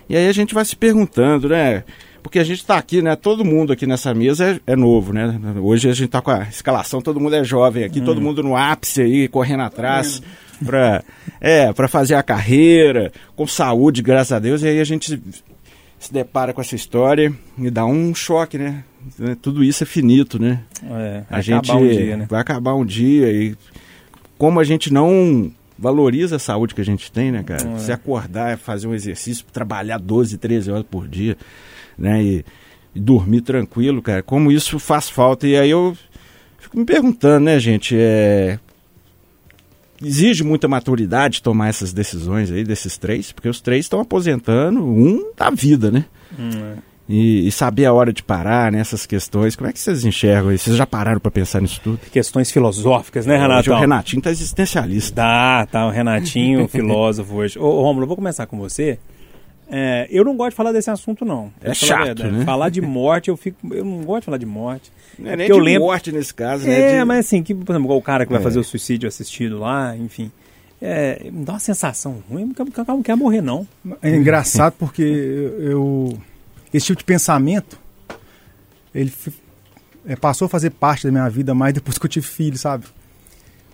E 0.07 0.15
aí 0.15 0.27
a 0.27 0.33
gente 0.33 0.53
vai 0.53 0.63
se 0.63 0.75
perguntando, 0.75 1.49
né? 1.49 1.83
porque 2.23 2.39
a 2.39 2.43
gente 2.43 2.59
está 2.59 2.77
aqui, 2.77 3.01
né? 3.01 3.17
Todo 3.17 3.43
mundo 3.43 3.73
aqui 3.73 3.85
nessa 3.85 4.13
mesa 4.13 4.61
é, 4.65 4.71
é 4.71 4.75
novo, 4.77 5.11
né? 5.11 5.37
Hoje 5.61 5.89
a 5.89 5.93
gente 5.93 6.05
está 6.05 6.21
com 6.21 6.31
a 6.31 6.43
escalação, 6.43 7.01
todo 7.01 7.19
mundo 7.19 7.35
é 7.35 7.43
jovem 7.43 7.83
aqui, 7.83 7.99
todo 7.99 8.21
mundo 8.21 8.41
no 8.41 8.55
ápice 8.55 9.01
aí, 9.01 9.27
correndo 9.27 9.63
atrás 9.63 10.21
para 10.65 11.03
é, 11.41 11.73
para 11.73 11.89
fazer 11.89 12.15
a 12.15 12.23
carreira, 12.23 13.11
com 13.35 13.45
saúde, 13.45 14.01
graças 14.01 14.31
a 14.31 14.39
Deus, 14.39 14.63
e 14.63 14.67
aí 14.69 14.79
a 14.79 14.85
gente 14.85 15.21
se 16.05 16.13
depara 16.13 16.53
com 16.53 16.61
essa 16.61 16.75
história 16.75 17.33
e 17.57 17.69
dá 17.69 17.85
um 17.85 18.13
choque, 18.13 18.57
né? 18.57 18.83
Tudo 19.41 19.63
isso 19.63 19.83
é 19.83 19.85
finito, 19.85 20.41
né? 20.41 20.61
É, 20.83 21.23
A 21.29 21.41
gente 21.41 21.71
acabar 21.71 21.81
um 21.81 21.87
dia, 21.89 22.17
né? 22.17 22.27
vai 22.29 22.41
acabar 22.41 22.73
um 22.73 22.85
dia 22.85 23.31
e 23.31 23.55
como 24.37 24.59
a 24.59 24.63
gente 24.63 24.91
não 24.91 25.51
valoriza 25.77 26.35
a 26.35 26.39
saúde 26.39 26.75
que 26.75 26.81
a 26.81 26.85
gente 26.85 27.11
tem, 27.11 27.31
né, 27.31 27.43
cara? 27.43 27.77
Se 27.79 27.91
acordar, 27.91 28.57
fazer 28.57 28.87
um 28.87 28.93
exercício, 28.93 29.45
trabalhar 29.51 29.97
12, 29.97 30.37
13 30.37 30.71
horas 30.71 30.85
por 30.89 31.07
dia, 31.07 31.37
né? 31.97 32.21
E, 32.21 32.45
e 32.95 32.99
dormir 32.99 33.41
tranquilo, 33.41 34.01
cara. 34.01 34.21
Como 34.21 34.51
isso 34.51 34.79
faz 34.79 35.09
falta. 35.09 35.47
E 35.47 35.55
aí 35.55 35.69
eu 35.69 35.97
fico 36.59 36.77
me 36.77 36.85
perguntando, 36.85 37.45
né, 37.45 37.59
gente? 37.59 37.95
É... 37.97 38.59
Exige 40.03 40.43
muita 40.43 40.67
maturidade 40.67 41.41
tomar 41.41 41.69
essas 41.69 41.93
decisões 41.93 42.51
aí, 42.51 42.63
desses 42.63 42.97
três, 42.97 43.31
porque 43.31 43.49
os 43.49 43.61
três 43.61 43.85
estão 43.85 43.99
aposentando, 43.99 44.83
um 44.83 45.31
da 45.37 45.49
vida, 45.49 45.89
né? 45.91 46.05
Hum, 46.37 46.75
E, 47.07 47.47
e 47.47 47.51
saber 47.51 47.85
a 47.85 47.91
hora 47.93 48.13
de 48.13 48.23
parar 48.23 48.71
nessas 48.71 49.05
questões. 49.05 49.55
Como 49.57 49.69
é 49.69 49.73
que 49.73 49.79
vocês 49.79 50.05
enxergam 50.05 50.51
isso? 50.53 50.65
Vocês 50.65 50.77
já 50.77 50.85
pararam 50.87 51.19
para 51.19 51.29
pensar 51.29 51.61
nisso 51.61 51.79
tudo? 51.83 51.99
é. 52.05 52.09
Questões 52.09 52.49
filosóficas, 52.49 53.25
né, 53.25 53.35
Hoje 53.35 53.41
Renato? 53.41 53.71
o 53.71 53.79
Renatinho 53.79 54.21
tá 54.21 54.31
existencialista. 54.31 55.15
Tá, 55.21 55.65
tá, 55.65 55.85
o 55.85 55.89
Renatinho, 55.89 56.65
filósofo 56.69 57.35
hoje. 57.35 57.59
Ô, 57.59 57.91
eu 58.01 58.07
vou 58.07 58.15
começar 58.15 58.45
com 58.45 58.57
você. 58.57 58.97
É, 59.69 60.07
eu 60.11 60.23
não 60.23 60.35
gosto 60.35 60.51
de 60.51 60.55
falar 60.55 60.71
desse 60.71 60.89
assunto, 60.91 61.23
não. 61.25 61.51
É 61.61 61.73
chato, 61.73 62.05
verdade. 62.05 62.31
né? 62.31 62.45
Falar 62.45 62.69
de 62.69 62.81
morte, 62.81 63.29
eu 63.29 63.37
fico. 63.37 63.57
Eu 63.73 63.83
não 63.83 64.03
gosto 64.03 64.21
de 64.21 64.25
falar 64.25 64.37
de 64.37 64.45
morte. 64.45 64.91
Não 65.17 65.31
é 65.31 65.35
nem 65.35 65.47
Porque 65.47 65.51
eu 65.59 65.63
de 65.63 65.65
lembro- 65.65 65.83
morte 65.87 66.11
nesse 66.11 66.33
caso, 66.33 66.67
né? 66.67 66.79
É, 66.95 66.99
De- 66.99 67.05
mas 67.05 67.25
assim, 67.25 67.41
que, 67.41 67.53
por 67.55 67.71
exemplo, 67.71 67.85
igual 67.87 67.97
o 67.97 68.01
cara 68.01 68.25
que 68.25 68.31
vai 68.31 68.41
É. 68.41 68.43
fazer 68.43 68.59
o 68.59 68.63
suicídio 68.63 69.07
assistido 69.07 69.59
lá, 69.59 69.95
enfim. 69.97 70.31
É, 70.81 71.29
me 71.31 71.45
dá 71.45 71.53
uma 71.53 71.59
sensação 71.59 72.21
ruim, 72.29 72.45
não 72.45 72.53
quer, 72.53 72.65
não 72.87 73.01
quer 73.03 73.15
morrer, 73.15 73.41
não. 73.41 73.65
É 74.01 74.09
engraçado 74.15 74.73
porque 74.77 75.01
eu, 75.01 75.61
eu- 75.71 76.17
esse 76.73 76.87
tipo 76.87 76.99
de 76.99 77.05
pensamento 77.05 77.79
ele 78.93 79.11
é, 80.05 80.15
passou 80.15 80.45
a 80.47 80.49
fazer 80.49 80.71
parte 80.71 81.05
da 81.05 81.11
minha 81.11 81.29
vida 81.29 81.55
mais 81.55 81.73
depois 81.73 81.97
que 81.97 82.05
eu 82.05 82.09
tive 82.09 82.27
filho, 82.27 82.57
sabe? 82.57 82.85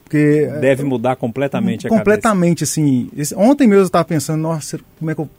Porque 0.04 0.47
é, 0.49 0.60
Deve 0.60 0.84
mudar 0.84 1.15
completamente 1.15 1.88
a 1.88 1.89
completamente 1.89 2.63
assim. 2.63 3.10
esse- 3.17 3.36
ontem 3.36 3.67
mesmo 3.67 3.82
eu 3.84 3.86
estava 3.88 4.06
pensando, 4.06 4.41
nossa, 4.41 4.80
como 4.97 5.12
é 5.12 5.15
que 5.15 5.21
eu 5.21 5.30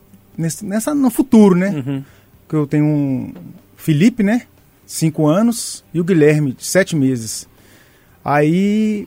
nesse, 0.40 0.64
nessa 0.64 0.94
no 0.94 1.10
futuro, 1.10 1.54
né? 1.54 1.68
Uhum. 1.86 2.04
Que 2.48 2.56
eu 2.56 2.66
tenho 2.66 2.84
um 2.84 3.32
Felipe, 3.76 4.22
né? 4.22 4.42
Cinco 4.86 5.26
anos 5.26 5.84
e 5.94 6.00
o 6.00 6.04
Guilherme 6.04 6.52
de 6.52 6.64
sete 6.64 6.96
meses. 6.96 7.48
Aí 8.24 9.06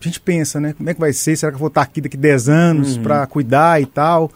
a 0.00 0.04
gente 0.04 0.20
pensa, 0.20 0.60
né? 0.60 0.72
Como 0.72 0.88
é 0.88 0.94
que 0.94 1.00
vai 1.00 1.12
ser? 1.12 1.36
Será 1.36 1.50
que 1.52 1.56
eu 1.56 1.60
vou 1.60 1.68
estar 1.68 1.82
aqui 1.82 2.00
daqui 2.00 2.16
10 2.16 2.48
anos 2.48 2.96
Uhum. 2.96 3.02
para 3.02 3.26
cuidar 3.26 3.80
e 3.82 3.86
tal? 3.86 4.30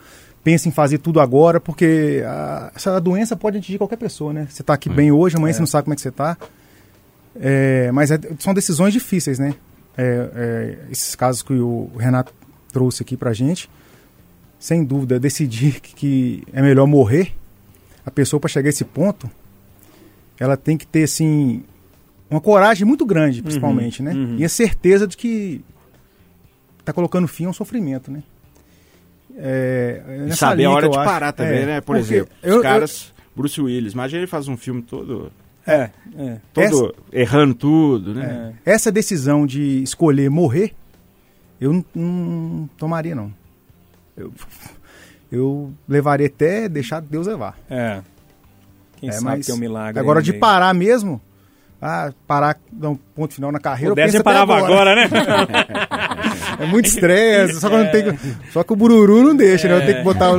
Pensa 0.45 0.69
em 0.69 0.73
fazer 0.73 0.99
tudo 0.99 1.21
agora, 1.21 1.59
porque 1.61 2.23
a, 2.25 2.71
essa 2.75 3.01
doença 3.01 3.35
pode 3.37 3.59
atingir 3.59 3.79
qualquer 3.79 3.97
pessoa, 3.97 4.33
né? 4.33 4.47
Você 4.49 4.63
está 4.63 4.75
aqui 4.75 4.89
bem 4.89 5.11
hoje, 5.11 5.37
amanhã 5.37 5.53
você 5.53 5.59
não 5.61 5.67
sabe 5.67 5.85
como 5.85 5.93
é 5.95 5.97
que 5.97 6.03
você 6.03 6.09
está. 6.11 6.37
mas 7.93 8.11
é- 8.11 8.19
são 8.39 8.55
decisões 8.55 8.93
difíceis, 8.93 9.39
né? 9.39 9.55
É, 9.97 10.31
é, 10.35 10.79
esses 10.91 11.15
casos 11.15 11.43
que 11.43 11.53
o 11.55 11.91
Renato 11.99 12.33
trouxe 12.73 13.03
aqui 13.03 13.17
pra 13.17 13.33
gente, 13.33 13.69
sem 14.59 14.85
dúvida, 14.85 15.19
decidir 15.21 15.81
que, 15.81 15.95
que 15.95 16.43
é 16.53 16.61
melhor 16.63 16.87
morrer, 16.87 17.33
a 18.05 18.11
pessoa 18.11 18.41
para 18.41 18.49
chegar 18.49 18.69
a 18.69 18.71
esse 18.71 18.85
ponto, 18.85 19.31
ela 20.39 20.57
tem 20.57 20.77
que 20.77 20.87
ter, 20.87 21.05
assim, 21.05 21.63
uma 22.31 22.41
coragem 22.41 22.87
muito 22.87 23.05
grande, 23.07 23.43
principalmente, 23.43 24.03
né? 24.03 24.13
uhum. 24.13 24.37
E 24.39 24.45
a 24.45 24.49
certeza 24.49 25.07
de 25.07 25.17
que 25.17 25.63
tá 26.85 26.93
colocando 26.93 27.27
fim 27.29 27.47
a 27.47 27.49
um 27.49 27.53
sofrimento, 27.53 28.11
né? 28.11 28.23
É, 29.37 30.03
é 30.07 30.17
E 30.17 30.21
nessa 30.23 30.37
saber 30.37 30.57
linha 30.59 30.69
a 30.69 30.73
hora 30.73 30.89
de 30.89 30.95
eu 30.95 31.01
acho. 31.01 31.11
parar 31.11 31.33
também, 31.33 31.59
É, 31.63 31.67
né? 31.67 31.81
Por 31.81 31.97
exemplo, 31.97 32.33
eu- 32.43 32.57
os 32.59 32.63
caras. 32.63 33.13
Bruce 33.35 33.61
Willis, 33.61 33.93
imagina 33.93 34.21
ele 34.21 34.27
faz 34.27 34.49
um 34.49 34.57
filme 34.57 34.81
todo, 34.81 35.31
É, 35.67 35.91
é. 36.17 36.39
todo 36.55 36.95
errando 37.13 37.55
tudo, 37.55 38.15
né? 38.15 38.55
É. 38.65 38.73
Essa 38.73 38.91
decisão 38.91 39.47
de 39.47 39.83
escolher 39.83 40.31
morrer, 40.31 40.73
eu 41.61 41.73
não, 41.73 41.85
não 41.95 42.71
tomaria, 42.79 43.15
não. 43.15 43.31
Eu, 44.17 44.33
eu 45.31 45.73
levaria 45.89 46.27
até 46.27 46.69
deixar 46.69 47.01
Deus 47.01 47.27
levar. 47.27 47.59
É. 47.69 48.01
Quem 48.97 49.09
É, 49.11 49.13
sabe 49.13 49.25
mas 49.25 49.47
que 49.47 49.53
é 49.53 49.55
um 49.55 49.59
milagre. 49.59 50.01
Agora, 50.01 50.23
de 50.23 50.31
meio. 50.31 50.41
parar 50.41 50.73
mesmo, 50.73 51.21
ah, 51.81 52.13
parar, 52.27 52.59
dar 52.73 52.91
um 52.91 52.97
ponto 52.97 53.35
final 53.35 53.53
na 53.53 53.61
carreira, 53.61 53.91
eu 53.91 53.95
Pudesse, 53.95 54.13
penso 54.13 54.19
você 54.19 54.25
parava 54.25 54.57
agora, 54.57 54.95
né? 54.95 55.09
É 56.59 56.67
muito 56.67 56.87
estresse, 56.87 57.61
só, 57.61 57.69
que 57.69 57.77
não 57.77 57.87
tenho- 57.91 58.19
só 58.53 58.63
que 58.63 58.73
o 58.73 58.77
bururu 58.77 59.23
não 59.23 59.37
deixa, 59.37 59.69
né? 59.69 59.77
Eu 59.77 59.81
tenho 59.85 59.97
que 59.99 60.03
botar 60.05 60.33
o, 60.33 60.37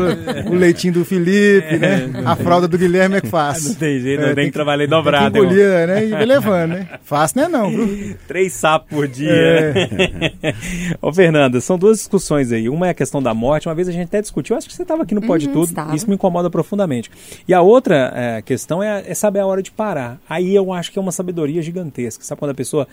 o 0.49 0.53
leitinho 0.56 0.93
do 0.93 1.06
Felipe, 1.06 1.77
né? 1.77 2.10
A 2.25 2.36
fralda 2.36 2.67
do 2.67 2.77
Guilherme 2.77 3.17
é 3.17 3.21
que 3.21 3.27
faz. 3.27 3.67
Não 3.69 3.75
tem 3.75 3.99
jeito, 3.99 4.21
não 4.21 4.30
É, 4.30 4.36
tem 4.36 4.45
que 4.45 4.51
trabalhar 4.51 4.84
Tem 4.88 4.89
dobrado, 4.89 5.32
que 5.34 5.38
irmão. 5.39 5.53
engolir, 5.53 5.88
né? 5.88 6.06
E 6.06 6.10
vai 6.10 6.25
levando, 6.25 6.69
né? 6.71 6.88
Fácil 7.03 7.38
não 7.38 7.43
é 7.45 7.49
não, 7.49 7.69
viu? 7.69 8.15
Três 8.27 8.53
sapos 8.53 8.89
por 8.89 9.08
dia. 9.08 9.30
É. 9.32 10.53
Ô, 11.01 11.12
Fernanda, 11.13 11.60
são 11.62 11.77
duas 11.77 11.97
discussões 11.97 12.51
aí. 12.51 12.69
Uma 12.69 12.88
é 12.88 12.89
a 12.91 12.93
questão 12.93 13.21
da 13.21 13.34
morte. 13.34 13.67
Uma 13.67 13.75
vez 13.75 13.88
a 13.88 13.91
gente 13.91 14.06
até 14.06 14.21
discutiu, 14.21 14.56
acho 14.56 14.67
que 14.67 14.73
você 14.73 14.82
estava 14.82 15.03
aqui 15.03 15.13
no 15.15 15.21
Pode 15.21 15.47
Uhum, 15.47 15.53
Tudo. 15.53 15.65
estava. 15.65 15.95
Isso 15.95 16.08
me 16.08 16.15
incomoda 16.15 16.49
profundamente. 16.49 17.12
E 17.47 17.53
a 17.53 17.62
outra 17.62 18.12
é, 18.15 18.41
questão 18.41 18.82
é, 18.82 19.03
é 19.06 19.13
saber 19.13 19.39
a 19.39 19.45
hora 19.45 19.62
de 19.62 19.71
parar. 19.71 20.19
Aí 20.30 20.53
eu 20.56 20.71
acho 20.73 20.91
que 20.91 20.97
é 20.99 21.01
uma 21.01 21.12
sabedoria 21.12 21.62
gigantesca. 21.62 22.23
Sabe 22.23 22.39
quando 22.39 22.51
a 22.51 22.56
pessoa 22.56 22.88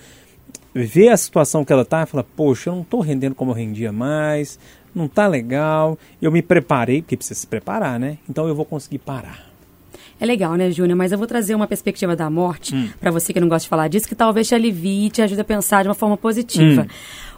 vê 0.75 1.09
a 1.09 1.17
situação 1.17 1.65
que 1.65 1.73
ela 1.73 1.85
tá 1.85 2.03
e 2.03 2.07
fala, 2.07 2.25
poxa, 2.37 2.71
eu 2.71 2.77
não 2.77 2.85
tô 2.85 3.01
rendendo 3.01 3.35
como 3.35 3.51
eu 3.53 3.55
rendia 3.55 3.93
mais, 3.93 4.59
não 4.95 5.09
tá 5.09 5.27
legal, 5.27 5.99
eu 6.21 6.31
me 6.33 6.43
preparei, 6.43 7.03
porque 7.03 7.17
precisa 7.17 7.39
se 7.39 7.47
preparar, 7.47 7.99
né? 7.99 8.19
Então 8.29 8.47
eu 8.49 8.55
vou 8.55 8.65
conseguir 8.65 8.99
parar. 8.99 9.53
É 10.21 10.25
legal, 10.25 10.55
né, 10.55 10.71
Júnior? 10.71 10.97
Mas 10.97 11.11
eu 11.11 11.19
vou 11.19 11.27
trazer 11.27 11.55
uma 11.57 11.67
perspectiva 11.67 12.15
da 12.15 12.31
morte 12.31 12.75
Hum. 12.75 12.89
pra 13.01 13.11
você 13.11 13.33
que 13.33 13.41
não 13.41 13.49
gosta 13.49 13.65
de 13.65 13.69
falar 13.69 13.89
disso, 13.89 14.09
que 14.09 14.15
talvez 14.15 14.47
te 14.47 14.55
alivie 14.55 15.07
e 15.07 15.11
te 15.11 15.21
ajude 15.21 15.41
a 15.41 15.45
pensar 15.45 15.83
de 15.83 15.89
uma 15.89 15.95
forma 15.95 16.17
positiva. 16.17 16.83
Hum. 16.83 16.87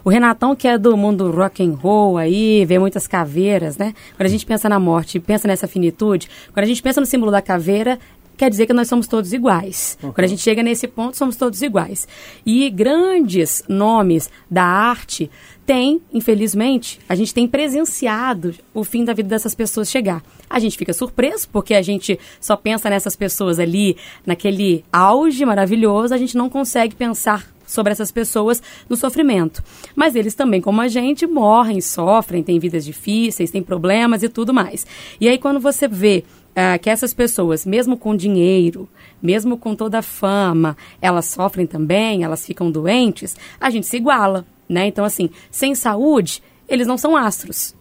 O 0.05 0.09
Renatão, 0.09 0.55
que 0.55 0.67
é 0.67 0.77
do 0.77 0.95
mundo 0.95 1.29
rock 1.31 1.61
and 1.61 1.73
roll 1.73 2.17
aí, 2.17 2.63
vê 2.65 2.77
muitas 2.79 3.07
caveiras, 3.07 3.77
né? 3.77 3.93
Quando 4.15 4.27
a 4.27 4.29
gente 4.29 4.45
pensa 4.45 4.69
na 4.69 4.79
morte, 4.79 5.19
pensa 5.19 5.47
nessa 5.47 5.67
finitude, 5.67 6.29
quando 6.53 6.63
a 6.63 6.67
gente 6.67 6.81
pensa 6.81 7.01
no 7.01 7.05
símbolo 7.07 7.31
da 7.31 7.41
caveira, 7.41 7.99
quer 8.37 8.49
dizer 8.49 8.67
que 8.67 8.73
nós 8.73 8.87
somos 8.87 9.07
todos 9.07 9.33
iguais. 9.33 9.97
Quando 9.99 10.23
a 10.23 10.27
gente 10.27 10.41
chega 10.41 10.61
nesse 10.61 10.87
ponto, 10.87 11.17
somos 11.17 11.35
todos 11.35 11.61
iguais. 11.61 12.07
E 12.45 12.69
grandes 12.69 13.63
nomes 13.67 14.29
da 14.49 14.63
arte 14.63 15.29
têm, 15.65 16.01
infelizmente, 16.13 16.99
a 17.09 17.15
gente 17.15 17.33
tem 17.33 17.45
presenciado 17.45 18.55
o 18.73 18.85
fim 18.85 19.03
da 19.03 19.13
vida 19.13 19.27
dessas 19.27 19.53
pessoas 19.53 19.89
chegar. 19.89 20.23
A 20.49 20.59
gente 20.59 20.77
fica 20.77 20.93
surpreso, 20.93 21.49
porque 21.51 21.73
a 21.73 21.81
gente 21.81 22.17
só 22.39 22.55
pensa 22.55 22.89
nessas 22.89 23.17
pessoas 23.17 23.59
ali, 23.59 23.97
naquele 24.25 24.85
auge 24.93 25.43
maravilhoso, 25.43 26.13
a 26.13 26.17
gente 26.17 26.37
não 26.37 26.49
consegue 26.49 26.95
pensar 26.95 27.51
sobre 27.67 27.91
essas 27.91 28.11
pessoas 28.11 28.63
no 28.89 28.95
sofrimento. 28.95 29.61
Mas 29.93 30.15
eles 30.15 30.33
também, 30.33 30.61
como 30.61 30.79
a 30.79 30.87
gente, 30.87 31.27
morrem, 31.27 31.81
sofrem, 31.81 32.41
têm 32.41 32.57
vidas 32.57 32.85
difíceis, 32.85 33.51
têm 33.51 33.61
problemas 33.61 34.23
e 34.23 34.29
tudo 34.29 34.53
mais. 34.53 34.87
E 35.19 35.27
aí, 35.27 35.37
quando 35.37 35.59
você 35.59 35.87
vê 35.87 36.23
ah, 36.59 36.75
que 36.79 36.89
essas 36.89 37.13
pessoas, 37.13 37.67
mesmo 37.67 37.95
com 37.95 38.15
dinheiro, 38.15 38.89
mesmo 39.21 39.59
com 39.59 39.75
toda 39.75 39.99
a 39.99 40.01
fama, 40.01 40.75
elas 40.99 41.25
sofrem 41.25 41.67
também, 41.67 42.23
elas 42.23 42.43
ficam 42.43 42.71
doentes, 42.71 43.37
a 43.61 43.69
gente 43.69 43.85
se 43.85 43.97
iguala, 43.97 44.43
né? 44.67 44.87
Então, 44.87 45.05
assim, 45.05 45.29
sem 45.51 45.75
saúde, 45.75 46.41
eles 46.67 46.87
não 46.87 46.97
são 46.97 47.15
astros 47.15 47.77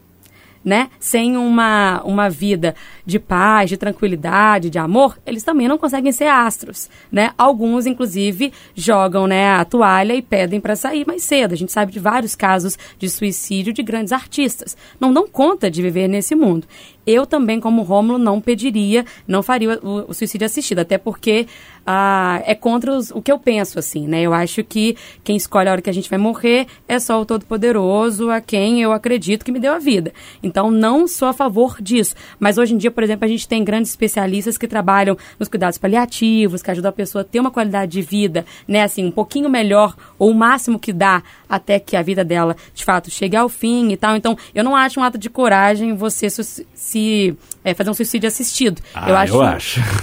né? 0.67 0.91
Sem 0.99 1.37
uma, 1.37 2.03
uma 2.03 2.29
vida 2.29 2.75
de 3.05 3.21
paz, 3.21 3.71
de 3.71 3.77
tranquilidade, 3.77 4.69
de 4.69 4.81
amor, 4.81 5.17
eles 5.25 5.45
também 5.45 5.69
não 5.69 5.79
conseguem 5.79 6.11
ser 6.11 6.27
astros, 6.27 6.91
né? 7.11 7.31
Alguns, 7.39 7.87
inclusive, 7.87 8.53
jogam 8.75 9.29
né, 9.29 9.51
a 9.51 9.65
toalha 9.65 10.13
e 10.13 10.21
pedem 10.21 10.61
para 10.61 10.75
sair 10.75 11.07
mais 11.07 11.23
cedo. 11.23 11.53
A 11.53 11.57
gente 11.57 11.71
sabe 11.71 11.93
de 11.93 12.01
vários 12.01 12.35
casos 12.35 12.77
de 12.99 13.09
suicídio 13.09 13.73
de 13.73 13.81
grandes 13.81 14.13
artistas. 14.13 14.77
Não 14.99 15.13
dão 15.13 15.29
conta 15.29 15.71
de 15.71 15.81
viver 15.81 16.09
nesse 16.09 16.35
mundo. 16.35 16.67
Eu 17.07 17.25
também, 17.25 17.61
como 17.61 17.83
Rômulo, 17.83 18.19
não 18.19 18.41
pediria, 18.41 19.05
não 19.29 19.43
faria 19.43 19.79
o, 19.83 20.11
o 20.11 20.15
suicídio 20.15 20.45
assistido, 20.47 20.81
até 20.81 20.99
porque 20.99 21.47
ah, 21.87 22.43
é 22.45 22.55
contra 22.55 22.93
os- 22.93 23.11
o 23.13 23.23
que 23.23 23.31
eu 23.31 23.39
penso, 23.39 23.79
assim, 23.79 24.09
né? 24.09 24.21
Eu 24.23 24.35
acho 24.35 24.65
que 24.65 24.97
quem 25.23 25.37
escolhe 25.37 25.69
a 25.69 25.73
hora 25.73 25.81
que 25.83 25.89
a 25.89 25.93
gente 25.93 26.11
vai 26.11 26.19
morrer 26.19 26.67
é 26.89 26.99
só 26.99 27.21
o 27.21 27.25
Todo-Poderoso, 27.25 28.29
a 28.31 28.41
quem 28.41 28.83
eu 28.83 28.93
acredito 28.93 29.45
que 29.45 29.53
me 29.53 29.61
deu 29.61 29.73
a 29.73 29.79
vida. 29.79 30.13
Então, 30.43 30.69
não 30.71 31.07
sou 31.07 31.29
a 31.29 31.33
favor 31.33 31.77
disso. 31.81 32.15
Mas 32.41 32.59
hoje 32.59 32.75
em 32.75 32.77
dia, 32.77 32.91
por 32.91 33.05
exemplo, 33.05 33.25
a 33.25 33.29
gente 33.29 33.47
tem 33.47 33.63
grandes 33.63 33.91
especialistas 33.93 34.59
que 34.59 34.67
trabalham 34.67 35.17
nos 35.39 35.49
cuidados 35.49 35.79
paliativos, 35.79 36.61
que 36.63 36.71
ajudam 36.73 36.89
a 36.89 36.93
pessoa 36.93 37.23
a 37.23 37.25
ter 37.25 37.39
uma 37.39 37.51
qualidade 37.53 37.93
de 37.93 38.03
vida, 38.03 38.45
né? 38.67 38.83
Assim, 38.83 39.05
um 39.05 39.11
pouquinho 39.13 39.49
melhor, 39.49 39.95
ou 40.19 40.31
o 40.31 40.35
máximo 40.35 40.79
que 40.81 40.93
dá, 40.93 41.23
até 41.49 41.79
que 41.79 41.97
a 41.97 42.03
vida 42.03 42.25
dela, 42.25 42.57
de 42.75 42.85
fato, 42.85 43.11
chegue 43.11 43.37
ao 43.37 43.49
fim 43.49 43.93
e 43.93 43.97
tal. 43.97 44.17
Então, 44.17 44.37
eu 44.55 44.65
não 44.65 44.75
acho 44.75 44.99
um 44.99 45.05
ato 45.05 45.17
de 45.19 45.31
coragem 45.31 45.95
você 45.95 46.29
su- 46.29 46.65
se 46.97 47.37
é, 47.63 47.75
fazer 47.75 47.91
um 47.91 47.95
suicídio 47.95 48.27
assistido. 48.27 48.81
Ah, 48.95 49.11
eu 49.11 49.17
acho. 49.17 49.35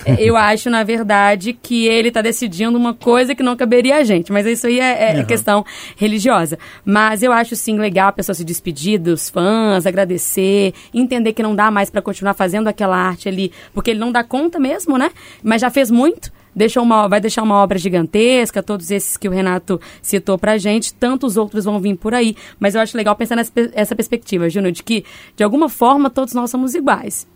É, 0.06 0.16
Eu 0.20 0.38
acho, 0.38 0.70
na 0.70 0.84
verdade, 0.84 1.54
que 1.54 1.88
ele 1.88 2.10
está 2.10 2.22
decidindo 2.22 2.78
uma 2.78 2.94
coisa 2.94 3.34
que 3.34 3.42
não 3.42 3.56
caberia 3.56 3.98
a 3.98 4.04
gente. 4.04 4.32
Mas 4.32 4.46
isso 4.46 4.68
aí 4.68 4.80
é, 4.80 5.20
é 5.20 5.24
questão 5.24 5.66
religiosa. 5.98 6.60
Mas 6.86 7.24
eu 7.24 7.32
acho, 7.32 7.56
sim, 7.56 7.78
legal 7.80 8.10
a 8.10 8.12
pessoa 8.12 8.36
se 8.36 8.44
despedir 8.44 9.00
dos 9.00 9.30
fãs, 9.30 9.88
agradecer, 9.88 10.74
entender 10.94 11.34
que 11.34 11.42
não 11.42 11.56
dá 11.56 11.72
mais 11.72 11.90
para 11.90 12.02
continuar 12.02 12.36
fazendo 12.36 12.68
aquela 12.68 12.96
arte 12.98 13.28
ali, 13.28 13.52
porque 13.74 13.92
ele 13.92 14.00
não 14.00 14.12
dá 14.12 14.24
conta 14.24 14.60
mesmo, 14.60 14.98
né? 14.98 15.10
Mas 15.42 15.62
já 15.62 15.72
fez 15.72 15.90
muito. 15.90 16.32
Deixou 16.56 16.84
uma, 16.84 17.08
vai 17.08 17.20
deixar 17.20 17.44
uma 17.44 17.56
obra 17.56 17.78
gigantesca, 17.78 18.62
todos 18.62 18.92
esses 18.92 19.18
que 19.18 19.28
o 19.28 19.32
Renato 19.32 19.80
citou 20.02 20.38
pra 20.38 20.58
gente, 20.58 20.94
tantos 20.94 21.38
outros 21.38 21.66
vão 21.66 21.80
vir 21.80 21.96
por 21.96 22.14
aí. 22.14 22.36
Mas 22.60 22.76
eu 22.76 22.82
acho 22.82 22.98
legal 22.98 23.16
pensar 23.16 23.36
nessa 23.36 23.52
essa 23.74 23.96
perspectiva, 23.96 24.50
Júnior, 24.50 24.72
de 24.72 24.84
que, 24.84 25.04
de 25.36 25.44
alguma 25.44 25.70
forma, 25.70 26.10
todos 26.10 26.34
nós 26.34 26.50
somos 26.50 26.76
iguais 26.76 27.28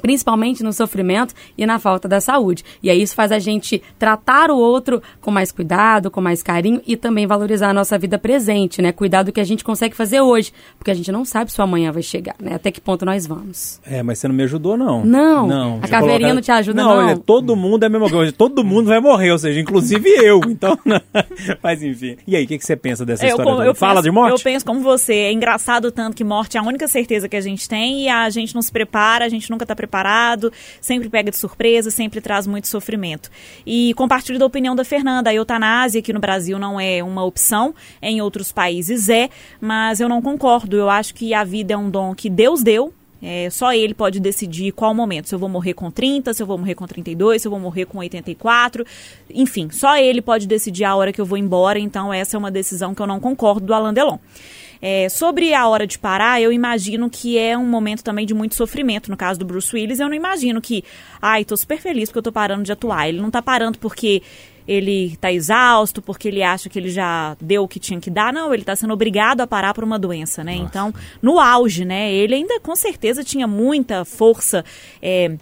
principalmente 0.00 0.62
no 0.62 0.72
sofrimento 0.72 1.34
e 1.56 1.66
na 1.66 1.78
falta 1.78 2.06
da 2.08 2.20
saúde. 2.20 2.64
E 2.82 2.90
aí 2.90 3.00
isso 3.02 3.14
faz 3.14 3.32
a 3.32 3.38
gente 3.38 3.82
tratar 3.98 4.50
o 4.50 4.56
outro 4.56 5.02
com 5.20 5.30
mais 5.30 5.50
cuidado, 5.52 6.10
com 6.10 6.20
mais 6.20 6.42
carinho 6.42 6.80
e 6.86 6.96
também 6.96 7.26
valorizar 7.26 7.70
a 7.70 7.72
nossa 7.74 7.98
vida 7.98 8.18
presente, 8.18 8.80
né? 8.82 8.92
Cuidar 8.92 9.22
do 9.22 9.32
que 9.32 9.40
a 9.40 9.44
gente 9.44 9.64
consegue 9.64 9.94
fazer 9.94 10.20
hoje, 10.20 10.52
porque 10.78 10.90
a 10.90 10.94
gente 10.94 11.10
não 11.10 11.24
sabe 11.24 11.50
se 11.52 11.60
o 11.60 11.64
amanhã 11.64 11.90
vai 11.92 12.02
chegar, 12.02 12.34
né? 12.40 12.54
Até 12.54 12.70
que 12.70 12.80
ponto 12.80 13.04
nós 13.04 13.26
vamos. 13.26 13.80
É, 13.86 14.02
mas 14.02 14.18
você 14.18 14.28
não 14.28 14.34
me 14.34 14.42
ajudou, 14.44 14.76
não. 14.76 15.04
Não, 15.04 15.46
Não. 15.46 15.78
a 15.82 15.88
caveirinha 15.88 16.18
coloca- 16.30 16.34
não 16.34 16.42
te 16.42 16.50
ajuda, 16.52 16.82
não. 16.82 16.96
não. 16.96 17.08
é, 17.10 17.16
todo 17.16 17.56
mundo 17.56 17.82
é 17.82 17.86
a 17.86 17.90
mesma 17.90 18.10
coisa. 18.10 18.32
Todo 18.32 18.64
mundo 18.64 18.86
vai 18.88 19.00
morrer, 19.00 19.30
ou 19.32 19.38
seja, 19.38 19.60
inclusive 19.60 20.08
eu. 20.08 20.40
Então, 20.54 20.78
mas 21.62 21.82
enfim. 21.82 22.16
E 22.26 22.36
aí, 22.36 22.44
o 22.44 22.46
que, 22.46 22.58
que 22.58 22.64
você 22.64 22.76
pensa 22.76 23.04
dessa 23.04 23.24
Eu, 23.24 23.30
história? 23.30 23.52
toda? 23.52 23.64
eu 23.66 23.74
Fala 23.74 23.94
penso, 23.94 24.02
de 24.04 24.10
morte? 24.10 24.30
Eu 24.32 24.38
penso 24.44 24.64
como 24.64 24.80
você. 24.80 25.14
É 25.14 25.32
engraçado 25.32 25.90
tanto 25.90 26.16
que 26.16 26.22
morte 26.24 26.56
é 26.56 26.60
a 26.60 26.62
única 26.62 26.86
certeza 26.86 27.28
que 27.28 27.36
a 27.36 27.40
gente 27.40 27.68
tem 27.68 28.04
e 28.04 28.08
a 28.08 28.30
gente 28.30 28.54
não 28.54 28.62
se 28.62 28.70
prepara, 28.70 29.24
a 29.24 29.28
gente 29.28 29.50
nunca 29.50 29.64
está 29.64 29.74
preparado, 29.74 29.83
sempre 30.80 31.08
pega 31.08 31.30
de 31.30 31.36
surpresa, 31.36 31.90
sempre 31.90 32.20
traz 32.20 32.46
muito 32.46 32.68
sofrimento. 32.68 33.30
E 33.66 33.94
compartilho 33.94 34.38
da 34.38 34.46
opinião 34.46 34.74
da 34.74 34.84
Fernanda. 34.84 35.30
A 35.30 35.34
eutanásia 35.34 36.00
aqui 36.00 36.12
no 36.12 36.20
Brasil 36.20 36.58
não 36.58 36.80
é 36.80 37.02
uma 37.02 37.24
opção, 37.24 37.74
em 38.02 38.20
outros 38.20 38.52
países 38.52 39.08
é, 39.08 39.28
mas 39.60 40.00
eu 40.00 40.08
não 40.08 40.20
concordo. 40.20 40.76
Eu 40.76 40.90
acho 40.90 41.14
que 41.14 41.34
a 41.34 41.44
vida 41.44 41.74
é 41.74 41.76
um 41.76 41.90
dom 41.90 42.14
que 42.14 42.28
Deus 42.28 42.62
deu, 42.62 42.92
é, 43.26 43.48
só 43.48 43.72
ele 43.72 43.94
pode 43.94 44.20
decidir 44.20 44.70
qual 44.72 44.92
momento. 44.92 45.30
Se 45.30 45.34
eu 45.34 45.38
vou 45.38 45.48
morrer 45.48 45.72
com 45.72 45.90
30, 45.90 46.34
se 46.34 46.42
eu 46.42 46.46
vou 46.46 46.58
morrer 46.58 46.74
com 46.74 46.86
32, 46.86 47.40
se 47.40 47.48
eu 47.48 47.50
vou 47.50 47.58
morrer 47.58 47.86
com 47.86 47.96
84. 47.96 48.84
Enfim, 49.30 49.70
só 49.70 49.96
ele 49.96 50.20
pode 50.20 50.46
decidir 50.46 50.84
a 50.84 50.94
hora 50.94 51.10
que 51.10 51.22
eu 51.22 51.24
vou 51.24 51.38
embora. 51.38 51.78
Então, 51.78 52.12
essa 52.12 52.36
é 52.36 52.38
uma 52.38 52.50
decisão 52.50 52.94
que 52.94 53.00
eu 53.00 53.06
não 53.06 53.18
concordo 53.18 53.64
do 53.64 53.72
Alain 53.72 53.94
Delon. 53.94 54.18
É, 54.86 55.08
sobre 55.08 55.54
a 55.54 55.66
hora 55.66 55.86
de 55.86 55.98
parar, 55.98 56.42
eu 56.42 56.52
imagino 56.52 57.08
que 57.08 57.38
é 57.38 57.56
um 57.56 57.66
momento 57.66 58.04
também 58.04 58.26
de 58.26 58.34
muito 58.34 58.54
sofrimento. 58.54 59.10
No 59.10 59.16
caso 59.16 59.40
do 59.40 59.46
Bruce 59.46 59.74
Willis, 59.74 59.98
eu 59.98 60.08
não 60.08 60.14
imagino 60.14 60.60
que, 60.60 60.84
ai, 61.22 61.42
tô 61.42 61.56
super 61.56 61.80
feliz 61.80 62.10
porque 62.10 62.18
eu 62.18 62.22
tô 62.22 62.30
parando 62.30 62.64
de 62.64 62.70
atuar. 62.70 63.08
Ele 63.08 63.18
não 63.18 63.30
tá 63.30 63.40
parando 63.40 63.78
porque 63.78 64.22
ele 64.68 65.16
tá 65.16 65.32
exausto, 65.32 66.02
porque 66.02 66.28
ele 66.28 66.42
acha 66.42 66.68
que 66.68 66.78
ele 66.78 66.90
já 66.90 67.34
deu 67.40 67.62
o 67.62 67.68
que 67.68 67.80
tinha 67.80 67.98
que 67.98 68.10
dar. 68.10 68.30
Não, 68.30 68.52
ele 68.52 68.62
tá 68.62 68.76
sendo 68.76 68.92
obrigado 68.92 69.40
a 69.40 69.46
parar 69.46 69.72
por 69.72 69.84
uma 69.84 69.98
doença, 69.98 70.44
né? 70.44 70.54
Então, 70.54 70.92
no 71.22 71.40
auge, 71.40 71.86
né? 71.86 72.12
Ele 72.12 72.34
ainda 72.34 72.60
com 72.60 72.76
certeza 72.76 73.24
tinha 73.24 73.46
muita 73.46 74.04
força. 74.04 74.62
é, 75.00 75.34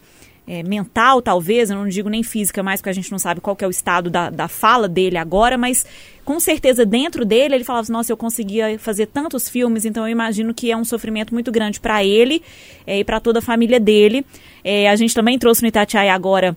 é, 0.47 0.63
mental, 0.63 1.23
talvez, 1.23 1.71
eu 1.71 1.77
não 1.77 1.89
digo 1.89 2.09
nem 2.09 2.23
física 2.23 2.63
mais, 2.63 2.81
porque 2.81 2.91
a 2.91 2.95
gente 2.95 3.11
não 3.13 3.19
sabe 3.19 3.41
qual 3.41 3.57
é 3.61 3.67
o 3.67 3.71
estado 3.71 4.11
da, 4.11 4.29
da 4.29 4.49
fala 4.49 4.89
dele 4.89 5.17
agora, 5.17 5.57
mas 5.57 5.87
com 6.25 6.41
certeza 6.41 6.85
dentro 6.85 7.25
dele 7.25 7.55
ele 7.55 7.65
falava 7.65 7.83
assim, 7.83 7.93
nossa, 7.93 8.13
eu 8.13 8.17
conseguia 8.17 8.79
fazer 8.79 9.07
tantos 9.07 9.49
filmes, 9.49 9.85
então 9.85 10.07
eu 10.07 10.11
imagino 10.11 10.53
que 10.53 10.71
é 10.71 10.77
um 10.77 10.85
sofrimento 10.85 11.33
muito 11.33 11.53
grande 11.53 11.79
para 11.79 12.05
ele 12.05 12.43
é, 12.87 12.99
e 12.99 13.05
para 13.05 13.21
toda 13.21 13.39
a 13.39 13.43
família 13.43 13.79
dele. 13.79 14.27
É, 14.65 14.89
a 14.89 14.97
gente 14.97 15.15
também 15.15 15.39
trouxe 15.39 15.63
no 15.63 15.69
Itatiaia 15.69 16.13
agora 16.13 16.57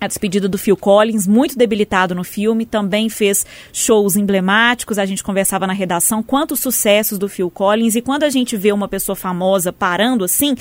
a 0.00 0.06
despedida 0.06 0.48
do 0.48 0.58
Phil 0.58 0.76
Collins, 0.76 1.26
muito 1.26 1.56
debilitado 1.56 2.14
no 2.14 2.22
filme, 2.22 2.66
também 2.66 3.08
fez 3.08 3.46
shows 3.72 4.16
emblemáticos, 4.16 4.98
a 4.98 5.06
gente 5.06 5.24
conversava 5.24 5.66
na 5.66 5.72
redação 5.72 6.22
quantos 6.22 6.60
sucessos 6.60 7.18
do 7.18 7.28
Phil 7.28 7.50
Collins 7.50 7.96
e 7.96 8.02
quando 8.02 8.24
a 8.24 8.30
gente 8.30 8.56
vê 8.56 8.72
uma 8.72 8.88
pessoa 8.88 9.16
famosa 9.16 9.72
parando 9.72 10.24
assim, 10.24 10.54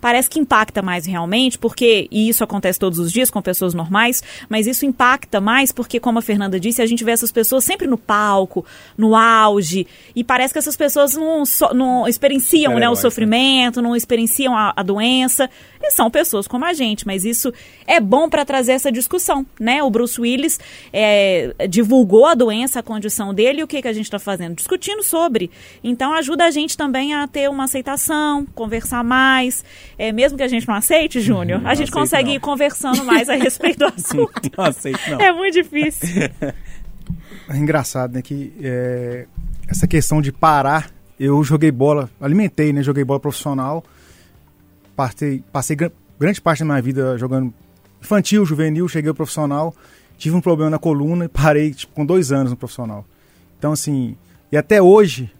parece 0.00 0.28
que 0.28 0.40
impacta 0.40 0.82
mais 0.82 1.06
realmente, 1.06 1.58
porque, 1.58 2.08
e 2.10 2.28
isso 2.28 2.42
acontece 2.42 2.78
todos 2.78 2.98
os 2.98 3.12
dias 3.12 3.30
com 3.30 3.40
pessoas 3.40 3.74
normais, 3.74 4.22
mas 4.48 4.66
isso 4.66 4.84
impacta 4.84 5.40
mais 5.40 5.70
porque, 5.70 6.00
como 6.00 6.18
a 6.18 6.22
Fernanda 6.22 6.58
disse, 6.58 6.82
a 6.82 6.86
gente 6.86 7.04
vê 7.04 7.12
essas 7.12 7.30
pessoas 7.30 7.64
sempre 7.64 7.86
no 7.86 7.98
palco, 7.98 8.64
no 8.96 9.14
auge, 9.14 9.86
e 10.16 10.24
parece 10.24 10.52
que 10.52 10.58
essas 10.58 10.76
pessoas 10.76 11.14
não, 11.14 11.44
so- 11.44 11.72
não 11.74 12.08
experienciam 12.08 12.74
né, 12.78 12.88
o 12.88 12.94
né? 12.94 12.96
sofrimento, 12.96 13.80
não 13.82 13.94
experienciam 13.94 14.56
a, 14.56 14.72
a 14.74 14.82
doença, 14.82 15.48
e 15.82 15.90
são 15.92 16.10
pessoas 16.10 16.48
como 16.48 16.64
a 16.64 16.72
gente, 16.72 17.06
mas 17.06 17.24
isso 17.24 17.52
é 17.86 18.00
bom 18.00 18.28
para 18.28 18.44
trazer 18.44 18.79
essa 18.80 18.90
discussão, 18.92 19.46
né? 19.58 19.82
O 19.82 19.90
Bruce 19.90 20.20
Willis 20.20 20.58
é, 20.92 21.54
divulgou 21.68 22.26
a 22.26 22.34
doença, 22.34 22.80
a 22.80 22.82
condição 22.82 23.32
dele, 23.32 23.60
e 23.60 23.62
o 23.62 23.66
que, 23.68 23.80
que 23.82 23.88
a 23.88 23.92
gente 23.92 24.06
está 24.06 24.18
fazendo? 24.18 24.56
Discutindo 24.56 25.02
sobre. 25.02 25.50
Então 25.84 26.12
ajuda 26.14 26.44
a 26.46 26.50
gente 26.50 26.76
também 26.76 27.14
a 27.14 27.26
ter 27.28 27.48
uma 27.48 27.64
aceitação, 27.64 28.46
conversar 28.54 29.04
mais. 29.04 29.64
É, 29.98 30.10
mesmo 30.12 30.36
que 30.36 30.42
a 30.44 30.48
gente 30.48 30.66
não 30.66 30.74
aceite, 30.74 31.20
Júnior, 31.20 31.60
a 31.66 31.74
gente 31.74 31.90
consegue 31.90 32.28
não. 32.30 32.34
ir 32.36 32.40
conversando 32.40 33.04
mais 33.04 33.28
a 33.28 33.34
respeito 33.36 33.78
do 33.78 33.86
assunto. 33.86 34.50
Não 34.56 34.64
aceito, 34.64 35.00
não. 35.10 35.20
É 35.20 35.32
muito 35.32 35.54
difícil. 35.54 36.08
É 37.48 37.56
engraçado, 37.56 38.14
né? 38.14 38.22
Que 38.22 38.52
é, 38.62 39.26
essa 39.68 39.86
questão 39.86 40.20
de 40.22 40.32
parar, 40.32 40.90
eu 41.18 41.42
joguei 41.44 41.70
bola, 41.70 42.08
alimentei, 42.20 42.72
né? 42.72 42.82
Joguei 42.82 43.04
bola 43.04 43.20
profissional. 43.20 43.84
Passei, 44.96 45.42
passei 45.52 45.76
gran- 45.76 45.90
grande 46.18 46.40
parte 46.40 46.60
da 46.60 46.64
minha 46.66 46.82
vida 46.82 47.16
jogando 47.18 47.52
infantil, 48.02 48.44
juvenil, 48.46 48.88
cheguei 48.88 49.08
ao 49.08 49.14
profissional. 49.14 49.74
Tive 50.18 50.36
um 50.36 50.40
problema 50.40 50.70
na 50.70 50.78
coluna 50.78 51.24
e 51.24 51.28
parei 51.28 51.72
tipo, 51.72 51.92
com 51.94 52.04
dois 52.04 52.30
anos 52.32 52.50
no 52.50 52.56
profissional. 52.56 53.04
Então, 53.58 53.72
assim, 53.72 54.16
e 54.52 54.56
até 54.56 54.80
hoje 54.82 55.30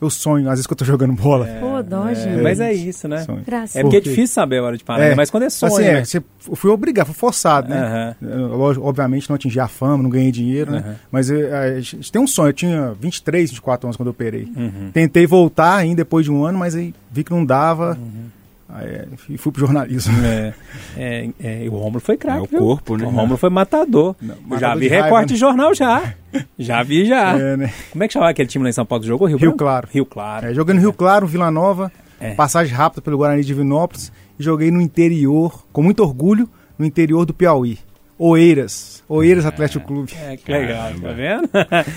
eu 0.00 0.08
sonho, 0.08 0.46
às 0.46 0.52
vezes 0.52 0.66
que 0.66 0.72
eu 0.72 0.76
tô 0.76 0.84
jogando 0.84 1.12
bola. 1.12 1.46
Pô, 1.60 1.82
dó, 1.82 2.08
É, 2.08 2.14
gente. 2.14 2.40
mas 2.42 2.58
é 2.58 2.72
isso, 2.72 3.06
né? 3.06 3.22
Sonho. 3.24 3.42
Graças. 3.46 3.76
É 3.76 3.82
porque 3.82 3.98
é 3.98 4.00
difícil 4.00 4.28
saber 4.28 4.58
a 4.58 4.62
hora 4.62 4.78
de 4.78 4.82
parar, 4.84 5.10
né? 5.10 5.14
mas 5.14 5.30
quando 5.30 5.42
é 5.42 5.50
sonho, 5.50 5.72
assim, 5.74 5.82
né? 5.82 5.98
é, 5.98 6.04
você, 6.04 6.18
eu 6.48 6.56
fui 6.56 6.70
obrigado, 6.70 7.06
fui 7.06 7.14
forçado, 7.14 7.68
né? 7.68 8.16
Eu, 8.22 8.56
lógico, 8.56 8.86
obviamente 8.86 9.28
não 9.28 9.36
atingi 9.36 9.60
a 9.60 9.68
fama, 9.68 10.02
não 10.02 10.08
ganhei 10.08 10.32
dinheiro, 10.32 10.70
Uhum. 10.72 10.76
né? 10.80 10.96
Mas 11.12 11.28
eu, 11.28 11.54
a 11.54 11.80
gente 11.80 12.10
tem 12.10 12.22
um 12.22 12.26
sonho, 12.26 12.48
eu 12.48 12.52
tinha 12.54 12.94
23, 12.98 13.50
24 13.50 13.88
anos 13.88 13.96
quando 13.96 14.06
eu 14.06 14.12
operei. 14.12 14.44
Uhum. 14.56 14.90
Tentei 14.90 15.26
voltar 15.26 15.74
ainda 15.76 15.96
depois 15.96 16.24
de 16.24 16.32
um 16.32 16.44
ano, 16.46 16.58
mas 16.58 16.74
aí 16.74 16.94
vi 17.10 17.22
que 17.22 17.30
não 17.32 17.44
dava. 17.44 17.98
Uhum. 18.00 18.24
É, 18.78 19.08
e 19.28 19.36
fui 19.36 19.50
pro 19.52 19.60
jornalismo. 19.60 20.12
É, 20.24 20.54
é, 20.96 21.28
é, 21.42 21.64
e 21.64 21.68
o 21.68 21.72
Rômulo 21.72 22.00
foi 22.00 22.16
craque, 22.16 22.38
É 22.38 22.42
o 22.42 22.46
viu? 22.46 22.58
corpo, 22.60 22.96
né? 22.96 23.04
O 23.06 23.10
Rômulo 23.10 23.36
foi 23.36 23.50
matador. 23.50 24.14
já 24.20 24.34
matador 24.46 24.76
vi 24.78 24.80
de 24.80 24.88
raiva, 24.88 25.04
recorte 25.04 25.28
né? 25.30 25.34
de 25.34 25.36
jornal 25.36 25.74
já. 25.74 26.14
Já 26.58 26.82
vi 26.82 27.06
já. 27.06 27.36
É, 27.38 27.56
né? 27.56 27.72
Como 27.90 28.04
é 28.04 28.06
que 28.06 28.12
chamava 28.12 28.30
aquele 28.30 28.48
time 28.48 28.62
lá 28.64 28.70
em 28.70 28.72
São 28.72 28.86
Paulo 28.86 29.02
que 29.02 29.08
jogou? 29.08 29.26
Rio, 29.26 29.38
Rio? 29.38 29.52
Claro. 29.54 29.88
Rio 29.90 30.06
Claro. 30.06 30.46
É, 30.46 30.54
joguei 30.54 30.74
no 30.74 30.80
Rio 30.80 30.92
Claro, 30.92 31.26
Vila 31.26 31.50
Nova, 31.50 31.90
É. 32.20 32.34
passagem 32.34 32.74
rápida 32.74 33.02
pelo 33.02 33.16
Guarani 33.16 33.42
de 33.42 33.54
Vinópolis 33.54 34.12
e 34.38 34.42
joguei 34.42 34.70
no 34.70 34.80
interior, 34.80 35.64
com 35.72 35.82
muito 35.82 36.02
orgulho, 36.02 36.48
no 36.78 36.84
interior 36.86 37.24
do 37.26 37.34
Piauí. 37.34 37.78
Oeiras. 38.22 39.02
Oeiras 39.08 39.46
Atlético 39.46 39.86
Clube. 39.86 40.12
É, 40.14 40.36
que 40.36 40.52
legal, 40.52 40.92
tá 41.00 41.12
vendo? 41.12 41.48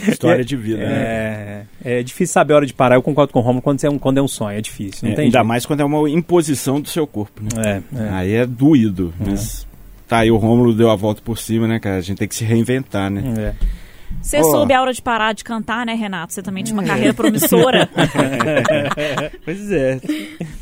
História 0.09 0.45
de 0.45 0.55
vida, 0.55 0.77
né? 0.77 1.65
É, 1.83 1.99
é 1.99 2.03
difícil 2.03 2.31
saber 2.31 2.53
a 2.53 2.55
hora 2.55 2.65
de 2.65 2.73
parar. 2.73 2.95
Eu 2.95 3.01
concordo 3.03 3.33
com 3.33 3.39
o 3.39 3.41
Romulo 3.41 3.61
quando 3.61 3.83
é 3.83 3.89
um, 3.89 3.99
quando 3.99 4.19
é 4.19 4.21
um 4.21 4.27
sonho. 4.27 4.57
É 4.57 4.61
difícil, 4.61 4.99
não 5.03 5.11
É, 5.11 5.15
tem 5.15 5.25
ainda 5.25 5.39
jeito. 5.39 5.47
mais 5.47 5.65
quando 5.65 5.81
é 5.81 5.83
uma 5.83 6.09
imposição 6.09 6.79
do 6.79 6.87
seu 6.87 7.05
corpo, 7.05 7.43
né? 7.43 7.83
É, 7.93 8.03
é. 8.03 8.09
Aí 8.09 8.33
é 8.35 8.45
doído. 8.45 9.13
Mas 9.19 9.67
tá 10.07 10.19
aí, 10.19 10.31
o 10.31 10.37
Rômulo 10.37 10.73
deu 10.73 10.89
a 10.89 10.95
volta 10.95 11.21
por 11.21 11.37
cima, 11.37 11.67
né, 11.67 11.77
cara? 11.77 11.97
A 11.97 12.01
gente 12.01 12.19
tem 12.19 12.27
que 12.27 12.35
se 12.35 12.45
reinventar, 12.45 13.11
né? 13.11 13.21
É. 13.37 13.83
Você 14.21 14.41
soube 14.43 14.71
a 14.71 14.79
hora 14.79 14.93
de 14.93 15.01
parar 15.01 15.33
de 15.33 15.43
cantar, 15.43 15.85
né, 15.85 15.93
Renato? 15.95 16.31
Você 16.33 16.41
também 16.41 16.63
tinha 16.63 16.75
uma 16.79 16.85
carreira 16.85 17.13
promissora. 17.13 17.89
Pois 19.43 19.71
é. 19.71 19.99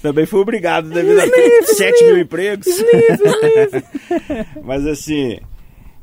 Também 0.02 0.26
fui 0.26 0.40
obrigado 0.40 0.90
devido 0.90 1.20
a 1.20 1.64
7 1.66 2.04
mil 2.06 2.18
empregos. 2.18 2.66
Mas 4.64 4.88
assim, 4.88 5.38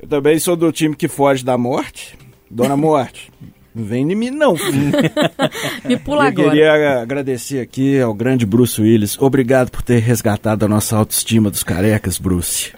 eu 0.01 0.09
também 0.09 0.39
sou 0.39 0.57
do 0.57 0.71
time 0.73 0.95
que 0.97 1.09
foge 1.09 1.45
da 1.45 1.57
morte. 1.59 2.17
Dona 2.51 2.77
Morte, 2.79 3.31
não 3.75 3.85
vem 3.85 4.11
em 4.11 4.15
mim 4.15 4.31
não. 4.31 4.55
Me 5.85 5.97
pula 5.99 6.25
eu 6.25 6.29
agora. 6.29 6.51
queria 6.51 7.03
agradecer 7.03 7.61
aqui 7.61 8.01
ao 8.01 8.15
grande 8.15 8.47
Bruce 8.47 8.81
Willis. 8.81 9.21
Obrigado 9.21 9.71
por 9.71 9.83
ter 9.83 9.99
resgatado 9.99 10.65
a 10.65 10.69
nossa 10.69 10.97
autoestima 10.97 11.51
dos 11.51 11.63
carecas, 11.63 12.19
Bruce. 12.19 12.73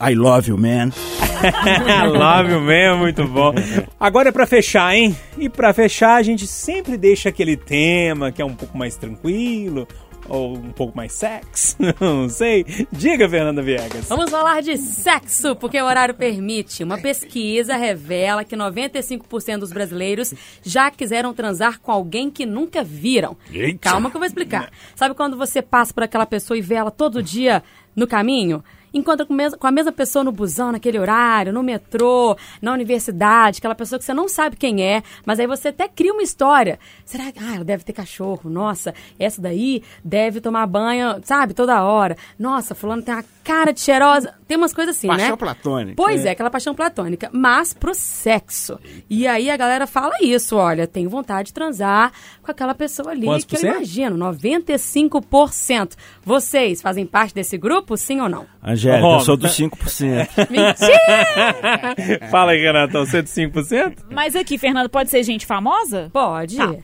I 0.00 0.14
love 0.14 0.50
you, 0.50 0.58
man. 0.58 0.90
Love 2.10 2.52
you 2.52 2.60
mesmo, 2.60 2.98
muito 2.98 3.24
bom. 3.28 3.52
Agora 4.00 4.30
é 4.30 4.32
pra 4.32 4.46
fechar, 4.46 4.92
hein? 4.96 5.16
E 5.38 5.48
pra 5.48 5.72
fechar, 5.72 6.16
a 6.16 6.22
gente 6.24 6.44
sempre 6.44 6.96
deixa 6.96 7.28
aquele 7.28 7.56
tema 7.56 8.32
que 8.32 8.42
é 8.42 8.44
um 8.44 8.54
pouco 8.54 8.76
mais 8.76 8.96
tranquilo, 8.96 9.86
ou 10.28 10.56
um 10.56 10.70
pouco 10.72 10.96
mais 10.96 11.12
sexo, 11.12 11.76
não 12.00 12.28
sei. 12.28 12.64
Diga, 12.90 13.28
Fernanda 13.28 13.62
Viegas. 13.62 14.08
Vamos 14.08 14.30
falar 14.30 14.62
de 14.62 14.76
sexo, 14.76 15.56
porque 15.56 15.80
o 15.80 15.84
horário 15.84 16.14
permite. 16.14 16.84
Uma 16.84 16.98
pesquisa 16.98 17.76
revela 17.76 18.44
que 18.44 18.56
95% 18.56 19.58
dos 19.58 19.72
brasileiros 19.72 20.34
já 20.62 20.90
quiseram 20.90 21.34
transar 21.34 21.80
com 21.80 21.90
alguém 21.90 22.30
que 22.30 22.46
nunca 22.46 22.82
viram. 22.82 23.36
Eita. 23.52 23.90
Calma 23.90 24.10
que 24.10 24.16
eu 24.16 24.20
vou 24.20 24.26
explicar. 24.26 24.70
Sabe 24.94 25.14
quando 25.14 25.36
você 25.36 25.60
passa 25.60 25.92
por 25.92 26.02
aquela 26.02 26.26
pessoa 26.26 26.56
e 26.56 26.62
vê 26.62 26.74
ela 26.74 26.90
todo 26.90 27.22
dia 27.22 27.62
no 27.94 28.06
caminho? 28.06 28.62
Encontra 28.92 29.24
com, 29.24 29.36
com 29.58 29.66
a 29.66 29.70
mesma 29.70 29.92
pessoa 29.92 30.24
no 30.24 30.32
busão, 30.32 30.72
naquele 30.72 30.98
horário, 30.98 31.52
no 31.52 31.62
metrô, 31.62 32.36
na 32.60 32.72
universidade, 32.72 33.58
aquela 33.58 33.74
pessoa 33.74 33.98
que 33.98 34.04
você 34.04 34.14
não 34.14 34.28
sabe 34.28 34.56
quem 34.56 34.82
é, 34.82 35.02
mas 35.24 35.40
aí 35.40 35.46
você 35.46 35.68
até 35.68 35.88
cria 35.88 36.12
uma 36.12 36.22
história. 36.22 36.78
Será 37.04 37.30
que. 37.32 37.42
Ah, 37.42 37.56
ela 37.56 37.64
deve 37.64 37.84
ter 37.84 37.92
cachorro. 37.92 38.50
Nossa, 38.50 38.94
essa 39.18 39.40
daí 39.40 39.82
deve 40.04 40.40
tomar 40.40 40.66
banho, 40.66 41.20
sabe, 41.24 41.54
toda 41.54 41.82
hora. 41.82 42.16
Nossa, 42.38 42.74
fulano 42.74 43.02
tem 43.02 43.14
uma 43.14 43.24
cara 43.42 43.72
de 43.72 43.80
cheirosa. 43.80 44.34
Tem 44.46 44.56
umas 44.56 44.72
coisas 44.72 44.96
assim, 44.96 45.08
Paixão 45.08 45.30
né? 45.30 45.36
platônica. 45.36 45.94
Pois 45.96 46.24
é. 46.24 46.30
aquela 46.30 46.50
paixão 46.50 46.74
platônica. 46.74 47.30
Mas 47.32 47.72
pro 47.72 47.94
sexo. 47.94 48.78
E 49.08 49.26
aí 49.26 49.50
a 49.50 49.56
galera 49.56 49.86
fala 49.86 50.14
isso, 50.20 50.56
olha, 50.56 50.86
tenho 50.86 51.08
vontade 51.08 51.46
de 51.46 51.54
transar 51.54 52.12
com 52.42 52.50
aquela 52.50 52.74
pessoa 52.74 53.10
ali 53.10 53.26
Quantos 53.26 53.44
que 53.44 53.56
eu 53.56 53.60
imagino, 53.62 54.16
95%. 54.16 55.92
Vocês 56.24 56.82
fazem 56.82 57.06
parte 57.06 57.34
desse 57.34 57.56
grupo, 57.56 57.96
sim 57.96 58.20
ou 58.20 58.28
não? 58.28 58.46
Angélica, 58.62 59.06
eu 59.06 59.20
sou 59.20 59.36
dos 59.36 59.52
5%. 59.52 60.28
Mentira! 60.50 62.28
Fala 62.30 62.52
aí, 62.52 62.60
Renatão, 62.60 63.04
105%? 63.04 63.98
Mas 64.10 64.36
aqui, 64.36 64.58
Fernando, 64.58 64.88
pode 64.88 65.10
ser 65.10 65.22
gente 65.22 65.46
famosa? 65.46 66.10
Pode. 66.12 66.56
Tá. 66.56 66.74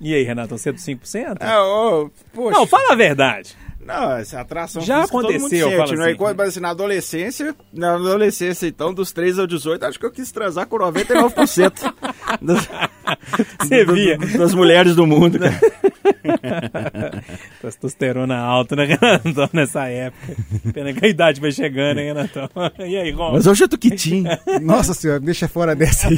E 0.00 0.14
aí, 0.14 0.22
Renatão, 0.22 0.56
105%? 0.56 1.36
É, 1.40 1.58
ô, 1.58 2.10
poxa. 2.32 2.58
Não, 2.58 2.66
fala 2.66 2.94
a 2.94 2.96
verdade. 2.96 3.54
Não, 3.92 4.12
essa 4.16 4.40
atração 4.40 4.82
Já 4.82 5.00
física 5.00 5.18
todo 5.18 5.26
aconteceu, 5.30 5.68
sente, 5.68 5.76
não 5.96 6.04
assim. 6.04 6.16
mas 6.36 6.48
assim, 6.48 6.60
na 6.60 6.70
adolescência, 6.70 7.54
na 7.72 7.94
adolescência, 7.94 8.66
então, 8.66 8.92
dos 8.94 9.12
3 9.12 9.38
ao 9.38 9.46
18, 9.46 9.84
acho 9.84 9.98
que 9.98 10.06
eu 10.06 10.10
quis 10.12 10.30
transar 10.30 10.66
com 10.66 10.76
99% 10.78 11.72
das, 12.40 12.68
Você 13.60 13.84
do- 13.84 13.92
via. 13.94 14.16
das 14.18 14.54
mulheres 14.54 14.94
do 14.94 15.06
mundo, 15.06 15.38
cara. 15.38 15.58
Testosterona 17.60 18.36
alta, 18.38 18.76
né, 18.76 18.84
Renatão, 18.84 19.48
nessa 19.52 19.86
época. 19.88 20.36
Pena 20.72 20.92
que 20.92 21.04
a 21.04 21.08
idade 21.08 21.40
vai 21.40 21.52
chegando, 21.52 21.98
hein, 21.98 22.06
Renatão? 22.08 22.48
E 22.80 22.96
aí, 22.96 23.10
Rom? 23.10 23.32
Mas 23.32 23.46
hoje 23.46 23.64
eu 23.64 23.68
tô 23.68 23.76
quitinho. 23.78 24.28
Nossa 24.62 24.94
senhora, 24.94 25.20
deixa 25.20 25.46
fora 25.48 25.74
dessa 25.74 26.08
aí. 26.08 26.16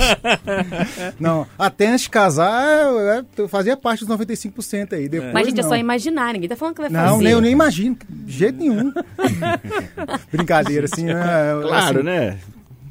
não, 1.19 1.47
até 1.59 1.89
antes 1.89 2.03
de 2.05 2.11
casar, 2.11 2.87
eu, 3.37 3.49
fazia 3.49 3.77
parte 3.77 4.05
dos 4.05 4.17
95% 4.17 4.93
aí. 4.93 5.09
Depois, 5.09 5.33
Mas, 5.33 5.47
gente, 5.47 5.59
é 5.61 5.63
não. 5.63 5.69
só 5.69 5.77
imaginar, 5.77 6.33
ninguém 6.33 6.49
tá 6.49 6.57
falando 6.57 6.75
que 6.75 6.81
vai 6.83 6.91
Não, 6.91 7.13
fazer. 7.13 7.25
nem, 7.25 7.33
eu 7.33 7.41
nem 7.41 7.53
imagino, 7.53 7.97
de 8.09 8.33
jeito 8.33 8.59
nenhum. 8.59 8.93
Brincadeira, 10.31 10.87
assim, 10.91 11.05
né? 11.05 11.15
Claro, 11.63 11.99
assim, 11.99 12.03
né? 12.03 12.39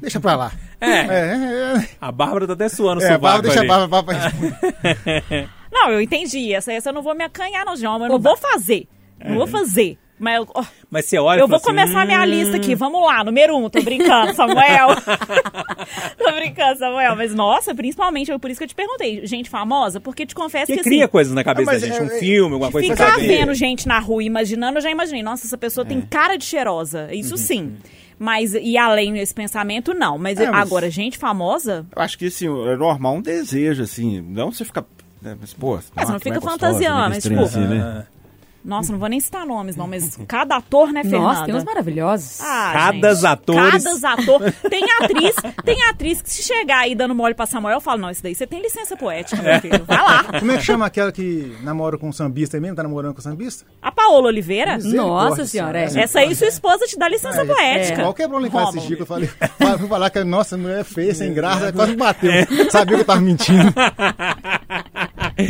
Deixa 0.00 0.20
pra 0.20 0.34
lá. 0.34 0.52
É, 0.80 0.88
É, 0.90 1.88
a 2.00 2.10
Bárbara 2.10 2.46
tá 2.46 2.54
até 2.54 2.68
suando 2.68 3.00
o 3.00 3.04
é, 3.04 3.06
é, 3.06 3.12
sovaco 3.12 3.22
Bárbara, 3.22 3.42
deixa 3.42 3.60
ali. 3.60 3.70
a 3.70 3.78
Bárbara 3.78 4.02
pra 4.02 4.18
responder. 4.18 5.48
Não, 5.72 5.90
eu 5.90 6.00
entendi. 6.00 6.52
Essa, 6.54 6.72
essa 6.72 6.90
eu 6.90 6.92
não 6.94 7.02
vou 7.02 7.14
me 7.14 7.24
acanhar, 7.24 7.64
não, 7.64 7.74
João. 7.76 7.94
Eu 8.02 8.08
não 8.10 8.18
vou 8.18 8.36
fazer. 8.36 8.86
Não 9.24 9.36
vou 9.36 9.46
fazer. 9.46 9.98
Mas 10.18 10.36
eu, 10.36 10.46
ó, 10.54 10.64
Mas 10.88 11.06
você 11.06 11.18
olha 11.18 11.40
eu 11.40 11.48
vou 11.48 11.56
assim, 11.56 11.64
começar 11.66 12.06
minha 12.06 12.20
"Hum, 12.20 12.24
lista 12.26 12.56
aqui. 12.56 12.76
Vamos 12.76 13.02
lá, 13.04 13.24
número 13.24 13.56
um. 13.56 13.68
Tô 13.68 13.82
brincando, 13.82 14.32
Samuel. 14.34 14.88
tô 16.16 16.32
brincando, 16.32 16.78
Samuel. 16.78 17.16
Mas, 17.16 17.34
nossa, 17.34 17.74
principalmente, 17.74 18.36
por 18.38 18.50
isso 18.50 18.58
que 18.58 18.64
eu 18.64 18.68
te 18.68 18.74
perguntei. 18.74 19.26
Gente 19.26 19.50
famosa? 19.50 20.00
Porque 20.00 20.24
te 20.24 20.34
confesso 20.34 20.66
Que 20.66 20.76
que, 20.78 20.82
cria 20.84 21.04
assim, 21.04 21.10
coisas 21.10 21.32
na 21.34 21.42
cabeça 21.42 21.72
da 21.72 21.78
gente, 21.78 21.98
é- 21.98 22.02
um 22.02 22.06
é- 22.06 22.18
filme, 22.20 22.52
alguma 22.54 22.70
coisa 22.70 22.88
Ficar 22.88 23.18
vendo 23.18 23.52
gente 23.54 23.88
na 23.88 23.98
rua 23.98 24.22
e 24.22 24.26
imaginando, 24.26 24.78
eu 24.78 24.82
já 24.82 24.90
imaginei. 24.90 25.22
Nossa, 25.24 25.46
essa 25.46 25.58
pessoa 25.58 25.84
É. 25.84 25.88
tem 25.88 26.00
cara 26.00 26.36
de 26.36 26.44
cheirosa. 26.44 27.06
Uhum, 27.06 27.14
Isso 27.18 27.36
sim. 27.36 27.74
Mas, 28.18 28.54
e 28.54 28.76
além 28.78 29.12
desse 29.14 29.34
pensamento, 29.34 29.92
não. 29.92 30.18
Mas, 30.18 30.38
É, 30.38 30.48
mas- 30.48 30.60
agora, 30.62 30.88
gente 30.88 31.18
famosa... 31.18 31.84
Eu 31.96 32.00
acho 32.00 32.16
que, 32.16 32.26
assim, 32.26 32.46
é 32.46 32.76
normal 32.76 33.16
um 33.16 33.22
desejo, 33.22 33.82
assim. 33.82 34.20
Não 34.20 34.52
você 34.52 34.64
ficar... 34.64 34.84
Né, 35.22 35.36
mas, 35.40 35.54
pô, 35.54 35.78
Mas 35.94 36.08
não 36.08 36.18
que 36.18 36.24
fica 36.24 36.40
fantasiando, 36.40 37.08
mas, 37.10 37.22
tipo, 37.22 37.40
assim, 37.40 37.60
né? 37.60 38.06
Nossa, 38.64 38.92
não 38.92 38.98
vou 39.00 39.08
nem 39.08 39.18
citar 39.18 39.44
nomes, 39.44 39.74
não. 39.74 39.88
Mas 39.88 40.16
cada 40.28 40.54
ator, 40.58 40.92
né, 40.92 41.02
Fernanda? 41.02 41.24
Nossa, 41.32 41.44
tem 41.46 41.54
uns 41.56 41.64
maravilhosos. 41.64 42.40
Ah, 42.40 42.70
Cada 42.72 43.12
gente, 43.14 43.26
atores. 43.26 43.84
Cada 43.84 44.12
ator. 44.12 44.52
Tem 44.70 44.84
atriz, 45.02 45.34
tem 45.64 45.82
atriz 45.90 46.22
que 46.22 46.30
se 46.30 46.44
chegar 46.44 46.78
aí 46.78 46.94
dando 46.94 47.12
mole 47.12 47.34
pra 47.34 47.44
Samuel, 47.44 47.78
eu 47.78 47.80
falo, 47.80 48.00
não, 48.02 48.10
isso 48.10 48.22
daí 48.22 48.36
você 48.36 48.46
tem 48.46 48.62
licença 48.62 48.96
poética, 48.96 49.42
meu 49.42 49.60
filho. 49.60 49.84
Vai 49.84 49.96
lá. 50.00 50.24
Como 50.38 50.52
é 50.52 50.58
que 50.58 50.62
chama 50.62 50.86
aquela 50.86 51.10
que 51.10 51.56
namora 51.64 51.98
com 51.98 52.08
um 52.08 52.12
sambista 52.12 52.56
aí 52.56 52.60
mesmo? 52.60 52.76
Tá 52.76 52.84
namorando 52.84 53.12
com 53.14 53.18
um 53.18 53.22
sambista? 53.24 53.64
A 53.82 53.90
Paola 53.90 54.28
Oliveira, 54.28 54.78
Nossa 54.78 55.44
senhora, 55.44 55.80
é. 55.80 55.84
essa 56.00 56.20
aí 56.20 56.32
sua 56.36 56.46
esposa 56.46 56.86
te 56.86 56.96
dá 56.96 57.08
licença 57.08 57.44
poética. 57.44 58.02
Qual 58.02 58.14
quebrou 58.14 58.38
lá 58.40 58.46
em 58.46 58.50
casa 58.50 58.62
esse 58.62 58.70
Rômulo. 58.76 58.86
dia 58.86 58.96
que 58.96 59.02
eu 59.02 59.06
falei? 59.06 59.26
Fala- 59.58 59.78
Fui 59.78 59.88
falar 59.88 60.08
que, 60.10 60.22
nossa, 60.22 60.56
mulher 60.56 60.82
é 60.82 60.84
feia, 60.84 61.12
sem 61.12 61.34
graça, 61.34 61.72
quase 61.72 61.90
me 61.90 61.96
bateu. 61.96 62.30
Sabia 62.70 62.94
que 62.94 63.02
eu 63.02 63.06
tava 63.06 63.20
mentindo. 63.20 63.74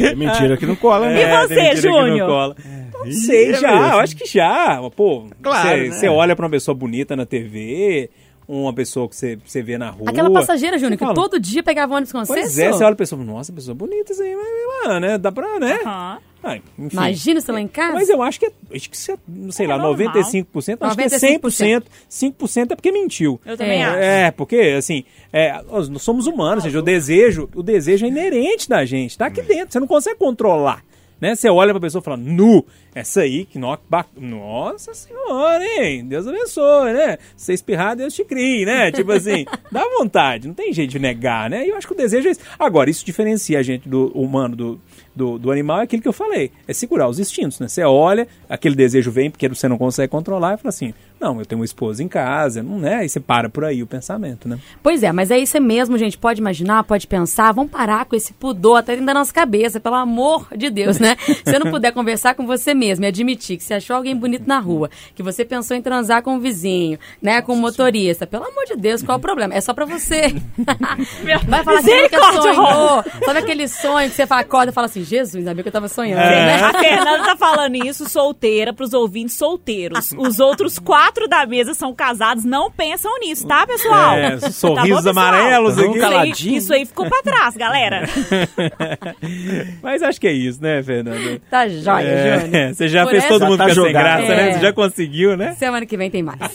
É 0.00 0.14
mentira 0.14 0.56
que 0.56 0.66
não 0.66 0.76
cola, 0.76 1.08
né? 1.08 1.18
E 1.18 1.22
É, 1.22 1.46
você, 1.46 1.88
não 1.88 2.06
Júnior? 2.06 2.28
cola. 2.28 2.56
Não 3.04 3.10
sei, 3.12 3.50
é 3.50 3.54
já. 3.54 3.70
mesmo. 3.72 3.86
Eu 3.94 3.98
acho 4.00 4.16
que 4.16 4.26
já. 4.26 4.80
Pô, 4.94 5.26
Claro, 5.42 5.68
você 5.68 5.76
né? 5.76 5.90
você 5.90 6.08
olha 6.08 6.36
pra 6.36 6.44
uma 6.46 6.50
pessoa 6.50 6.74
bonita 6.74 7.16
na 7.16 7.26
TV, 7.26 8.08
uma 8.46 8.72
pessoa 8.72 9.08
que 9.08 9.16
você, 9.16 9.38
você 9.44 9.62
vê 9.62 9.78
na 9.78 9.90
rua. 9.90 10.10
Aquela 10.10 10.30
passageira, 10.30 10.78
Júnior, 10.78 10.98
que 10.98 11.04
Fala, 11.04 11.14
todo 11.14 11.38
dia 11.40 11.62
pegava 11.62 11.94
ônibus 11.94 12.12
com 12.12 12.18
você. 12.24 12.32
Pois 12.32 12.58
é, 12.58 12.72
você 12.72 12.84
olha 12.84 12.92
a 12.92 12.96
pessoa, 12.96 13.22
nossa, 13.24 13.52
pessoa 13.52 13.74
bonita 13.74 14.12
isso 14.12 14.22
aí, 14.22 14.34
mas 14.36 14.88
lá, 14.88 15.00
né? 15.00 15.18
Dá 15.18 15.30
pra, 15.32 15.58
né? 15.58 15.80
Aham. 15.84 16.18
Ai, 16.44 16.60
enfim. 16.76 16.96
Imagina 16.96 17.40
você 17.40 17.52
lá 17.52 17.60
em 17.60 17.68
casa. 17.68 17.92
Mas 17.92 18.08
eu 18.08 18.20
acho 18.20 18.40
que 18.40 18.46
é, 18.46 18.52
acho 18.74 18.90
que 18.90 18.98
se 18.98 19.12
é, 19.12 19.16
sei 19.50 19.64
lá, 19.68 19.78
normal. 19.78 20.12
95%, 20.12 20.78
acho 20.80 20.96
que 20.96 21.02
é 21.02 21.06
95%. 21.38 21.40
100%. 21.40 21.82
5% 22.10 22.70
é 22.72 22.74
porque 22.74 22.90
mentiu. 22.90 23.40
Eu 23.46 23.56
também 23.56 23.80
É. 23.80 23.84
acho. 23.84 23.96
É, 23.98 24.30
porque, 24.32 24.56
assim, 24.76 25.04
é, 25.32 25.62
nós 25.70 26.02
somos 26.02 26.26
humanos, 26.26 26.64
gente, 26.64 26.76
o 26.76 26.82
desejo, 26.82 27.48
o 27.54 27.62
desejo 27.62 28.06
é 28.06 28.08
inerente 28.08 28.68
da 28.68 28.84
gente, 28.84 29.16
tá 29.16 29.26
aqui 29.26 29.40
dentro, 29.42 29.72
você 29.72 29.78
não 29.78 29.86
consegue 29.86 30.16
controlar. 30.18 30.82
Né? 31.22 31.36
Você 31.36 31.48
olha 31.48 31.70
pra 31.72 31.78
pessoa 31.80 32.00
e 32.00 32.04
fala, 32.04 32.16
nu, 32.16 32.66
essa 32.92 33.20
aí, 33.20 33.44
que 33.44 33.56
no, 33.56 33.78
ba- 33.88 34.04
nossa 34.16 34.92
senhora, 34.92 35.64
hein? 35.64 36.04
Deus 36.04 36.26
abençoe, 36.26 36.92
né? 36.92 37.16
Se 37.36 37.44
você 37.46 37.52
espirrar, 37.52 37.94
Deus 37.94 38.12
te 38.12 38.24
crie, 38.24 38.64
né? 38.64 38.90
Tipo 38.92 39.12
assim, 39.12 39.44
dá 39.70 39.84
vontade, 39.96 40.48
não 40.48 40.54
tem 40.54 40.72
jeito 40.72 40.90
de 40.90 40.98
negar, 40.98 41.48
né? 41.48 41.64
E 41.64 41.68
eu 41.68 41.76
acho 41.76 41.86
que 41.86 41.92
o 41.92 41.96
desejo 41.96 42.26
é 42.26 42.32
isso. 42.32 42.40
Agora, 42.58 42.90
isso 42.90 43.06
diferencia 43.06 43.60
a 43.60 43.62
gente 43.62 43.88
do 43.88 44.08
humano, 44.08 44.56
do, 44.56 44.80
do, 45.14 45.38
do 45.38 45.52
animal, 45.52 45.78
é 45.78 45.82
aquilo 45.84 46.02
que 46.02 46.08
eu 46.08 46.12
falei, 46.12 46.50
é 46.66 46.72
segurar 46.72 47.08
os 47.08 47.20
instintos, 47.20 47.60
né? 47.60 47.68
Você 47.68 47.84
olha, 47.84 48.26
aquele 48.48 48.74
desejo 48.74 49.12
vem 49.12 49.30
porque 49.30 49.48
você 49.48 49.68
não 49.68 49.78
consegue 49.78 50.10
controlar 50.10 50.54
e 50.54 50.56
fala 50.56 50.70
assim, 50.70 50.92
não, 51.22 51.38
eu 51.38 51.46
tenho 51.46 51.60
uma 51.60 51.64
esposa 51.64 52.02
em 52.02 52.08
casa, 52.08 52.62
não 52.62 52.86
é? 52.86 52.96
Aí 52.96 53.08
você 53.08 53.20
para 53.20 53.48
por 53.48 53.64
aí 53.64 53.82
o 53.82 53.86
pensamento, 53.86 54.48
né? 54.48 54.58
Pois 54.82 55.02
é, 55.02 55.12
mas 55.12 55.30
é 55.30 55.38
isso 55.38 55.60
mesmo, 55.60 55.96
gente. 55.96 56.18
Pode 56.18 56.40
imaginar, 56.40 56.82
pode 56.84 57.06
pensar. 57.06 57.52
Vamos 57.52 57.70
parar 57.70 58.04
com 58.06 58.16
esse 58.16 58.32
pudor 58.32 58.78
até 58.78 58.92
dentro 58.92 59.06
da 59.06 59.14
nossa 59.14 59.32
cabeça, 59.32 59.78
pelo 59.78 59.94
amor 59.94 60.48
de 60.56 60.68
Deus, 60.68 60.98
né? 60.98 61.16
Se 61.24 61.42
você 61.44 61.58
não 61.58 61.70
puder 61.70 61.92
conversar 61.92 62.34
com 62.34 62.46
você 62.46 62.74
mesmo 62.74 63.04
e 63.04 63.08
admitir 63.08 63.56
que 63.56 63.62
você 63.64 63.74
achou 63.74 63.94
alguém 63.96 64.16
bonito 64.16 64.46
na 64.46 64.58
rua, 64.58 64.90
que 65.14 65.22
você 65.22 65.44
pensou 65.44 65.76
em 65.76 65.82
transar 65.82 66.22
com 66.22 66.36
o 66.36 66.40
vizinho, 66.40 66.98
né, 67.20 67.40
com 67.40 67.52
o 67.52 67.56
motorista, 67.56 68.26
pelo 68.26 68.44
amor 68.44 68.64
de 68.66 68.76
Deus, 68.76 69.02
qual 69.02 69.16
é 69.16 69.18
o 69.18 69.22
problema? 69.22 69.54
É 69.54 69.60
só 69.60 69.72
pra 69.72 69.84
você. 69.84 70.34
Vai 71.46 71.62
falar 71.64 71.82
que 71.82 72.02
nunca 72.02 72.32
sonhou. 72.42 73.04
Sabe 73.24 73.38
aquele 73.38 73.68
sonho 73.68 74.08
que 74.10 74.16
você 74.16 74.26
fala, 74.26 74.40
acorda 74.40 74.70
e 74.70 74.74
fala 74.74 74.86
assim, 74.86 75.04
Jesus, 75.04 75.36
ainda 75.36 75.54
bem 75.54 75.62
que 75.62 75.68
eu 75.68 75.72
tava 75.72 75.88
sonhando, 75.88 76.20
É. 76.22 76.46
né? 76.46 76.62
A 76.62 76.72
Fernanda 76.72 77.24
tá 77.24 77.36
falando 77.36 77.76
isso 77.76 78.08
solteira 78.08 78.72
pros 78.72 78.92
ouvintes 78.92 79.36
solteiros. 79.36 80.12
Os 80.16 80.40
outros 80.40 80.78
quatro 80.78 81.11
da 81.28 81.46
mesa 81.46 81.74
são 81.74 81.94
casados, 81.94 82.44
não 82.44 82.70
pensam 82.70 83.10
nisso, 83.20 83.46
tá, 83.46 83.66
pessoal? 83.66 84.16
É, 84.16 84.36
Tá 84.42 84.50
sorrisos 84.50 85.04
bom, 85.04 85.10
pessoal? 85.10 85.28
amarelos 85.28 85.78
aqui. 85.78 85.98
Isso 85.98 86.06
aí, 86.06 86.56
isso 86.56 86.74
aí 86.74 86.86
ficou 86.86 87.06
pra 87.08 87.22
trás, 87.22 87.56
galera. 87.56 88.02
Mas 89.82 90.02
acho 90.02 90.20
que 90.20 90.26
é 90.26 90.32
isso, 90.32 90.62
né, 90.62 90.82
Fernanda? 90.82 91.40
Tá 91.50 91.68
joia, 91.68 92.04
É, 92.06 92.40
Júnior. 92.40 92.74
você 92.74 92.88
já 92.88 93.02
Por 93.04 93.10
fez 93.10 93.26
todo 93.28 93.44
mundo 93.46 93.58
tá 93.58 93.68
ficar 93.68 93.82
sem 93.82 93.92
graça, 93.92 94.28
né? 94.28 94.48
É. 94.50 94.52
Você 94.54 94.60
já 94.60 94.72
conseguiu, 94.72 95.36
né? 95.36 95.54
Semana 95.58 95.86
que 95.86 95.96
vem 95.96 96.10
tem 96.10 96.22
mais. 96.22 96.38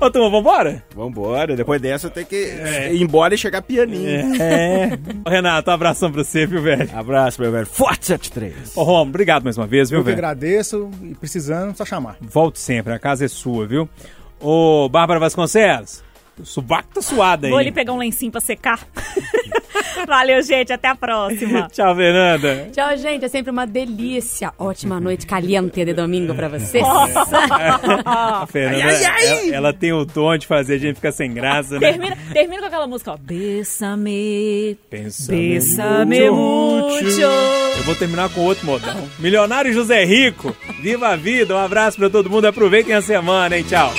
Ô, 0.00 0.10
turma, 0.10 0.28
vambora? 0.28 0.82
Vambora, 0.94 1.54
depois 1.56 1.80
dessa 1.80 2.08
eu 2.08 2.10
tenho 2.10 2.26
que 2.26 2.36
ir 2.92 3.00
embora 3.02 3.34
e 3.34 3.38
chegar 3.38 3.62
pianinho. 3.62 4.34
É. 4.42 4.90
Ô, 5.24 5.30
Renato, 5.30 5.70
um 5.70 5.74
abração 5.74 6.10
pra 6.10 6.22
você, 6.24 6.44
viu, 6.44 6.60
velho? 6.60 6.90
Abraço, 6.94 7.40
meu 7.40 7.52
velho. 7.52 7.66
Forte 7.66 8.06
73. 8.06 8.76
Ô, 8.76 8.82
Romo, 8.82 9.10
obrigado 9.10 9.44
mais 9.44 9.56
uma 9.56 9.66
vez, 9.66 9.88
viu, 9.88 10.00
Eu 10.00 10.02
que 10.04 10.06
velho? 10.10 10.18
agradeço 10.18 10.90
e 11.02 11.14
precisando, 11.14 11.74
só 11.76 11.84
chamar. 11.84 12.16
Volte 12.20 12.58
sempre, 12.58 12.92
a 12.92 12.98
casa 12.98 13.24
é 13.24 13.28
sua, 13.28 13.35
viu? 13.66 13.88
Ô, 14.40 14.88
Bárbara 14.88 15.20
Vasconcelos, 15.20 16.02
o 16.38 16.44
subaco 16.44 16.88
tá 16.94 17.02
suado 17.02 17.46
aí. 17.46 17.50
Vou 17.50 17.58
ali 17.58 17.72
pegar 17.72 17.92
um 17.92 17.98
lencinho 17.98 18.32
pra 18.32 18.40
secar. 18.40 18.86
Valeu, 20.06 20.42
gente. 20.42 20.72
Até 20.72 20.88
a 20.88 20.94
próxima. 20.94 21.68
Tchau, 21.72 21.94
Fernanda. 21.94 22.68
Tchau, 22.72 22.96
gente. 22.96 23.24
É 23.24 23.28
sempre 23.28 23.50
uma 23.50 23.66
delícia. 23.66 24.52
Ótima 24.58 25.00
noite 25.00 25.26
caliente 25.26 25.84
de 25.84 25.92
domingo 25.92 26.34
pra 26.34 26.48
vocês. 26.48 26.84
A 28.06 28.46
Fernanda, 28.46 28.92
Ela, 28.92 29.54
ela 29.56 29.72
tem 29.72 29.92
o 29.92 30.04
tom 30.04 30.36
de 30.36 30.46
fazer 30.46 30.74
a 30.74 30.78
gente 30.78 30.96
ficar 30.96 31.12
sem 31.12 31.32
graça, 31.32 31.78
né? 31.78 31.92
Termina, 31.92 32.16
termina 32.32 32.60
com 32.60 32.66
aquela 32.66 32.86
música, 32.86 33.12
ó. 33.12 33.16
Bésame. 33.16 34.78
Bésame 34.90 35.48
Bésame 35.54 36.30
mucho. 36.30 37.20
Eu 37.20 37.82
vou 37.84 37.94
terminar 37.94 38.28
com 38.30 38.40
outro 38.42 38.66
modão. 38.66 39.08
Milionário 39.18 39.72
José 39.72 40.04
Rico, 40.04 40.54
viva 40.80 41.08
a 41.08 41.16
vida, 41.16 41.54
um 41.54 41.58
abraço 41.58 41.96
pra 41.98 42.10
todo 42.10 42.30
mundo, 42.30 42.46
aproveitem 42.46 42.94
a 42.94 43.02
semana, 43.02 43.56
hein? 43.56 43.64
Tchau. 43.68 43.92